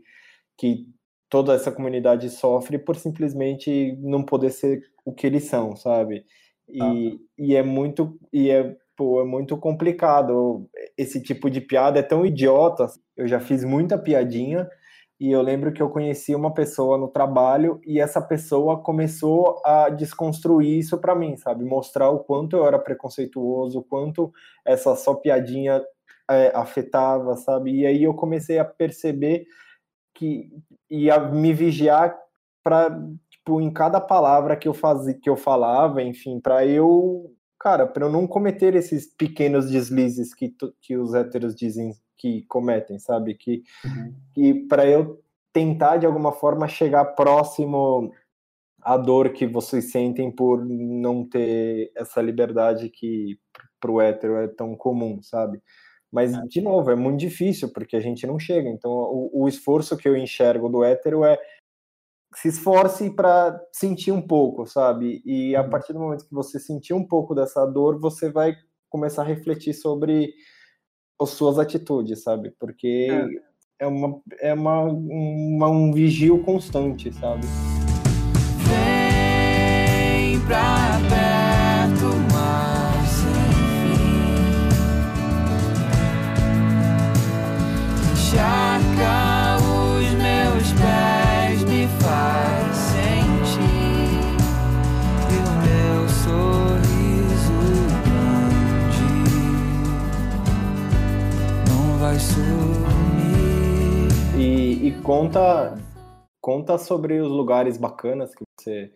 que 0.57 0.87
toda 1.29 1.53
essa 1.53 1.71
comunidade 1.71 2.29
sofre 2.29 2.77
por 2.77 2.95
simplesmente 2.95 3.97
não 4.01 4.23
poder 4.23 4.51
ser 4.51 4.83
o 5.05 5.13
que 5.13 5.27
eles 5.27 5.45
são, 5.45 5.75
sabe? 5.75 6.25
E, 6.69 6.81
ah. 6.81 7.17
e 7.37 7.55
é 7.55 7.63
muito 7.63 8.17
e 8.31 8.49
é, 8.49 8.75
pô, 8.95 9.21
é 9.21 9.25
muito 9.25 9.57
complicado. 9.57 10.69
Esse 10.97 11.21
tipo 11.21 11.49
de 11.49 11.59
piada 11.59 11.99
é 11.99 12.03
tão 12.03 12.25
idiota. 12.25 12.87
Eu 13.17 13.27
já 13.27 13.39
fiz 13.39 13.63
muita 13.63 13.97
piadinha 13.97 14.67
e 15.23 15.31
eu 15.31 15.41
lembro 15.41 15.71
que 15.71 15.81
eu 15.81 15.89
conheci 15.89 16.35
uma 16.35 16.53
pessoa 16.53 16.97
no 16.97 17.07
trabalho 17.07 17.79
e 17.87 17.97
essa 17.97 18.21
pessoa 18.21 18.83
começou 18.83 19.61
a 19.63 19.87
desconstruir 19.87 20.79
isso 20.79 20.97
para 20.97 21.15
mim, 21.15 21.37
sabe? 21.37 21.63
Mostrar 21.63 22.09
o 22.09 22.19
quanto 22.19 22.57
eu 22.57 22.67
era 22.67 22.77
preconceituoso, 22.77 23.79
o 23.79 23.83
quanto 23.85 24.33
essa 24.65 24.97
só 24.97 25.15
piadinha 25.15 25.81
é, 26.29 26.51
afetava, 26.53 27.37
sabe? 27.37 27.71
E 27.71 27.85
aí 27.85 28.03
eu 28.03 28.13
comecei 28.13 28.59
a 28.59 28.65
perceber 28.65 29.45
que 30.13 30.49
ia 30.89 31.17
me 31.17 31.53
vigiar 31.53 32.13
para 32.61 32.89
tipo 33.29 33.61
em 33.61 33.71
cada 33.71 34.01
palavra 34.01 34.57
que 34.57 34.67
eu 34.67 34.73
fazia, 34.73 35.13
que 35.13 35.29
eu 35.29 35.37
falava, 35.37 36.03
enfim, 36.03 36.37
para 36.37 36.65
eu, 36.65 37.33
cara, 37.57 37.87
para 37.87 38.05
eu 38.07 38.11
não 38.11 38.27
cometer 38.27 38.75
esses 38.75 39.07
pequenos 39.15 39.71
deslizes 39.71 40.33
que 40.33 40.53
que 40.81 40.97
os 40.97 41.13
héteros 41.13 41.55
dizem 41.55 41.93
que 42.23 42.43
cometem, 42.43 42.97
sabe? 42.97 43.33
Que, 43.35 43.63
uhum. 43.83 44.15
que 44.33 44.53
para 44.69 44.87
eu 44.87 45.21
tentar 45.51 45.97
de 45.97 46.05
alguma 46.05 46.31
forma 46.31 46.69
chegar 46.69 47.03
próximo 47.03 48.13
à 48.81 48.95
dor 48.95 49.33
que 49.33 49.45
vocês 49.45 49.91
sentem 49.91 50.31
por 50.31 50.65
não 50.65 51.27
ter 51.27 51.91
essa 51.93 52.21
liberdade 52.21 52.89
que 52.89 53.37
para 53.77 53.91
o 53.91 53.99
hétero 53.99 54.37
é 54.37 54.47
tão 54.47 54.73
comum, 54.73 55.21
sabe? 55.21 55.61
Mas, 56.09 56.33
é. 56.33 56.41
de 56.47 56.61
novo, 56.61 56.89
é 56.91 56.95
muito 56.95 57.19
difícil 57.19 57.73
porque 57.73 57.97
a 57.97 57.99
gente 57.99 58.25
não 58.25 58.39
chega. 58.39 58.69
Então, 58.69 58.89
o, 58.89 59.43
o 59.43 59.47
esforço 59.49 59.97
que 59.97 60.07
eu 60.07 60.15
enxergo 60.15 60.69
do 60.69 60.81
hétero 60.81 61.25
é 61.25 61.37
se 62.35 62.47
esforce 62.47 63.09
para 63.13 63.61
sentir 63.73 64.13
um 64.13 64.21
pouco, 64.21 64.65
sabe? 64.65 65.21
E 65.25 65.57
a 65.57 65.61
uhum. 65.61 65.69
partir 65.69 65.91
do 65.91 65.99
momento 65.99 66.25
que 66.25 66.33
você 66.33 66.57
sentir 66.57 66.93
um 66.93 67.05
pouco 67.05 67.35
dessa 67.35 67.65
dor, 67.65 67.99
você 67.99 68.31
vai 68.31 68.55
começar 68.89 69.23
a 69.23 69.25
refletir 69.25 69.73
sobre 69.73 70.33
suas 71.31 71.59
atitudes, 71.59 72.23
sabe? 72.23 72.51
Porque 72.59 73.07
é, 73.79 73.85
é 73.85 73.87
uma, 73.87 74.21
é 74.39 74.53
uma, 74.53 74.81
uma, 74.83 75.69
um 75.69 75.91
vigio 75.91 76.39
constante, 76.43 77.11
sabe? 77.13 77.45
E, 104.83 104.87
e 104.87 105.01
conta 105.01 105.77
conta 106.41 106.77
sobre 106.77 107.21
os 107.21 107.31
lugares 107.31 107.77
bacanas 107.77 108.35
que 108.35 108.43
você 108.59 108.91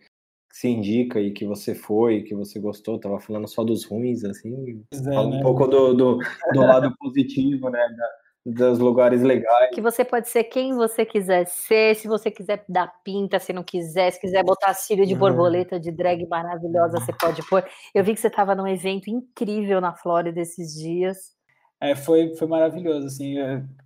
se 0.52 0.68
indica 0.68 1.18
e 1.18 1.32
que 1.32 1.46
você 1.46 1.74
foi, 1.74 2.22
que 2.22 2.34
você 2.34 2.60
gostou. 2.60 2.98
Tava 3.00 3.18
falando 3.18 3.48
só 3.48 3.64
dos 3.64 3.86
ruins, 3.86 4.22
assim. 4.22 4.84
É, 4.92 5.02
Fala 5.14 5.30
né? 5.30 5.38
um 5.38 5.42
pouco 5.42 5.66
do, 5.66 5.94
do, 5.94 6.18
do 6.52 6.60
lado 6.60 6.94
positivo, 6.98 7.70
né? 7.70 7.80
da- 7.96 8.18
dos 8.46 8.78
lugares 8.78 9.22
legais. 9.22 9.74
Que 9.74 9.80
você 9.80 10.04
pode 10.04 10.28
ser 10.28 10.44
quem 10.44 10.74
você 10.74 11.04
quiser 11.04 11.46
ser, 11.46 11.94
se 11.96 12.08
você 12.08 12.30
quiser 12.30 12.64
dar 12.68 12.92
pinta, 13.04 13.38
se 13.38 13.52
não 13.52 13.62
quiser, 13.62 14.10
se 14.10 14.20
quiser 14.20 14.42
botar 14.42 14.72
cílio 14.74 15.04
de 15.06 15.12
É. 15.12 15.16
borboleta 15.16 15.78
de 15.78 15.90
drag 15.90 16.26
maravilhosa, 16.26 16.98
você 16.98 17.12
pode 17.12 17.46
pôr. 17.48 17.64
Eu 17.94 18.02
vi 18.04 18.14
que 18.14 18.20
você 18.20 18.28
estava 18.28 18.54
num 18.54 18.66
evento 18.66 19.08
incrível 19.10 19.80
na 19.80 19.94
Flórida 19.94 20.40
esses 20.40 20.74
dias. 20.74 21.37
É, 21.80 21.94
foi, 21.94 22.34
foi 22.34 22.48
maravilhoso, 22.48 23.06
assim, 23.06 23.36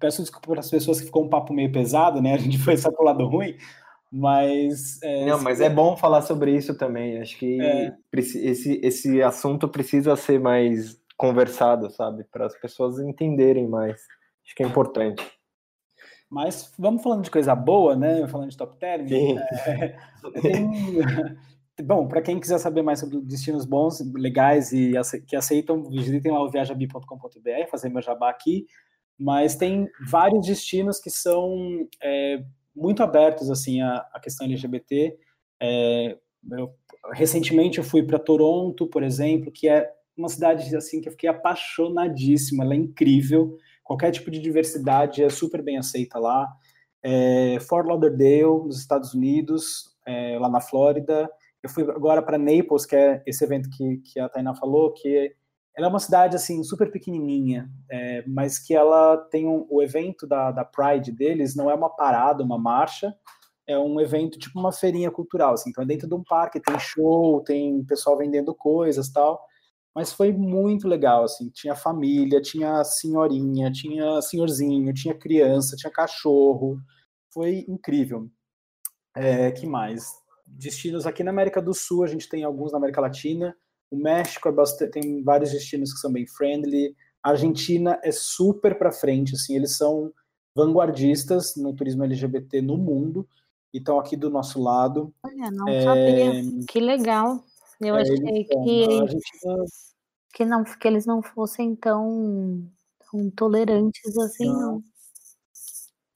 peço 0.00 0.22
desculpa 0.22 0.48
para 0.48 0.60
as 0.60 0.70
pessoas 0.70 0.98
que 0.98 1.06
ficou 1.06 1.24
um 1.24 1.28
papo 1.28 1.52
meio 1.52 1.70
pesado, 1.70 2.22
né, 2.22 2.32
a 2.34 2.38
gente 2.38 2.56
foi 2.58 2.76
só 2.76 2.90
pro 2.90 3.04
lado 3.04 3.26
ruim, 3.26 3.54
mas... 4.10 4.98
é, 5.02 5.26
Não, 5.26 5.40
mas 5.42 5.60
é 5.60 5.68
bom 5.68 5.96
falar 5.96 6.22
sobre 6.22 6.54
isso 6.56 6.74
também. 6.76 7.18
Acho 7.20 7.36
que 7.38 7.60
É. 7.60 7.94
esse, 8.14 8.80
esse 8.82 9.22
assunto 9.22 9.68
precisa 9.68 10.16
ser 10.16 10.40
mais 10.40 10.98
conversado, 11.16 11.90
sabe? 11.90 12.24
Para 12.24 12.46
as 12.46 12.58
pessoas 12.58 12.98
entenderem 12.98 13.68
mais. 13.68 14.00
Acho 14.44 14.54
que 14.56 14.62
é 14.62 14.66
importante. 14.66 15.22
Mas 16.30 16.72
vamos 16.78 17.02
falando 17.02 17.22
de 17.24 17.30
coisa 17.30 17.54
boa, 17.54 17.94
né, 17.94 18.26
falando 18.26 18.50
de 18.50 18.56
top 18.56 18.76
term, 18.78 19.06
Sim. 19.06 19.36
Tem- 20.42 20.70
Bom, 21.80 22.06
para 22.06 22.20
quem 22.20 22.38
quiser 22.38 22.58
saber 22.58 22.82
mais 22.82 23.00
sobre 23.00 23.18
destinos 23.22 23.64
bons, 23.64 24.00
legais 24.14 24.72
e 24.72 24.92
que 25.26 25.34
aceitam, 25.34 25.82
visitem 25.84 26.30
lá 26.30 26.42
o 26.42 26.50
viajabi.com.br, 26.50 27.66
fazer 27.70 27.88
meu 27.88 28.02
jabá 28.02 28.28
aqui. 28.30 28.66
Mas 29.18 29.56
tem 29.56 29.88
vários 30.10 30.46
destinos 30.46 30.98
que 30.98 31.10
são 31.10 31.86
é, 32.02 32.44
muito 32.74 33.02
abertos 33.02 33.50
assim 33.50 33.80
à, 33.80 33.96
à 34.12 34.20
questão 34.20 34.46
LGBT. 34.46 35.16
É, 35.60 36.18
eu- 36.50 36.74
recentemente 37.12 37.78
eu 37.78 37.84
fui 37.84 38.02
para 38.02 38.18
Toronto, 38.18 38.86
por 38.86 39.02
exemplo, 39.02 39.50
que 39.50 39.68
é 39.68 39.90
uma 40.16 40.28
cidade 40.28 40.74
assim 40.76 41.00
que 41.00 41.08
eu 41.08 41.12
fiquei 41.12 41.28
apaixonadíssima. 41.30 42.64
Ela 42.64 42.74
é 42.74 42.76
incrível. 42.76 43.56
Qualquer 43.82 44.10
tipo 44.10 44.30
de 44.30 44.38
diversidade 44.40 45.22
é 45.22 45.30
super 45.30 45.62
bem 45.62 45.78
aceita 45.78 46.18
lá. 46.18 46.48
É, 47.02 47.58
Fort 47.60 47.86
Lauderdale, 47.86 48.64
nos 48.66 48.78
Estados 48.78 49.14
Unidos, 49.14 49.96
é, 50.06 50.38
lá 50.38 50.48
na 50.48 50.60
Flórida. 50.60 51.30
Eu 51.62 51.70
fui 51.70 51.84
agora 51.84 52.22
para 52.22 52.38
Naples, 52.38 52.84
que 52.84 52.96
é 52.96 53.22
esse 53.26 53.44
evento 53.44 53.68
que, 53.70 53.98
que 53.98 54.20
a 54.20 54.28
Tainá 54.28 54.54
falou, 54.54 54.92
que 54.92 55.34
ela 55.76 55.86
é 55.86 55.90
uma 55.90 56.00
cidade 56.00 56.36
assim 56.36 56.62
super 56.62 56.90
pequenininha, 56.90 57.70
é, 57.90 58.24
mas 58.26 58.58
que 58.58 58.74
ela 58.74 59.16
tem 59.16 59.46
um, 59.46 59.66
o 59.70 59.82
evento 59.82 60.26
da, 60.26 60.50
da 60.50 60.64
Pride 60.64 61.10
deles 61.12 61.56
não 61.56 61.70
é 61.70 61.74
uma 61.74 61.88
parada, 61.88 62.44
uma 62.44 62.58
marcha, 62.58 63.14
é 63.66 63.78
um 63.78 64.00
evento 64.00 64.38
tipo 64.38 64.58
uma 64.58 64.72
feirinha 64.72 65.10
cultural, 65.10 65.54
assim, 65.54 65.70
então 65.70 65.84
é 65.84 65.86
dentro 65.86 66.08
de 66.08 66.14
um 66.14 66.22
parque, 66.22 66.60
tem 66.60 66.78
show, 66.78 67.42
tem 67.42 67.82
pessoal 67.84 68.18
vendendo 68.18 68.54
coisas 68.54 69.10
tal, 69.10 69.42
mas 69.94 70.12
foi 70.12 70.32
muito 70.32 70.86
legal, 70.88 71.24
assim, 71.24 71.48
tinha 71.50 71.74
família, 71.74 72.40
tinha 72.40 72.82
senhorinha, 72.84 73.70
tinha 73.70 74.20
senhorzinho, 74.20 74.92
tinha 74.92 75.14
criança, 75.14 75.76
tinha 75.76 75.92
cachorro, 75.92 76.78
foi 77.32 77.64
incrível. 77.68 78.28
É, 79.14 79.50
que 79.50 79.66
mais? 79.66 80.21
Destinos 80.58 81.06
aqui 81.06 81.24
na 81.24 81.30
América 81.30 81.60
do 81.62 81.72
Sul, 81.74 82.04
a 82.04 82.06
gente 82.06 82.28
tem 82.28 82.44
alguns 82.44 82.72
na 82.72 82.78
América 82.78 83.00
Latina. 83.00 83.56
O 83.90 83.96
México 83.96 84.48
é 84.48 84.52
bastante, 84.52 84.92
tem 84.92 85.22
vários 85.22 85.50
destinos 85.50 85.92
que 85.92 85.98
são 85.98 86.12
bem 86.12 86.26
friendly. 86.26 86.94
A 87.22 87.30
Argentina 87.30 87.98
é 88.02 88.12
super 88.12 88.78
para 88.78 88.92
frente, 88.92 89.34
assim, 89.34 89.56
eles 89.56 89.76
são 89.76 90.12
vanguardistas 90.54 91.56
no 91.56 91.74
turismo 91.74 92.04
LGBT 92.04 92.60
no 92.60 92.76
mundo 92.76 93.26
e 93.72 93.78
estão 93.78 93.98
aqui 93.98 94.16
do 94.16 94.28
nosso 94.28 94.62
lado. 94.62 95.14
Olha, 95.24 95.50
não 95.50 95.68
É, 95.68 95.82
sabia. 95.82 96.64
Que 96.68 96.80
legal. 96.80 97.44
Eu 97.80 97.96
É, 97.96 98.02
achei 98.02 98.44
que, 98.44 98.92
Argentina 99.00 99.64
que, 100.34 100.44
não, 100.44 100.64
que 100.64 100.86
eles 100.88 101.06
não 101.06 101.22
fossem 101.22 101.74
tão, 101.74 102.66
tão 103.10 103.30
tolerantes 103.30 104.16
assim, 104.18 104.46
Não. 104.46 104.60
não. 104.60 104.82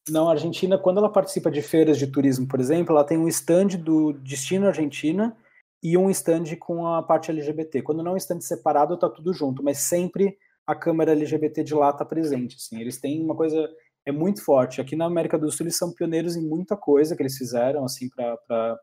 Não, 0.08 0.28
a 0.28 0.32
Argentina, 0.32 0.78
quando 0.78 0.98
ela 0.98 1.10
participa 1.10 1.50
de 1.50 1.60
feiras 1.62 1.98
de 1.98 2.06
turismo, 2.06 2.46
por 2.46 2.60
exemplo, 2.60 2.94
ela 2.94 3.04
tem 3.04 3.18
um 3.18 3.26
stand 3.28 3.78
do 3.78 4.12
Destino 4.12 4.68
Argentina 4.68 5.36
e 5.82 5.96
um 5.96 6.08
stand 6.10 6.56
com 6.60 6.86
a 6.86 7.02
parte 7.02 7.30
LGBT. 7.30 7.82
Quando 7.82 8.02
não 8.02 8.12
é 8.12 8.14
um 8.14 8.18
stand 8.18 8.40
separado, 8.40 8.96
tá 8.96 9.08
tudo 9.08 9.32
junto, 9.32 9.62
mas 9.62 9.78
sempre 9.78 10.38
a 10.66 10.74
câmara 10.74 11.12
LGBT 11.12 11.64
de 11.64 11.74
lá 11.74 11.92
tá 11.92 12.04
presente. 12.04 12.56
Assim, 12.56 12.80
eles 12.80 13.00
têm 13.00 13.22
uma 13.22 13.34
coisa 13.34 13.68
é 14.06 14.12
muito 14.12 14.42
forte. 14.44 14.80
Aqui 14.80 14.94
na 14.94 15.04
América 15.04 15.36
do 15.36 15.50
Sul 15.50 15.64
eles 15.64 15.76
são 15.76 15.92
pioneiros 15.92 16.36
em 16.36 16.48
muita 16.48 16.76
coisa 16.76 17.16
que 17.16 17.22
eles 17.22 17.36
fizeram 17.36 17.84
assim 17.84 18.08
para 18.08 18.78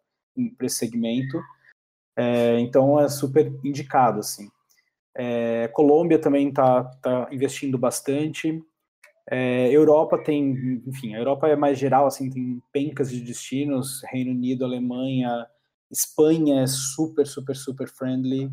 esse 0.62 0.76
segmento. 0.76 1.40
É, 2.16 2.60
então 2.60 3.00
é 3.00 3.08
super 3.08 3.52
indicado 3.64 4.20
assim. 4.20 4.50
É, 5.16 5.70
Colômbia 5.70 6.20
também 6.20 6.50
está 6.50 6.84
tá 7.02 7.30
investindo 7.32 7.78
bastante. 7.78 8.62
É, 9.30 9.72
Europa 9.72 10.18
tem, 10.18 10.82
enfim, 10.86 11.16
a 11.16 11.20
Europa 11.20 11.48
é 11.48 11.56
mais 11.56 11.80
geral, 11.80 12.06
assim, 12.06 12.30
tem 12.30 12.62
pencas 12.72 13.10
de 13.10 13.22
destinos, 13.22 14.02
Reino 14.12 14.32
Unido, 14.32 14.66
Alemanha, 14.66 15.48
Espanha 15.90 16.62
é 16.62 16.68
super, 16.68 17.26
super, 17.26 17.56
super 17.56 17.88
friendly. 17.88 18.52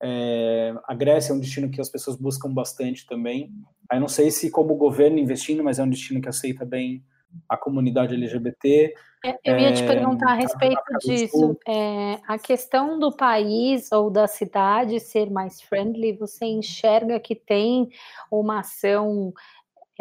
É, 0.00 0.74
a 0.86 0.94
Grécia 0.94 1.32
é 1.32 1.34
um 1.34 1.40
destino 1.40 1.70
que 1.70 1.80
as 1.80 1.88
pessoas 1.88 2.16
buscam 2.16 2.52
bastante 2.52 3.06
também. 3.06 3.50
Aí 3.90 3.98
não 3.98 4.08
sei 4.08 4.30
se 4.30 4.50
como 4.50 4.74
governo 4.74 5.18
investindo, 5.18 5.64
mas 5.64 5.78
é 5.78 5.82
um 5.82 5.88
destino 5.88 6.20
que 6.20 6.28
aceita 6.28 6.64
bem 6.64 7.04
a 7.48 7.56
comunidade 7.56 8.14
LGBT. 8.14 8.94
É, 9.24 9.38
Eu 9.44 9.58
ia 9.58 9.72
te 9.72 9.82
É, 9.82 9.86
perguntar 9.86 10.32
a 10.32 10.34
respeito 10.34 10.82
do 10.90 10.98
disso. 10.98 11.58
É, 11.66 12.18
a 12.26 12.38
questão 12.38 12.98
do 12.98 13.12
país 13.12 13.90
ou 13.92 14.10
da 14.10 14.26
cidade 14.26 14.98
ser 14.98 15.30
mais 15.30 15.62
friendly, 15.62 16.12
você 16.16 16.44
enxerga 16.44 17.20
que 17.20 17.34
tem 17.34 17.88
uma 18.30 18.60
ação 18.60 19.32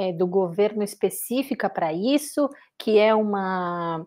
é, 0.01 0.13
do 0.13 0.25
governo 0.27 0.83
específica 0.83 1.69
para 1.69 1.93
isso, 1.93 2.49
que 2.77 2.97
é 2.97 3.13
uma 3.13 4.05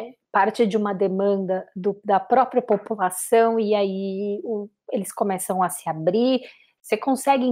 é, 0.00 0.14
parte 0.32 0.66
de 0.66 0.76
uma 0.76 0.92
demanda 0.94 1.68
do- 1.76 2.00
da 2.04 2.18
própria 2.18 2.62
população, 2.62 3.60
e 3.60 3.74
aí 3.74 4.40
o- 4.44 4.68
eles 4.90 5.12
começam 5.12 5.62
a 5.62 5.68
se 5.68 5.88
abrir. 5.88 6.40
Você 6.80 6.96
consegue, 6.96 7.44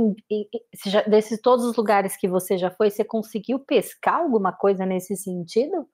desses 1.06 1.40
todos 1.40 1.64
os 1.64 1.76
lugares 1.76 2.16
que 2.16 2.26
você 2.26 2.58
já 2.58 2.70
foi, 2.70 2.90
você 2.90 3.04
conseguiu 3.04 3.60
pescar 3.60 4.16
alguma 4.16 4.52
coisa 4.52 4.84
nesse 4.86 5.16
sentido? 5.16 5.86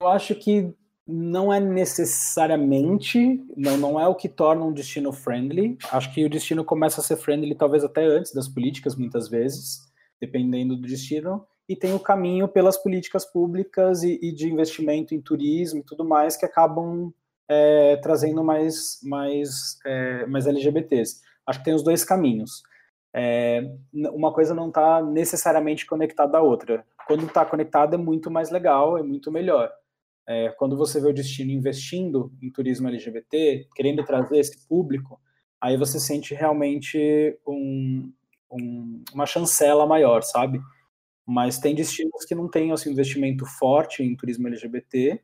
Eu 0.00 0.08
acho 0.08 0.34
que 0.36 0.72
não 1.10 1.50
é 1.50 1.58
necessariamente, 1.58 3.42
não, 3.56 3.78
não 3.78 3.98
é 3.98 4.06
o 4.06 4.14
que 4.14 4.28
torna 4.28 4.62
um 4.62 4.72
destino 4.72 5.10
friendly. 5.10 5.78
Acho 5.90 6.12
que 6.12 6.22
o 6.22 6.28
destino 6.28 6.62
começa 6.62 7.00
a 7.00 7.04
ser 7.04 7.16
friendly 7.16 7.54
talvez 7.54 7.82
até 7.82 8.04
antes 8.04 8.34
das 8.34 8.46
políticas, 8.46 8.94
muitas 8.94 9.26
vezes, 9.26 9.80
dependendo 10.20 10.76
do 10.76 10.86
destino. 10.86 11.46
E 11.66 11.74
tem 11.74 11.94
o 11.94 12.00
caminho 12.00 12.46
pelas 12.46 12.76
políticas 12.76 13.24
públicas 13.24 14.02
e, 14.02 14.18
e 14.20 14.32
de 14.32 14.48
investimento 14.52 15.14
em 15.14 15.20
turismo 15.20 15.80
e 15.80 15.82
tudo 15.82 16.04
mais 16.04 16.36
que 16.36 16.44
acabam 16.44 17.10
é, 17.48 17.96
trazendo 17.96 18.44
mais, 18.44 19.00
mais, 19.02 19.78
é, 19.86 20.26
mais 20.26 20.46
LGBTs. 20.46 21.22
Acho 21.46 21.60
que 21.60 21.64
tem 21.64 21.74
os 21.74 21.82
dois 21.82 22.04
caminhos. 22.04 22.62
É, 23.14 23.62
uma 23.94 24.30
coisa 24.30 24.54
não 24.54 24.68
está 24.68 25.02
necessariamente 25.02 25.86
conectada 25.86 26.36
à 26.36 26.42
outra. 26.42 26.84
Quando 27.06 27.24
está 27.24 27.46
conectada 27.46 27.94
é 27.94 27.98
muito 27.98 28.30
mais 28.30 28.50
legal, 28.50 28.98
é 28.98 29.02
muito 29.02 29.32
melhor. 29.32 29.72
É, 30.28 30.50
quando 30.58 30.76
você 30.76 31.00
vê 31.00 31.08
o 31.08 31.14
destino 31.14 31.50
investindo 31.52 32.32
em 32.42 32.50
turismo 32.52 32.88
LGBT, 32.88 33.68
querendo 33.74 34.04
trazer 34.04 34.38
esse 34.38 34.68
público, 34.68 35.20
aí 35.60 35.76
você 35.78 35.98
sente 36.00 36.34
realmente 36.34 37.38
um, 37.46 38.12
um- 38.52 39.04
uma 39.14 39.26
chancela 39.26 39.86
maior, 39.86 40.22
sabe? 40.22 40.60
Mas 41.26 41.58
tem 41.58 41.74
destinos 41.74 42.24
que 42.24 42.34
não 42.34 42.48
têm 42.48 42.72
assim, 42.72 42.90
investimento 42.90 43.44
forte 43.46 44.02
em 44.02 44.16
turismo 44.16 44.48
LGBT. 44.48 45.20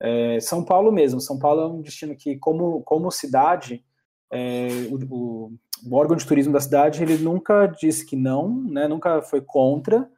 É, 0.00 0.40
São 0.40 0.64
Paulo 0.64 0.92
mesmo. 0.92 1.20
São 1.20 1.38
Paulo 1.38 1.62
é 1.62 1.66
um 1.68 1.80
destino 1.82 2.14
que, 2.16 2.36
como, 2.38 2.82
como 2.82 3.10
cidade, 3.10 3.84
é, 4.30 4.68
o, 4.90 4.96
o- 5.14 5.52
o 5.86 5.94
órgão 5.94 6.16
de 6.16 6.26
turismo 6.26 6.52
da 6.54 6.60
cidade 6.60 7.02
ele 7.02 7.18
nunca 7.18 7.66
disse 7.66 8.04
que 8.06 8.16
não, 8.16 8.48
né? 8.64 8.88
Nunca 8.88 9.20
foi 9.22 9.40
contra 9.42 10.10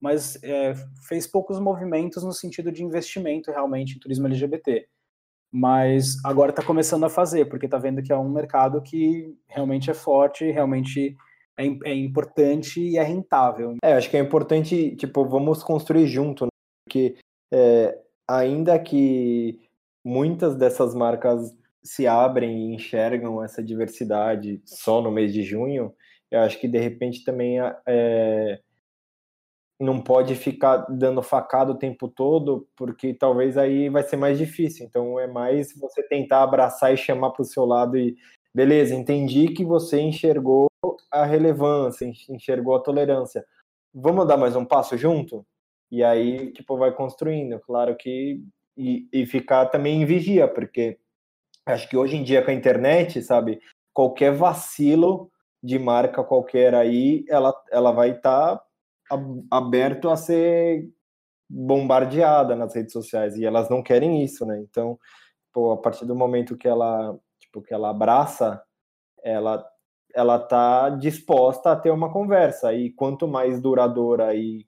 mas 0.00 0.42
é, 0.42 0.74
fez 1.08 1.26
poucos 1.26 1.58
movimentos 1.58 2.22
no 2.22 2.32
sentido 2.32 2.70
de 2.70 2.84
investimento 2.84 3.50
realmente 3.50 3.96
em 3.96 3.98
turismo 3.98 4.26
LGBT. 4.26 4.86
Mas 5.52 6.16
agora 6.24 6.50
está 6.50 6.62
começando 6.62 7.04
a 7.04 7.08
fazer, 7.08 7.46
porque 7.46 7.66
está 7.66 7.78
vendo 7.78 8.02
que 8.02 8.12
é 8.12 8.16
um 8.16 8.28
mercado 8.28 8.82
que 8.82 9.34
realmente 9.48 9.90
é 9.90 9.94
forte, 9.94 10.50
realmente 10.50 11.16
é, 11.58 11.64
é 11.84 11.94
importante 11.94 12.80
e 12.80 12.98
é 12.98 13.02
rentável. 13.02 13.76
É, 13.82 13.94
acho 13.94 14.10
que 14.10 14.16
é 14.16 14.20
importante, 14.20 14.94
tipo, 14.96 15.24
vamos 15.26 15.62
construir 15.62 16.06
junto, 16.06 16.44
né? 16.44 16.50
Porque 16.84 17.16
é, 17.52 17.98
ainda 18.28 18.78
que 18.78 19.60
muitas 20.04 20.56
dessas 20.56 20.94
marcas 20.94 21.56
se 21.82 22.06
abrem 22.06 22.70
e 22.70 22.74
enxergam 22.74 23.42
essa 23.42 23.62
diversidade 23.62 24.60
só 24.64 25.00
no 25.00 25.10
mês 25.10 25.32
de 25.32 25.42
junho, 25.42 25.94
eu 26.30 26.40
acho 26.40 26.60
que 26.60 26.66
de 26.66 26.78
repente 26.78 27.24
também 27.24 27.58
é, 27.86 28.60
não 29.78 30.00
pode 30.00 30.34
ficar 30.34 30.78
dando 30.88 31.22
facada 31.22 31.72
o 31.72 31.78
tempo 31.78 32.08
todo, 32.08 32.66
porque 32.76 33.12
talvez 33.12 33.58
aí 33.58 33.88
vai 33.90 34.02
ser 34.02 34.16
mais 34.16 34.38
difícil. 34.38 34.86
Então 34.86 35.20
é 35.20 35.26
mais 35.26 35.74
você 35.78 36.02
tentar 36.02 36.42
abraçar 36.42 36.92
e 36.92 36.96
chamar 36.96 37.30
para 37.30 37.42
o 37.42 37.46
seu 37.46 37.64
lado 37.64 37.96
e 37.96 38.16
beleza, 38.54 38.94
entendi 38.94 39.48
que 39.48 39.64
você 39.64 40.00
enxergou 40.00 40.66
a 41.10 41.24
relevância, 41.24 42.10
enxergou 42.30 42.74
a 42.74 42.80
tolerância. 42.80 43.44
Vamos 43.94 44.26
dar 44.26 44.36
mais 44.36 44.56
um 44.56 44.64
passo 44.64 44.96
junto? 44.96 45.46
E 45.90 46.02
aí, 46.02 46.52
tipo, 46.52 46.76
vai 46.76 46.92
construindo. 46.92 47.60
Claro 47.60 47.96
que. 47.96 48.42
E, 48.78 49.08
e 49.10 49.24
ficar 49.24 49.66
também 49.66 50.02
em 50.02 50.04
vigia, 50.04 50.46
porque 50.46 50.98
acho 51.64 51.88
que 51.88 51.96
hoje 51.96 52.16
em 52.16 52.22
dia 52.22 52.44
com 52.44 52.50
a 52.50 52.54
internet, 52.54 53.22
sabe, 53.22 53.58
qualquer 53.94 54.32
vacilo 54.34 55.30
de 55.62 55.78
marca 55.78 56.22
qualquer 56.22 56.74
aí, 56.74 57.24
ela, 57.26 57.54
ela 57.72 57.90
vai 57.90 58.10
estar 58.10 58.56
tá 58.56 58.65
aberto 59.50 60.10
a 60.10 60.16
ser 60.16 60.88
bombardeada 61.48 62.56
nas 62.56 62.74
redes 62.74 62.92
sociais 62.92 63.36
e 63.36 63.44
elas 63.44 63.68
não 63.70 63.82
querem 63.82 64.22
isso, 64.24 64.44
né? 64.44 64.58
Então, 64.60 64.98
pô, 65.52 65.72
a 65.72 65.76
partir 65.76 66.04
do 66.04 66.14
momento 66.14 66.56
que 66.56 66.66
ela, 66.66 67.16
tipo, 67.38 67.62
que 67.62 67.72
ela 67.72 67.90
abraça, 67.90 68.62
ela 69.22 69.64
ela 70.14 70.38
tá 70.38 70.88
disposta 70.88 71.72
a 71.72 71.76
ter 71.76 71.90
uma 71.90 72.10
conversa 72.10 72.72
e 72.72 72.90
quanto 72.90 73.28
mais 73.28 73.60
duradoura 73.60 74.34
e 74.34 74.66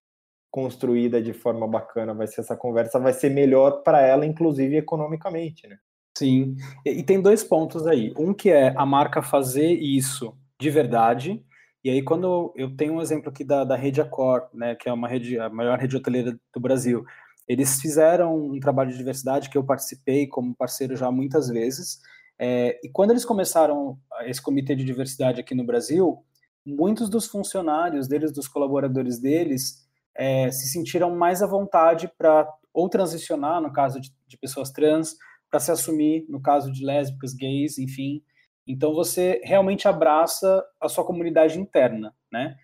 construída 0.51 1.23
de 1.23 1.33
forma 1.33 1.67
bacana 1.67 2.13
vai 2.13 2.27
ser 2.27 2.43
essa 2.43 2.55
conversa, 2.55 2.99
vai 2.99 3.15
ser 3.15 3.31
melhor 3.31 3.83
para 3.83 4.03
ela, 4.03 4.27
inclusive 4.27 4.77
economicamente, 4.77 5.67
né? 5.67 5.79
Sim. 6.19 6.55
E, 6.85 6.99
e 6.99 7.03
tem 7.03 7.23
dois 7.23 7.43
pontos 7.43 7.87
aí. 7.87 8.13
Um 8.19 8.35
que 8.35 8.51
é 8.51 8.75
a 8.77 8.85
marca 8.85 9.23
fazer 9.23 9.73
isso 9.73 10.37
de 10.61 10.69
verdade 10.69 11.43
e 11.85 11.91
aí, 11.91 12.03
quando 12.03 12.53
eu 12.57 12.75
tenho 12.77 12.95
um 12.95 13.01
exemplo 13.01 13.31
aqui 13.31 13.45
da, 13.45 13.65
da 13.65 13.77
Rede 13.77 14.01
Accor, 14.01 14.49
né, 14.53 14.75
que 14.75 14.89
é 14.89 14.93
uma 14.93 15.09
rede, 15.09 15.39
a 15.39 15.49
maior 15.49 15.79
rede 15.79 15.97
hoteleira 15.97 16.39
do 16.53 16.61
Brasil, 16.61 17.05
eles 17.47 17.81
fizeram 17.81 18.37
um 18.37 18.61
trabalho 18.61 18.91
de 18.91 18.99
diversidade 18.99 19.49
que 19.49 19.57
eu 19.57 19.65
participei 19.65 20.27
como 20.27 20.55
parceiro 20.55 20.97
já 20.97 21.11
muitas 21.11 21.49
vezes. 21.49 22.01
É, 22.39 22.79
e 22.85 22.91
quando 22.91 23.13
eles 23.13 23.25
começaram 23.25 23.99
esse 24.23 24.43
comitê 24.43 24.75
de 24.75 24.85
diversidade 24.85 25.41
aqui 25.41 25.55
no 25.55 25.65
Brasil, 25.65 26.23
muitos 26.67 27.09
dos 27.09 27.27
funcionários 27.27 28.07
deles, 28.07 28.33
dos 28.33 28.49
colaboradores 28.49 29.19
deles, 29.19 29.87
é, 30.15 30.51
se 30.51 30.69
sentiram 30.69 31.17
mais 31.17 31.43
à 31.43 31.47
vontade 31.47 32.11
para 32.19 32.47
ou 32.73 32.89
transicionar, 32.89 33.61
no 33.61 33.73
caso 33.73 34.01
de, 34.01 34.13
de 34.27 34.37
pessoas 34.37 34.71
trans, 34.71 35.17
para 35.51 35.59
se 35.59 35.71
assumir, 35.71 36.27
no 36.29 36.41
caso 36.41 36.71
de 36.71 36.85
lésbicas, 36.85 37.35
gays, 37.35 37.79
enfim, 37.79 38.23
então 38.69 38.95
você 38.95 39.41
realmente 39.43 39.89
abraça 39.89 40.65
a 40.81 40.89
sua 40.89 41.05
comunidade 41.05 41.59
interna, 41.59 42.15
né? 42.31 42.57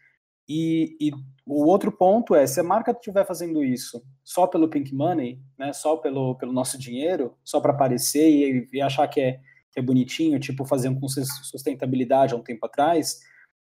E, 0.47 0.97
e, 1.01 1.11
o 1.47 1.67
outro 1.67 1.91
ponto 1.91 2.35
é, 2.35 2.47
se 2.47 2.61
a 2.61 2.63
marca 2.63 2.93
estiver 2.93 3.27
fazendo 3.27 3.65
isso 3.65 4.03
só 4.23 4.47
pelo 4.47 4.69
pink 4.69 4.95
money, 4.95 5.41
né, 5.59 5.73
só 5.73 5.97
pelo, 5.97 6.37
pelo 6.37 6.53
nosso 6.53 6.79
dinheiro, 6.79 7.35
só 7.43 7.61
para 7.61 7.73
aparecer 7.73 8.29
e, 8.31 8.69
e, 8.73 8.81
achar 8.81 9.09
que 9.09 9.21
é, 9.21 9.41
que 9.71 9.81
é 9.81 9.83
bonitinho, 9.83 10.39
tipo 10.39 10.67
fazer 10.67 10.91
um 10.91 11.01
com 11.01 11.09
sustentabilidade 11.09 12.35
há 12.35 12.37
um 12.37 12.43
tempo 12.43 12.65
atrás, 12.67 13.21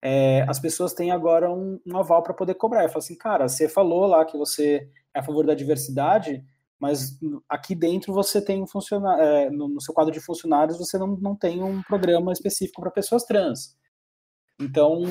é, 0.02 0.44
as 0.48 0.58
pessoas 0.58 0.92
têm 0.92 1.10
agora 1.10 1.50
um, 1.50 1.80
um 1.86 1.96
aval 1.96 2.22
para 2.22 2.34
poder 2.34 2.54
cobrar. 2.54 2.84
E 2.84 2.88
fala 2.88 2.98
assim, 2.98 3.16
cara, 3.16 3.48
você 3.48 3.68
falou 3.68 4.06
lá 4.06 4.24
que 4.24 4.36
você 4.36 4.88
é 5.14 5.20
a 5.20 5.22
favor 5.22 5.46
da 5.46 5.54
diversidade, 5.54 6.44
mas 6.78 7.18
aqui 7.48 7.74
dentro 7.74 8.12
você 8.12 8.40
tem 8.40 8.62
um 8.62 8.66
funcionário, 8.66 9.22
é, 9.22 9.50
no, 9.50 9.80
seu 9.80 9.94
quadro 9.94 10.12
de 10.12 10.20
funcionários 10.20 10.78
você 10.78 10.98
não, 10.98 11.08
não 11.16 11.34
tem 11.34 11.62
um 11.62 11.82
programa 11.82 12.32
específico 12.32 12.80
para 12.80 12.90
pessoas 12.90 13.24
trans. 13.24 13.76
Então 14.60 15.02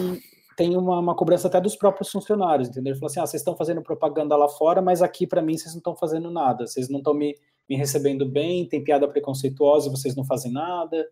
tem 0.55 0.77
uma, 0.77 0.99
uma, 0.99 1.15
cobrança 1.15 1.47
até 1.47 1.59
dos 1.59 1.75
próprios 1.75 2.09
funcionários, 2.11 2.69
entendeu? 2.69 2.91
Ele 2.91 2.99
falou 2.99 3.11
assim, 3.11 3.19
ah, 3.19 3.25
vocês 3.25 3.41
estão 3.41 3.57
fazendo 3.57 3.81
propaganda 3.81 4.35
lá 4.35 4.47
fora, 4.47 4.81
mas 4.81 5.01
aqui 5.01 5.27
para 5.27 5.41
mim 5.41 5.57
vocês 5.57 5.73
não 5.73 5.79
estão 5.79 5.95
fazendo 5.95 6.31
nada, 6.31 6.65
vocês 6.65 6.87
não 6.87 6.99
estão 6.99 7.13
me, 7.13 7.35
me 7.69 7.75
recebendo 7.75 8.25
bem, 8.25 8.67
tem 8.67 8.83
piada 8.83 9.07
preconceituosa, 9.07 9.89
vocês 9.89 10.15
não 10.15 10.23
fazem 10.23 10.51
nada, 10.51 11.05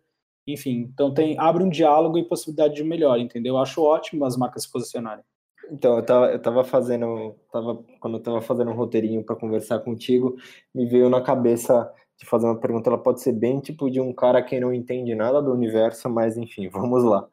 enfim, 0.46 0.88
então 0.92 1.12
tem 1.12 1.38
abre 1.38 1.62
um 1.62 1.68
diálogo 1.68 2.16
e 2.16 2.26
possibilidade 2.26 2.74
de 2.74 2.84
melhor, 2.84 3.18
entendeu? 3.18 3.54
Eu 3.54 3.58
acho 3.58 3.82
ótimo 3.82 4.24
as 4.24 4.36
marcas 4.36 4.62
se 4.62 4.72
posicionarem. 4.72 5.24
Então, 5.70 5.96
eu 5.96 6.04
tava, 6.04 6.32
eu 6.32 6.38
tava 6.40 6.64
fazendo, 6.64 7.34
tava, 7.52 7.82
quando 8.00 8.18
eu 8.18 8.22
tava 8.22 8.40
fazendo 8.40 8.70
um 8.70 8.74
roteirinho 8.74 9.24
para 9.24 9.36
conversar 9.36 9.80
contigo, 9.80 10.36
me 10.74 10.86
veio 10.86 11.08
na 11.08 11.20
cabeça 11.20 11.90
de 12.16 12.26
fazer 12.26 12.46
uma 12.46 12.58
pergunta, 12.58 12.88
ela 12.88 12.98
pode 12.98 13.20
ser 13.20 13.32
bem 13.32 13.60
tipo 13.60 13.90
de 13.90 14.00
um 14.00 14.12
cara 14.12 14.42
que 14.42 14.60
não 14.60 14.72
entende 14.72 15.14
nada 15.14 15.42
do 15.42 15.52
universo, 15.52 16.08
mas 16.08 16.36
enfim, 16.36 16.68
vamos 16.68 17.02
lá. 17.02 17.26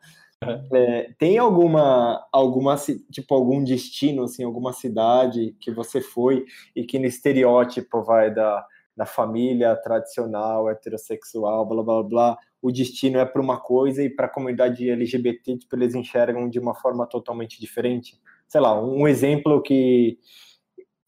É, 0.74 1.14
tem 1.20 1.38
alguma, 1.38 2.28
alguma, 2.32 2.76
tipo, 3.12 3.36
algum 3.36 3.64
destino, 3.64 4.24
assim, 4.24 4.44
alguma 4.44 4.74
cidade 4.74 5.56
que 5.60 5.70
você 5.72 6.02
foi 6.02 6.46
e 6.76 6.84
que 6.84 6.98
no 6.98 7.06
estereótipo 7.06 8.02
vai 8.02 8.34
da, 8.34 8.66
da 8.98 9.06
família 9.06 9.76
tradicional, 9.76 10.68
heterossexual, 10.68 11.64
blá, 11.66 11.84
blá, 11.84 12.04
blá, 12.04 12.38
o 12.62 12.72
destino 12.72 13.18
é 13.18 13.26
para 13.26 13.42
uma 13.42 13.60
coisa 13.60 14.04
e 14.04 14.10
para 14.10 14.28
a 14.28 14.30
comunidade 14.30 14.90
LGBT 14.90 15.58
tipo, 15.58 15.76
eles 15.76 15.96
enxergam 15.96 16.48
de 16.48 16.60
uma 16.60 16.76
forma 16.76 17.08
totalmente 17.08 17.60
diferente. 17.60 18.20
Sei 18.48 18.62
lá, 18.62 18.80
um 18.80 19.08
exemplo 19.08 19.62
que, 19.62 20.20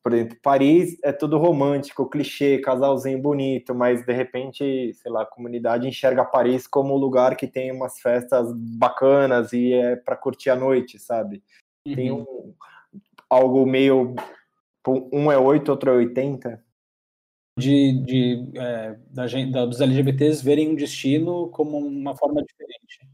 por 0.02 0.14
exemplo, 0.14 0.38
Paris 0.42 0.98
é 1.04 1.12
tudo 1.12 1.38
romântico, 1.38 2.10
clichê, 2.10 2.58
casalzinho 2.58 3.22
bonito, 3.22 3.76
mas 3.76 4.06
de 4.06 4.14
repente, 4.14 4.94
sei 4.96 5.12
lá, 5.12 5.22
a 5.22 5.28
comunidade 5.28 5.88
enxerga 5.88 6.26
Paris 6.26 6.66
como 6.66 6.96
um 6.96 6.98
lugar 6.98 7.36
que 7.36 7.48
tem 7.48 7.72
umas 7.72 8.00
festas 8.00 8.52
bacanas 8.54 9.54
e 9.54 9.74
é 9.74 9.96
para 9.96 10.16
curtir 10.16 10.50
a 10.50 10.56
noite, 10.56 10.98
sabe? 10.98 11.44
Uhum. 11.86 11.96
Tem 11.96 12.12
um, 12.12 12.26
algo 13.30 13.66
meio 13.66 14.16
um 15.14 15.32
é 15.32 15.38
8, 15.38 15.70
outro 15.70 15.92
é 15.92 15.94
80 15.94 16.73
de, 17.58 18.04
de 18.04 18.52
é, 18.58 18.98
da, 19.10 19.26
da, 19.52 19.66
dos 19.66 19.80
LGBTs 19.80 20.44
verem 20.44 20.70
um 20.70 20.76
destino 20.76 21.50
como 21.50 21.78
uma 21.78 22.16
forma 22.16 22.42
diferente. 22.44 23.08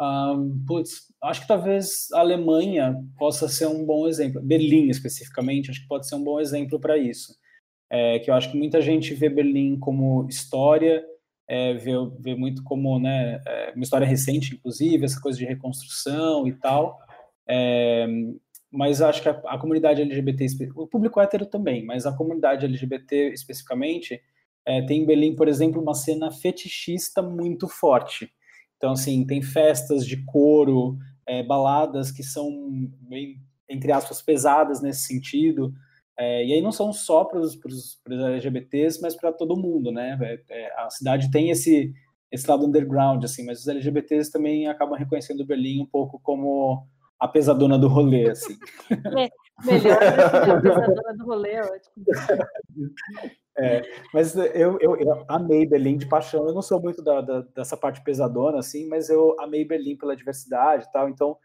Um, 0.00 0.64
putz, 0.66 1.12
acho 1.22 1.42
que 1.42 1.48
talvez 1.48 2.08
a 2.12 2.20
Alemanha 2.20 2.96
possa 3.16 3.48
ser 3.48 3.66
um 3.66 3.84
bom 3.84 4.08
exemplo. 4.08 4.42
Berlim, 4.42 4.88
especificamente, 4.88 5.70
acho 5.70 5.82
que 5.82 5.88
pode 5.88 6.08
ser 6.08 6.16
um 6.16 6.24
bom 6.24 6.40
exemplo 6.40 6.80
para 6.80 6.98
isso. 6.98 7.36
É, 7.88 8.18
que 8.18 8.30
eu 8.30 8.34
acho 8.34 8.50
que 8.50 8.58
muita 8.58 8.80
gente 8.80 9.14
vê 9.14 9.28
Berlim 9.28 9.78
como 9.78 10.26
história, 10.28 11.04
é, 11.46 11.74
vê, 11.74 11.92
vê 12.18 12.34
muito 12.34 12.64
como 12.64 12.98
né, 12.98 13.40
é, 13.46 13.72
uma 13.74 13.84
história 13.84 14.06
recente, 14.06 14.54
inclusive, 14.54 15.04
essa 15.04 15.20
coisa 15.20 15.38
de 15.38 15.44
reconstrução 15.44 16.48
e 16.48 16.52
tal. 16.54 16.98
Mas 18.74 19.00
acho 19.00 19.22
que 19.22 19.28
a, 19.28 19.40
a, 19.46 19.56
comunidade 19.56 20.02
LGBT, 20.02 20.72
o 20.74 20.86
público 20.86 21.20
hétero 21.20 21.46
também, 21.46 21.84
mas 21.84 22.06
a 22.06 22.16
comunidade 22.16 22.66
LGBT 22.66 23.28
especificamente, 23.32 24.20
é, 24.66 24.82
tem 24.82 25.02
em 25.02 25.06
Berlim, 25.06 25.36
por 25.36 25.46
exemplo, 25.46 25.80
uma 25.80 25.94
cena 25.94 26.32
fetichista 26.32 27.22
muito 27.22 27.68
forte. 27.68 28.32
Então, 28.76 28.90
assim, 28.90 29.24
tem 29.24 29.40
festas 29.40 30.04
de 30.04 30.24
couro, 30.24 30.98
é, 31.24 31.40
baladas 31.42 32.10
que 32.10 32.24
são, 32.24 32.50
bem, 33.02 33.36
entre 33.68 33.92
aspas, 33.92 34.20
pesadas 34.20 34.82
nesse 34.82 35.02
sentido. 35.02 35.72
É, 36.18 36.44
e 36.44 36.52
aí 36.52 36.60
não 36.60 36.72
são 36.72 36.92
só 36.92 37.24
para 37.24 37.38
os 37.38 37.60
LGBTs, 38.08 39.00
mas 39.00 39.14
para 39.14 39.32
todo 39.32 39.56
mundo, 39.56 39.92
né? 39.92 40.18
É, 40.20 40.40
é, 40.50 40.80
a 40.80 40.90
cidade 40.90 41.30
tem 41.30 41.50
esse, 41.50 41.92
esse 42.30 42.50
lado 42.50 42.66
underground, 42.66 43.22
assim, 43.22 43.44
mas 43.44 43.60
os 43.60 43.68
LGBTs 43.68 44.32
também 44.32 44.66
acabam 44.66 44.98
reconhecendo 44.98 45.46
Berlim 45.46 45.80
um 45.80 45.86
pouco 45.86 46.18
como 46.20 46.88
a 47.18 47.28
pesadona 47.28 47.78
do 47.78 47.88
rolê, 47.88 48.28
assim. 48.30 48.56
É, 48.90 49.30
melhor 49.64 50.02
a 50.02 50.60
pesadona 50.60 51.14
do 51.16 51.24
rolê, 51.24 51.52
é 51.52 51.62
ótimo. 51.62 52.04
É, 53.56 53.82
mas 54.12 54.34
eu, 54.34 54.78
eu, 54.80 54.96
eu, 54.96 55.24
amei 55.28 55.64
Berlim 55.64 55.96
de 55.96 56.08
paixão. 56.08 56.44
Eu 56.44 56.52
não 56.52 56.60
sou 56.60 56.82
muito 56.82 57.00
da, 57.00 57.20
da, 57.20 57.40
dessa 57.54 57.76
parte 57.76 58.02
pesadona, 58.02 58.58
assim, 58.58 58.88
mas 58.88 59.08
eu 59.08 59.36
amei 59.38 59.64
Berlim 59.64 59.96
pela 59.96 60.16
diversidade 60.16 60.86
e 60.86 60.92
tal. 60.92 61.08
Então, 61.08 61.36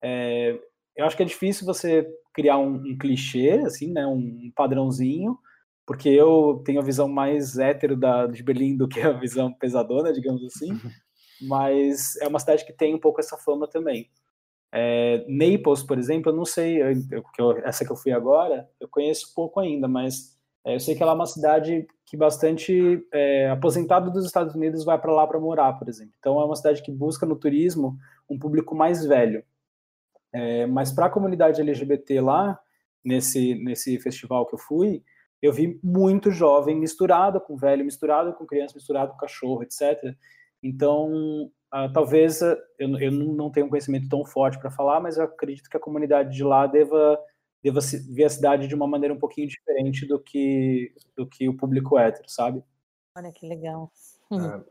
é, 0.00 0.56
eu 0.96 1.04
acho 1.04 1.16
que 1.16 1.24
é 1.24 1.26
difícil 1.26 1.66
você 1.66 2.08
criar 2.32 2.58
um, 2.58 2.74
um, 2.74 2.96
clichê, 2.96 3.62
assim, 3.66 3.92
né, 3.92 4.06
um 4.06 4.52
padrãozinho, 4.54 5.36
porque 5.84 6.08
eu 6.08 6.62
tenho 6.64 6.80
a 6.80 6.84
visão 6.84 7.08
mais 7.08 7.58
hétero 7.58 7.96
da, 7.96 8.26
de 8.26 8.42
Berlim 8.42 8.76
do 8.76 8.86
que 8.86 9.00
a 9.00 9.12
visão 9.12 9.52
pesadona, 9.52 10.12
digamos 10.12 10.44
assim. 10.44 10.68
Mas 11.42 12.16
é 12.16 12.28
uma 12.28 12.38
cidade 12.38 12.64
que 12.64 12.72
tem 12.72 12.94
um 12.94 13.00
pouco 13.00 13.20
essa 13.20 13.36
fama 13.36 13.68
também. 13.68 14.08
É, 14.72 15.24
Naples, 15.28 15.82
por 15.82 15.98
exemplo, 15.98 16.30
eu 16.30 16.36
não 16.36 16.44
sei, 16.44 16.82
eu, 16.82 17.22
eu, 17.38 17.58
essa 17.64 17.84
que 17.84 17.92
eu 17.92 17.96
fui 17.96 18.12
agora, 18.12 18.68
eu 18.80 18.88
conheço 18.88 19.32
pouco 19.34 19.60
ainda, 19.60 19.88
mas 19.88 20.36
é, 20.64 20.74
eu 20.74 20.80
sei 20.80 20.94
que 20.94 21.02
ela 21.02 21.12
é 21.12 21.14
uma 21.14 21.26
cidade 21.26 21.86
que 22.04 22.16
bastante 22.16 23.06
é, 23.12 23.48
aposentado 23.50 24.10
dos 24.10 24.24
Estados 24.24 24.54
Unidos 24.54 24.84
vai 24.84 24.98
para 25.00 25.12
lá 25.12 25.26
para 25.26 25.40
morar, 25.40 25.72
por 25.74 25.88
exemplo. 25.88 26.14
Então 26.18 26.40
é 26.40 26.44
uma 26.44 26.56
cidade 26.56 26.82
que 26.82 26.90
busca 26.90 27.24
no 27.24 27.36
turismo 27.36 27.96
um 28.28 28.38
público 28.38 28.74
mais 28.74 29.04
velho. 29.04 29.44
É, 30.32 30.66
mas 30.66 30.92
para 30.92 31.06
a 31.06 31.10
comunidade 31.10 31.60
LGBT 31.60 32.20
lá, 32.20 32.58
nesse, 33.04 33.54
nesse 33.54 33.98
festival 34.00 34.46
que 34.46 34.54
eu 34.54 34.58
fui, 34.58 35.02
eu 35.40 35.52
vi 35.52 35.78
muito 35.82 36.30
jovem 36.30 36.76
misturado 36.76 37.40
com 37.40 37.56
velho, 37.56 37.84
misturado 37.84 38.32
com 38.34 38.46
criança, 38.46 38.74
misturado 38.74 39.12
com 39.12 39.18
cachorro, 39.18 39.62
etc. 39.62 40.14
Então, 40.62 41.50
Uh, 41.76 41.92
talvez 41.92 42.40
eu, 42.40 42.56
eu 42.78 43.10
não 43.10 43.50
tenho 43.50 43.66
um 43.66 43.68
conhecimento 43.68 44.08
tão 44.08 44.24
forte 44.24 44.58
para 44.58 44.70
falar, 44.70 44.98
mas 44.98 45.18
eu 45.18 45.24
acredito 45.24 45.68
que 45.68 45.76
a 45.76 45.80
comunidade 45.80 46.34
de 46.34 46.42
lá 46.42 46.66
deva 46.66 47.18
ver 48.08 48.24
a 48.24 48.30
cidade 48.30 48.66
de 48.66 48.74
uma 48.74 48.86
maneira 48.86 49.12
um 49.12 49.18
pouquinho 49.18 49.46
diferente 49.46 50.06
do 50.06 50.18
que, 50.18 50.94
do 51.14 51.26
que 51.26 51.48
o 51.48 51.56
público 51.56 51.98
hétero, 51.98 52.30
sabe? 52.30 52.64
Olha 53.14 53.30
que 53.30 53.46
legal. 53.46 53.92
É, 54.32 54.64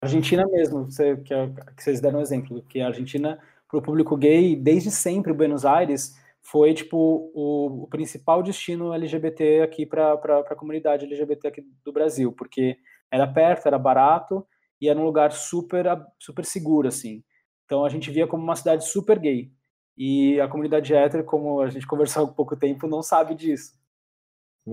Argentina 0.00 0.46
mesmo, 0.46 0.84
você, 0.84 1.18
que, 1.18 1.34
é- 1.34 1.48
que 1.76 1.82
vocês 1.82 2.00
deram 2.00 2.20
um 2.20 2.22
exemplo, 2.22 2.62
que 2.62 2.80
a 2.80 2.86
Argentina, 2.86 3.38
para 3.68 3.78
o 3.78 3.82
público 3.82 4.16
gay, 4.16 4.56
desde 4.56 4.90
sempre, 4.90 5.34
Buenos 5.34 5.66
Aires 5.66 6.16
foi 6.40 6.72
tipo 6.72 7.30
o, 7.34 7.84
o 7.84 7.86
principal 7.88 8.42
destino 8.42 8.94
LGBT 8.94 9.62
aqui 9.62 9.84
para 9.84 10.14
a 10.14 10.56
comunidade 10.56 11.04
LGBT 11.04 11.48
aqui 11.48 11.66
do 11.84 11.92
Brasil, 11.92 12.32
porque 12.32 12.78
era 13.10 13.26
perto, 13.26 13.66
era 13.66 13.78
barato 13.78 14.46
e 14.82 14.88
era 14.88 14.98
um 14.98 15.04
lugar 15.04 15.30
super 15.30 15.86
super 16.18 16.44
seguro 16.44 16.88
assim. 16.88 17.22
Então 17.64 17.84
a 17.84 17.88
gente 17.88 18.10
via 18.10 18.26
como 18.26 18.42
uma 18.42 18.56
cidade 18.56 18.84
super 18.84 19.16
gay. 19.16 19.52
E 19.96 20.40
a 20.40 20.48
comunidade 20.48 20.92
hétero, 20.92 21.24
como 21.24 21.60
a 21.60 21.70
gente 21.70 21.86
conversou 21.86 22.24
há 22.24 22.28
pouco 22.28 22.56
tempo, 22.56 22.88
não 22.88 23.00
sabe 23.00 23.36
disso. 23.36 23.74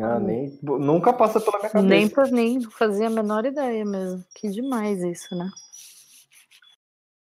ah, 0.01 0.19
nem, 0.19 0.57
nunca 0.63 1.13
passa 1.13 1.39
pela 1.39 1.59
minha 1.59 1.69
cabeça. 1.69 1.87
Nem 1.87 2.09
por 2.09 2.27
nem, 2.31 2.57
não 2.57 2.71
fazia 2.71 3.05
a 3.05 3.11
menor 3.11 3.45
ideia 3.45 3.85
mesmo. 3.85 4.25
Que 4.33 4.49
demais 4.49 5.03
isso, 5.03 5.35
né? 5.35 5.47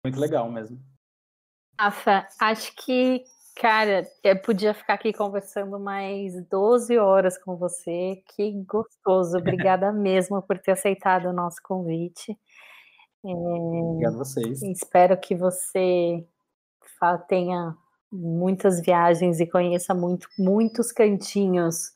Muito 0.04 0.20
legal 0.20 0.50
mesmo. 0.52 0.78
Rafa, 1.80 2.26
acho 2.38 2.74
que, 2.76 3.24
cara, 3.56 4.06
eu 4.22 4.38
podia 4.42 4.74
ficar 4.74 4.94
aqui 4.94 5.14
conversando 5.14 5.78
mais 5.80 6.34
12 6.48 6.98
horas 6.98 7.38
com 7.38 7.56
você. 7.56 8.22
Que 8.34 8.52
gostoso. 8.64 9.38
Obrigada 9.38 9.90
mesmo 9.92 10.42
por 10.42 10.58
ter 10.58 10.72
aceitado 10.72 11.26
o 11.26 11.32
nosso 11.32 11.62
convite. 11.62 12.36
Obrigado 13.34 14.14
a 14.14 14.18
vocês. 14.18 14.62
Espero 14.62 15.18
que 15.18 15.34
você 15.34 16.24
tenha 17.28 17.74
muitas 18.10 18.80
viagens 18.80 19.40
e 19.40 19.46
conheça 19.46 19.94
muito, 19.94 20.28
muitos 20.38 20.92
cantinhos 20.92 21.94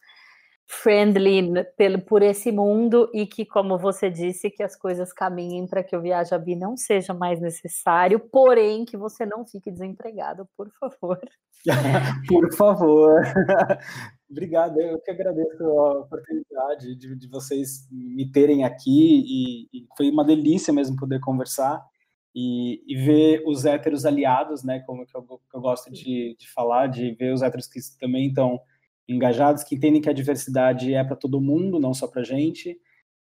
friendly 0.67 1.65
pelo, 1.77 2.01
por 2.01 2.23
esse 2.23 2.53
mundo 2.53 3.11
e 3.13 3.27
que, 3.27 3.45
como 3.45 3.77
você 3.77 4.09
disse, 4.09 4.51
que 4.51 4.63
as 4.63 4.77
coisas 4.77 5.13
caminhem 5.13 5.67
para 5.67 5.83
que 5.83 5.97
o 5.97 6.01
Viaja 6.01 6.39
Bi 6.39 6.55
não 6.55 6.77
seja 6.77 7.13
mais 7.13 7.41
necessário, 7.41 8.21
porém 8.21 8.85
que 8.85 8.97
você 8.97 9.27
não 9.27 9.45
fique 9.45 9.71
desempregado, 9.71 10.49
por 10.57 10.71
favor. 10.79 11.21
Por 12.27 12.55
favor. 12.55 13.21
Obrigado, 14.31 14.81
eu 14.81 15.01
que 15.01 15.11
agradeço 15.11 15.63
a 15.65 16.01
oportunidade 16.01 16.95
de, 16.95 17.17
de 17.17 17.29
vocês 17.29 17.89
me 17.91 18.31
terem 18.31 18.63
aqui 18.63 19.25
e, 19.27 19.69
e 19.73 19.87
foi 19.97 20.09
uma 20.09 20.25
delícia 20.25 20.73
mesmo 20.73 20.97
poder 20.97 21.19
conversar 21.19 21.85
e, 22.33 22.81
e 22.87 22.97
ver 22.97 23.43
os 23.45 23.65
héteros 23.65 24.07
aliados, 24.07 24.63
né, 24.63 24.81
como 24.87 25.05
que 25.05 25.17
eu, 25.17 25.23
que 25.23 25.57
eu 25.57 25.61
gosto 25.61 25.91
de, 25.91 26.37
de 26.39 26.49
falar, 26.53 26.87
de 26.87 27.13
ver 27.15 27.35
os 27.35 27.43
héteros 27.43 27.67
que 27.67 27.81
também 27.99 28.29
estão 28.29 28.61
engajados, 29.09 29.65
que 29.65 29.75
entendem 29.75 30.01
que 30.01 30.09
a 30.09 30.13
diversidade 30.13 30.95
é 30.95 31.03
para 31.03 31.17
todo 31.17 31.41
mundo, 31.41 31.81
não 31.81 31.93
só 31.93 32.07
para 32.07 32.23
gente. 32.23 32.79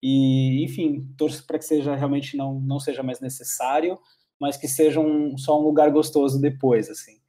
E, 0.01 0.63
enfim, 0.63 1.11
torço 1.17 1.47
para 1.47 1.57
que 1.57 1.65
seja 1.65 1.95
realmente 1.95 2.37
não, 2.37 2.59
não 2.59 2.79
seja 2.79 3.01
mais 3.01 3.19
necessário, 3.19 3.97
mas 4.39 4.57
que 4.57 4.67
seja 4.67 4.99
um, 4.99 5.35
só 5.37 5.59
um 5.59 5.63
lugar 5.63 5.89
gostoso 5.89 6.39
depois, 6.39 6.87
assim. 6.89 7.22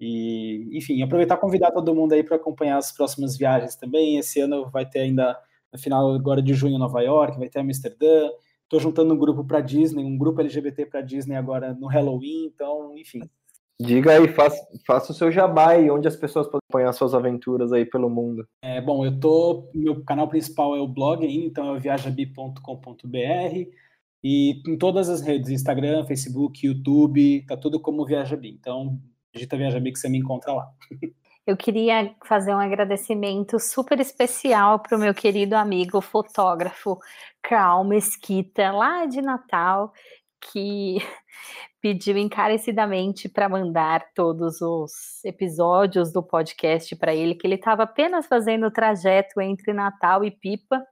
E, 0.00 0.68
enfim, 0.72 1.02
aproveitar 1.02 1.34
e 1.36 1.38
convidar 1.38 1.70
todo 1.70 1.94
mundo 1.94 2.14
aí 2.14 2.22
para 2.22 2.36
acompanhar 2.36 2.78
as 2.78 2.90
próximas 2.90 3.36
viagens 3.36 3.76
também. 3.76 4.16
Esse 4.16 4.40
ano 4.40 4.70
vai 4.70 4.88
ter 4.88 5.00
ainda, 5.00 5.38
no 5.72 5.78
final 5.78 6.14
agora 6.14 6.40
de 6.40 6.54
junho, 6.54 6.78
Nova 6.78 7.02
York, 7.02 7.38
vai 7.38 7.48
ter 7.48 7.60
Amsterdã. 7.60 8.30
Estou 8.62 8.80
juntando 8.80 9.12
um 9.12 9.18
grupo 9.18 9.44
para 9.44 9.60
Disney, 9.60 10.04
um 10.04 10.16
grupo 10.16 10.40
LGBT 10.40 10.86
para 10.86 11.02
Disney 11.02 11.36
agora 11.36 11.74
no 11.74 11.86
Halloween. 11.86 12.46
Então, 12.46 12.96
enfim, 12.96 13.20
Diga 13.80 14.12
aí, 14.12 14.28
faça, 14.28 14.68
faça 14.86 15.10
o 15.10 15.14
seu 15.14 15.32
jabá 15.32 15.74
e 15.78 15.90
onde 15.90 16.06
as 16.06 16.14
pessoas 16.14 16.46
podem 16.46 16.60
acompanhar 16.68 16.92
suas 16.92 17.14
aventuras 17.14 17.72
aí 17.72 17.86
pelo 17.86 18.10
mundo. 18.10 18.46
É, 18.62 18.78
bom, 18.78 19.06
eu 19.06 19.18
tô. 19.18 19.70
Meu 19.74 20.04
canal 20.04 20.28
principal 20.28 20.76
é 20.76 20.80
o 20.80 20.86
blog 20.86 21.24
ainda, 21.24 21.46
então 21.46 21.66
é 21.66 21.72
o 21.72 21.80
viajabi.com.br. 21.80 23.70
E 24.22 24.62
em 24.66 24.76
todas 24.76 25.08
as 25.08 25.22
redes, 25.22 25.48
Instagram, 25.48 26.04
Facebook, 26.04 26.66
YouTube, 26.66 27.42
tá 27.46 27.56
tudo 27.56 27.80
como 27.80 28.04
Viajabi. 28.04 28.50
Então, 28.50 29.00
digita 29.32 29.56
Viajabi 29.56 29.92
que 29.92 29.98
você 29.98 30.08
me 30.08 30.18
encontra 30.18 30.52
lá. 30.52 30.70
Eu 31.46 31.56
queria 31.56 32.14
fazer 32.24 32.54
um 32.54 32.60
agradecimento 32.60 33.58
super 33.58 33.98
especial 33.98 34.78
para 34.78 34.96
o 34.96 35.00
meu 35.00 35.14
querido 35.14 35.56
amigo 35.56 36.00
fotógrafo 36.00 36.98
Carl 37.42 37.82
Mesquita, 37.82 38.70
lá 38.70 39.06
de 39.06 39.22
Natal, 39.22 39.92
que 40.40 40.98
pediu 41.80 42.16
encarecidamente 42.18 43.28
para 43.28 43.48
mandar 43.48 44.12
todos 44.14 44.60
os 44.60 45.24
episódios 45.24 46.12
do 46.12 46.22
podcast 46.22 46.94
para 46.96 47.14
ele, 47.14 47.34
que 47.34 47.46
ele 47.46 47.54
estava 47.54 47.84
apenas 47.84 48.26
fazendo 48.26 48.66
o 48.66 48.70
trajeto 48.70 49.40
entre 49.40 49.72
Natal 49.72 50.24
e 50.24 50.30
Pipa. 50.30 50.84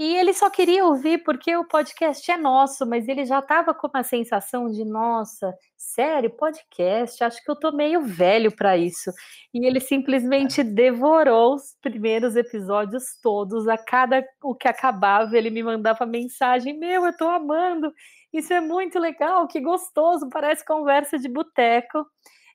E 0.00 0.14
ele 0.14 0.32
só 0.32 0.48
queria 0.48 0.84
ouvir 0.84 1.24
porque 1.24 1.56
o 1.56 1.66
podcast 1.66 2.30
é 2.30 2.36
nosso, 2.36 2.86
mas 2.86 3.08
ele 3.08 3.24
já 3.26 3.40
estava 3.40 3.74
com 3.74 3.88
uma 3.92 4.04
sensação 4.04 4.70
de, 4.70 4.84
nossa, 4.84 5.52
sério, 5.76 6.30
podcast, 6.30 7.24
acho 7.24 7.42
que 7.44 7.50
eu 7.50 7.56
tô 7.58 7.72
meio 7.72 8.02
velho 8.02 8.54
para 8.54 8.76
isso. 8.76 9.10
E 9.52 9.66
ele 9.66 9.80
simplesmente 9.80 10.62
devorou 10.62 11.56
os 11.56 11.74
primeiros 11.82 12.36
episódios 12.36 13.06
todos, 13.20 13.66
a 13.66 13.76
cada 13.76 14.24
o 14.40 14.54
que 14.54 14.68
acabava, 14.68 15.36
ele 15.36 15.50
me 15.50 15.64
mandava 15.64 16.06
mensagem: 16.06 16.78
"Meu, 16.78 17.04
eu 17.04 17.16
tô 17.16 17.26
amando. 17.28 17.92
Isso 18.32 18.52
é 18.52 18.60
muito 18.60 19.00
legal, 19.00 19.48
que 19.48 19.60
gostoso, 19.60 20.28
parece 20.30 20.64
conversa 20.64 21.18
de 21.18 21.28
boteco". 21.28 22.06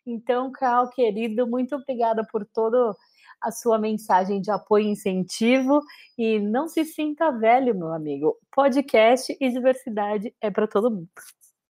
Então, 0.05 0.49
Carl, 0.51 0.89
querido, 0.89 1.45
muito 1.45 1.75
obrigada 1.75 2.25
por 2.31 2.45
todo 2.45 2.95
a 3.43 3.51
sua 3.51 3.77
mensagem 3.77 4.41
de 4.41 4.49
apoio 4.49 4.85
e 4.85 4.91
incentivo 4.91 5.81
e 6.17 6.39
não 6.39 6.67
se 6.67 6.85
sinta 6.85 7.31
velho, 7.31 7.75
meu 7.75 7.91
amigo. 7.91 8.37
Podcast 8.49 9.35
e 9.39 9.49
diversidade 9.49 10.33
é 10.41 10.49
para 10.49 10.67
todo 10.67 10.89
mundo. 10.89 11.09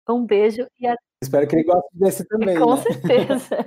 Um 0.08 0.26
beijo 0.26 0.66
e 0.78 0.86
até 0.86 1.02
Espero 1.24 1.48
que 1.48 1.56
ele 1.56 1.64
goste 1.64 1.88
desse 1.94 2.24
também. 2.28 2.58
com 2.58 2.74
né? 2.74 2.82
certeza. 2.82 3.66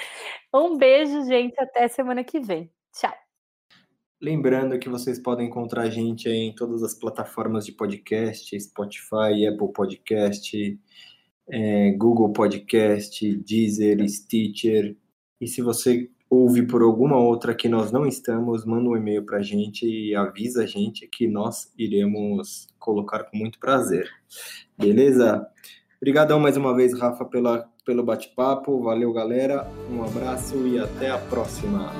um 0.54 0.78
beijo, 0.78 1.24
gente. 1.24 1.54
Até 1.60 1.88
semana 1.88 2.24
que 2.24 2.40
vem. 2.40 2.70
Tchau. 2.94 3.14
Lembrando 4.20 4.78
que 4.78 4.88
vocês 4.88 5.20
podem 5.20 5.46
encontrar 5.46 5.82
a 5.82 5.90
gente 5.90 6.26
em 6.26 6.54
todas 6.54 6.82
as 6.82 6.94
plataformas 6.94 7.66
de 7.66 7.72
podcast, 7.72 8.58
Spotify, 8.58 9.46
Apple 9.46 9.72
Podcast, 9.74 10.80
eh, 11.50 11.90
Google 11.98 12.32
Podcast, 12.32 13.36
Deezer, 13.36 14.08
Stitcher. 14.08 14.96
E 15.38 15.46
se 15.46 15.60
você 15.60 16.10
ouve 16.28 16.62
por 16.62 16.82
alguma 16.82 17.18
outra 17.18 17.54
que 17.54 17.68
nós 17.68 17.92
não 17.92 18.06
estamos, 18.06 18.64
manda 18.64 18.88
um 18.88 18.96
e-mail 18.96 19.24
para 19.24 19.38
a 19.38 19.42
gente 19.42 19.86
e 19.86 20.14
avisa 20.14 20.64
a 20.64 20.66
gente 20.66 21.06
que 21.06 21.26
nós 21.26 21.72
iremos 21.78 22.68
colocar 22.78 23.24
com 23.24 23.36
muito 23.36 23.58
prazer. 23.58 24.08
Beleza? 24.76 25.46
Obrigadão 26.00 26.38
mais 26.38 26.56
uma 26.56 26.74
vez, 26.74 26.98
Rafa, 26.98 27.24
pela, 27.24 27.68
pelo 27.84 28.02
bate-papo. 28.02 28.82
Valeu, 28.82 29.12
galera. 29.12 29.66
Um 29.90 30.04
abraço 30.04 30.66
e 30.66 30.78
até 30.78 31.10
a 31.10 31.18
próxima. 31.18 31.92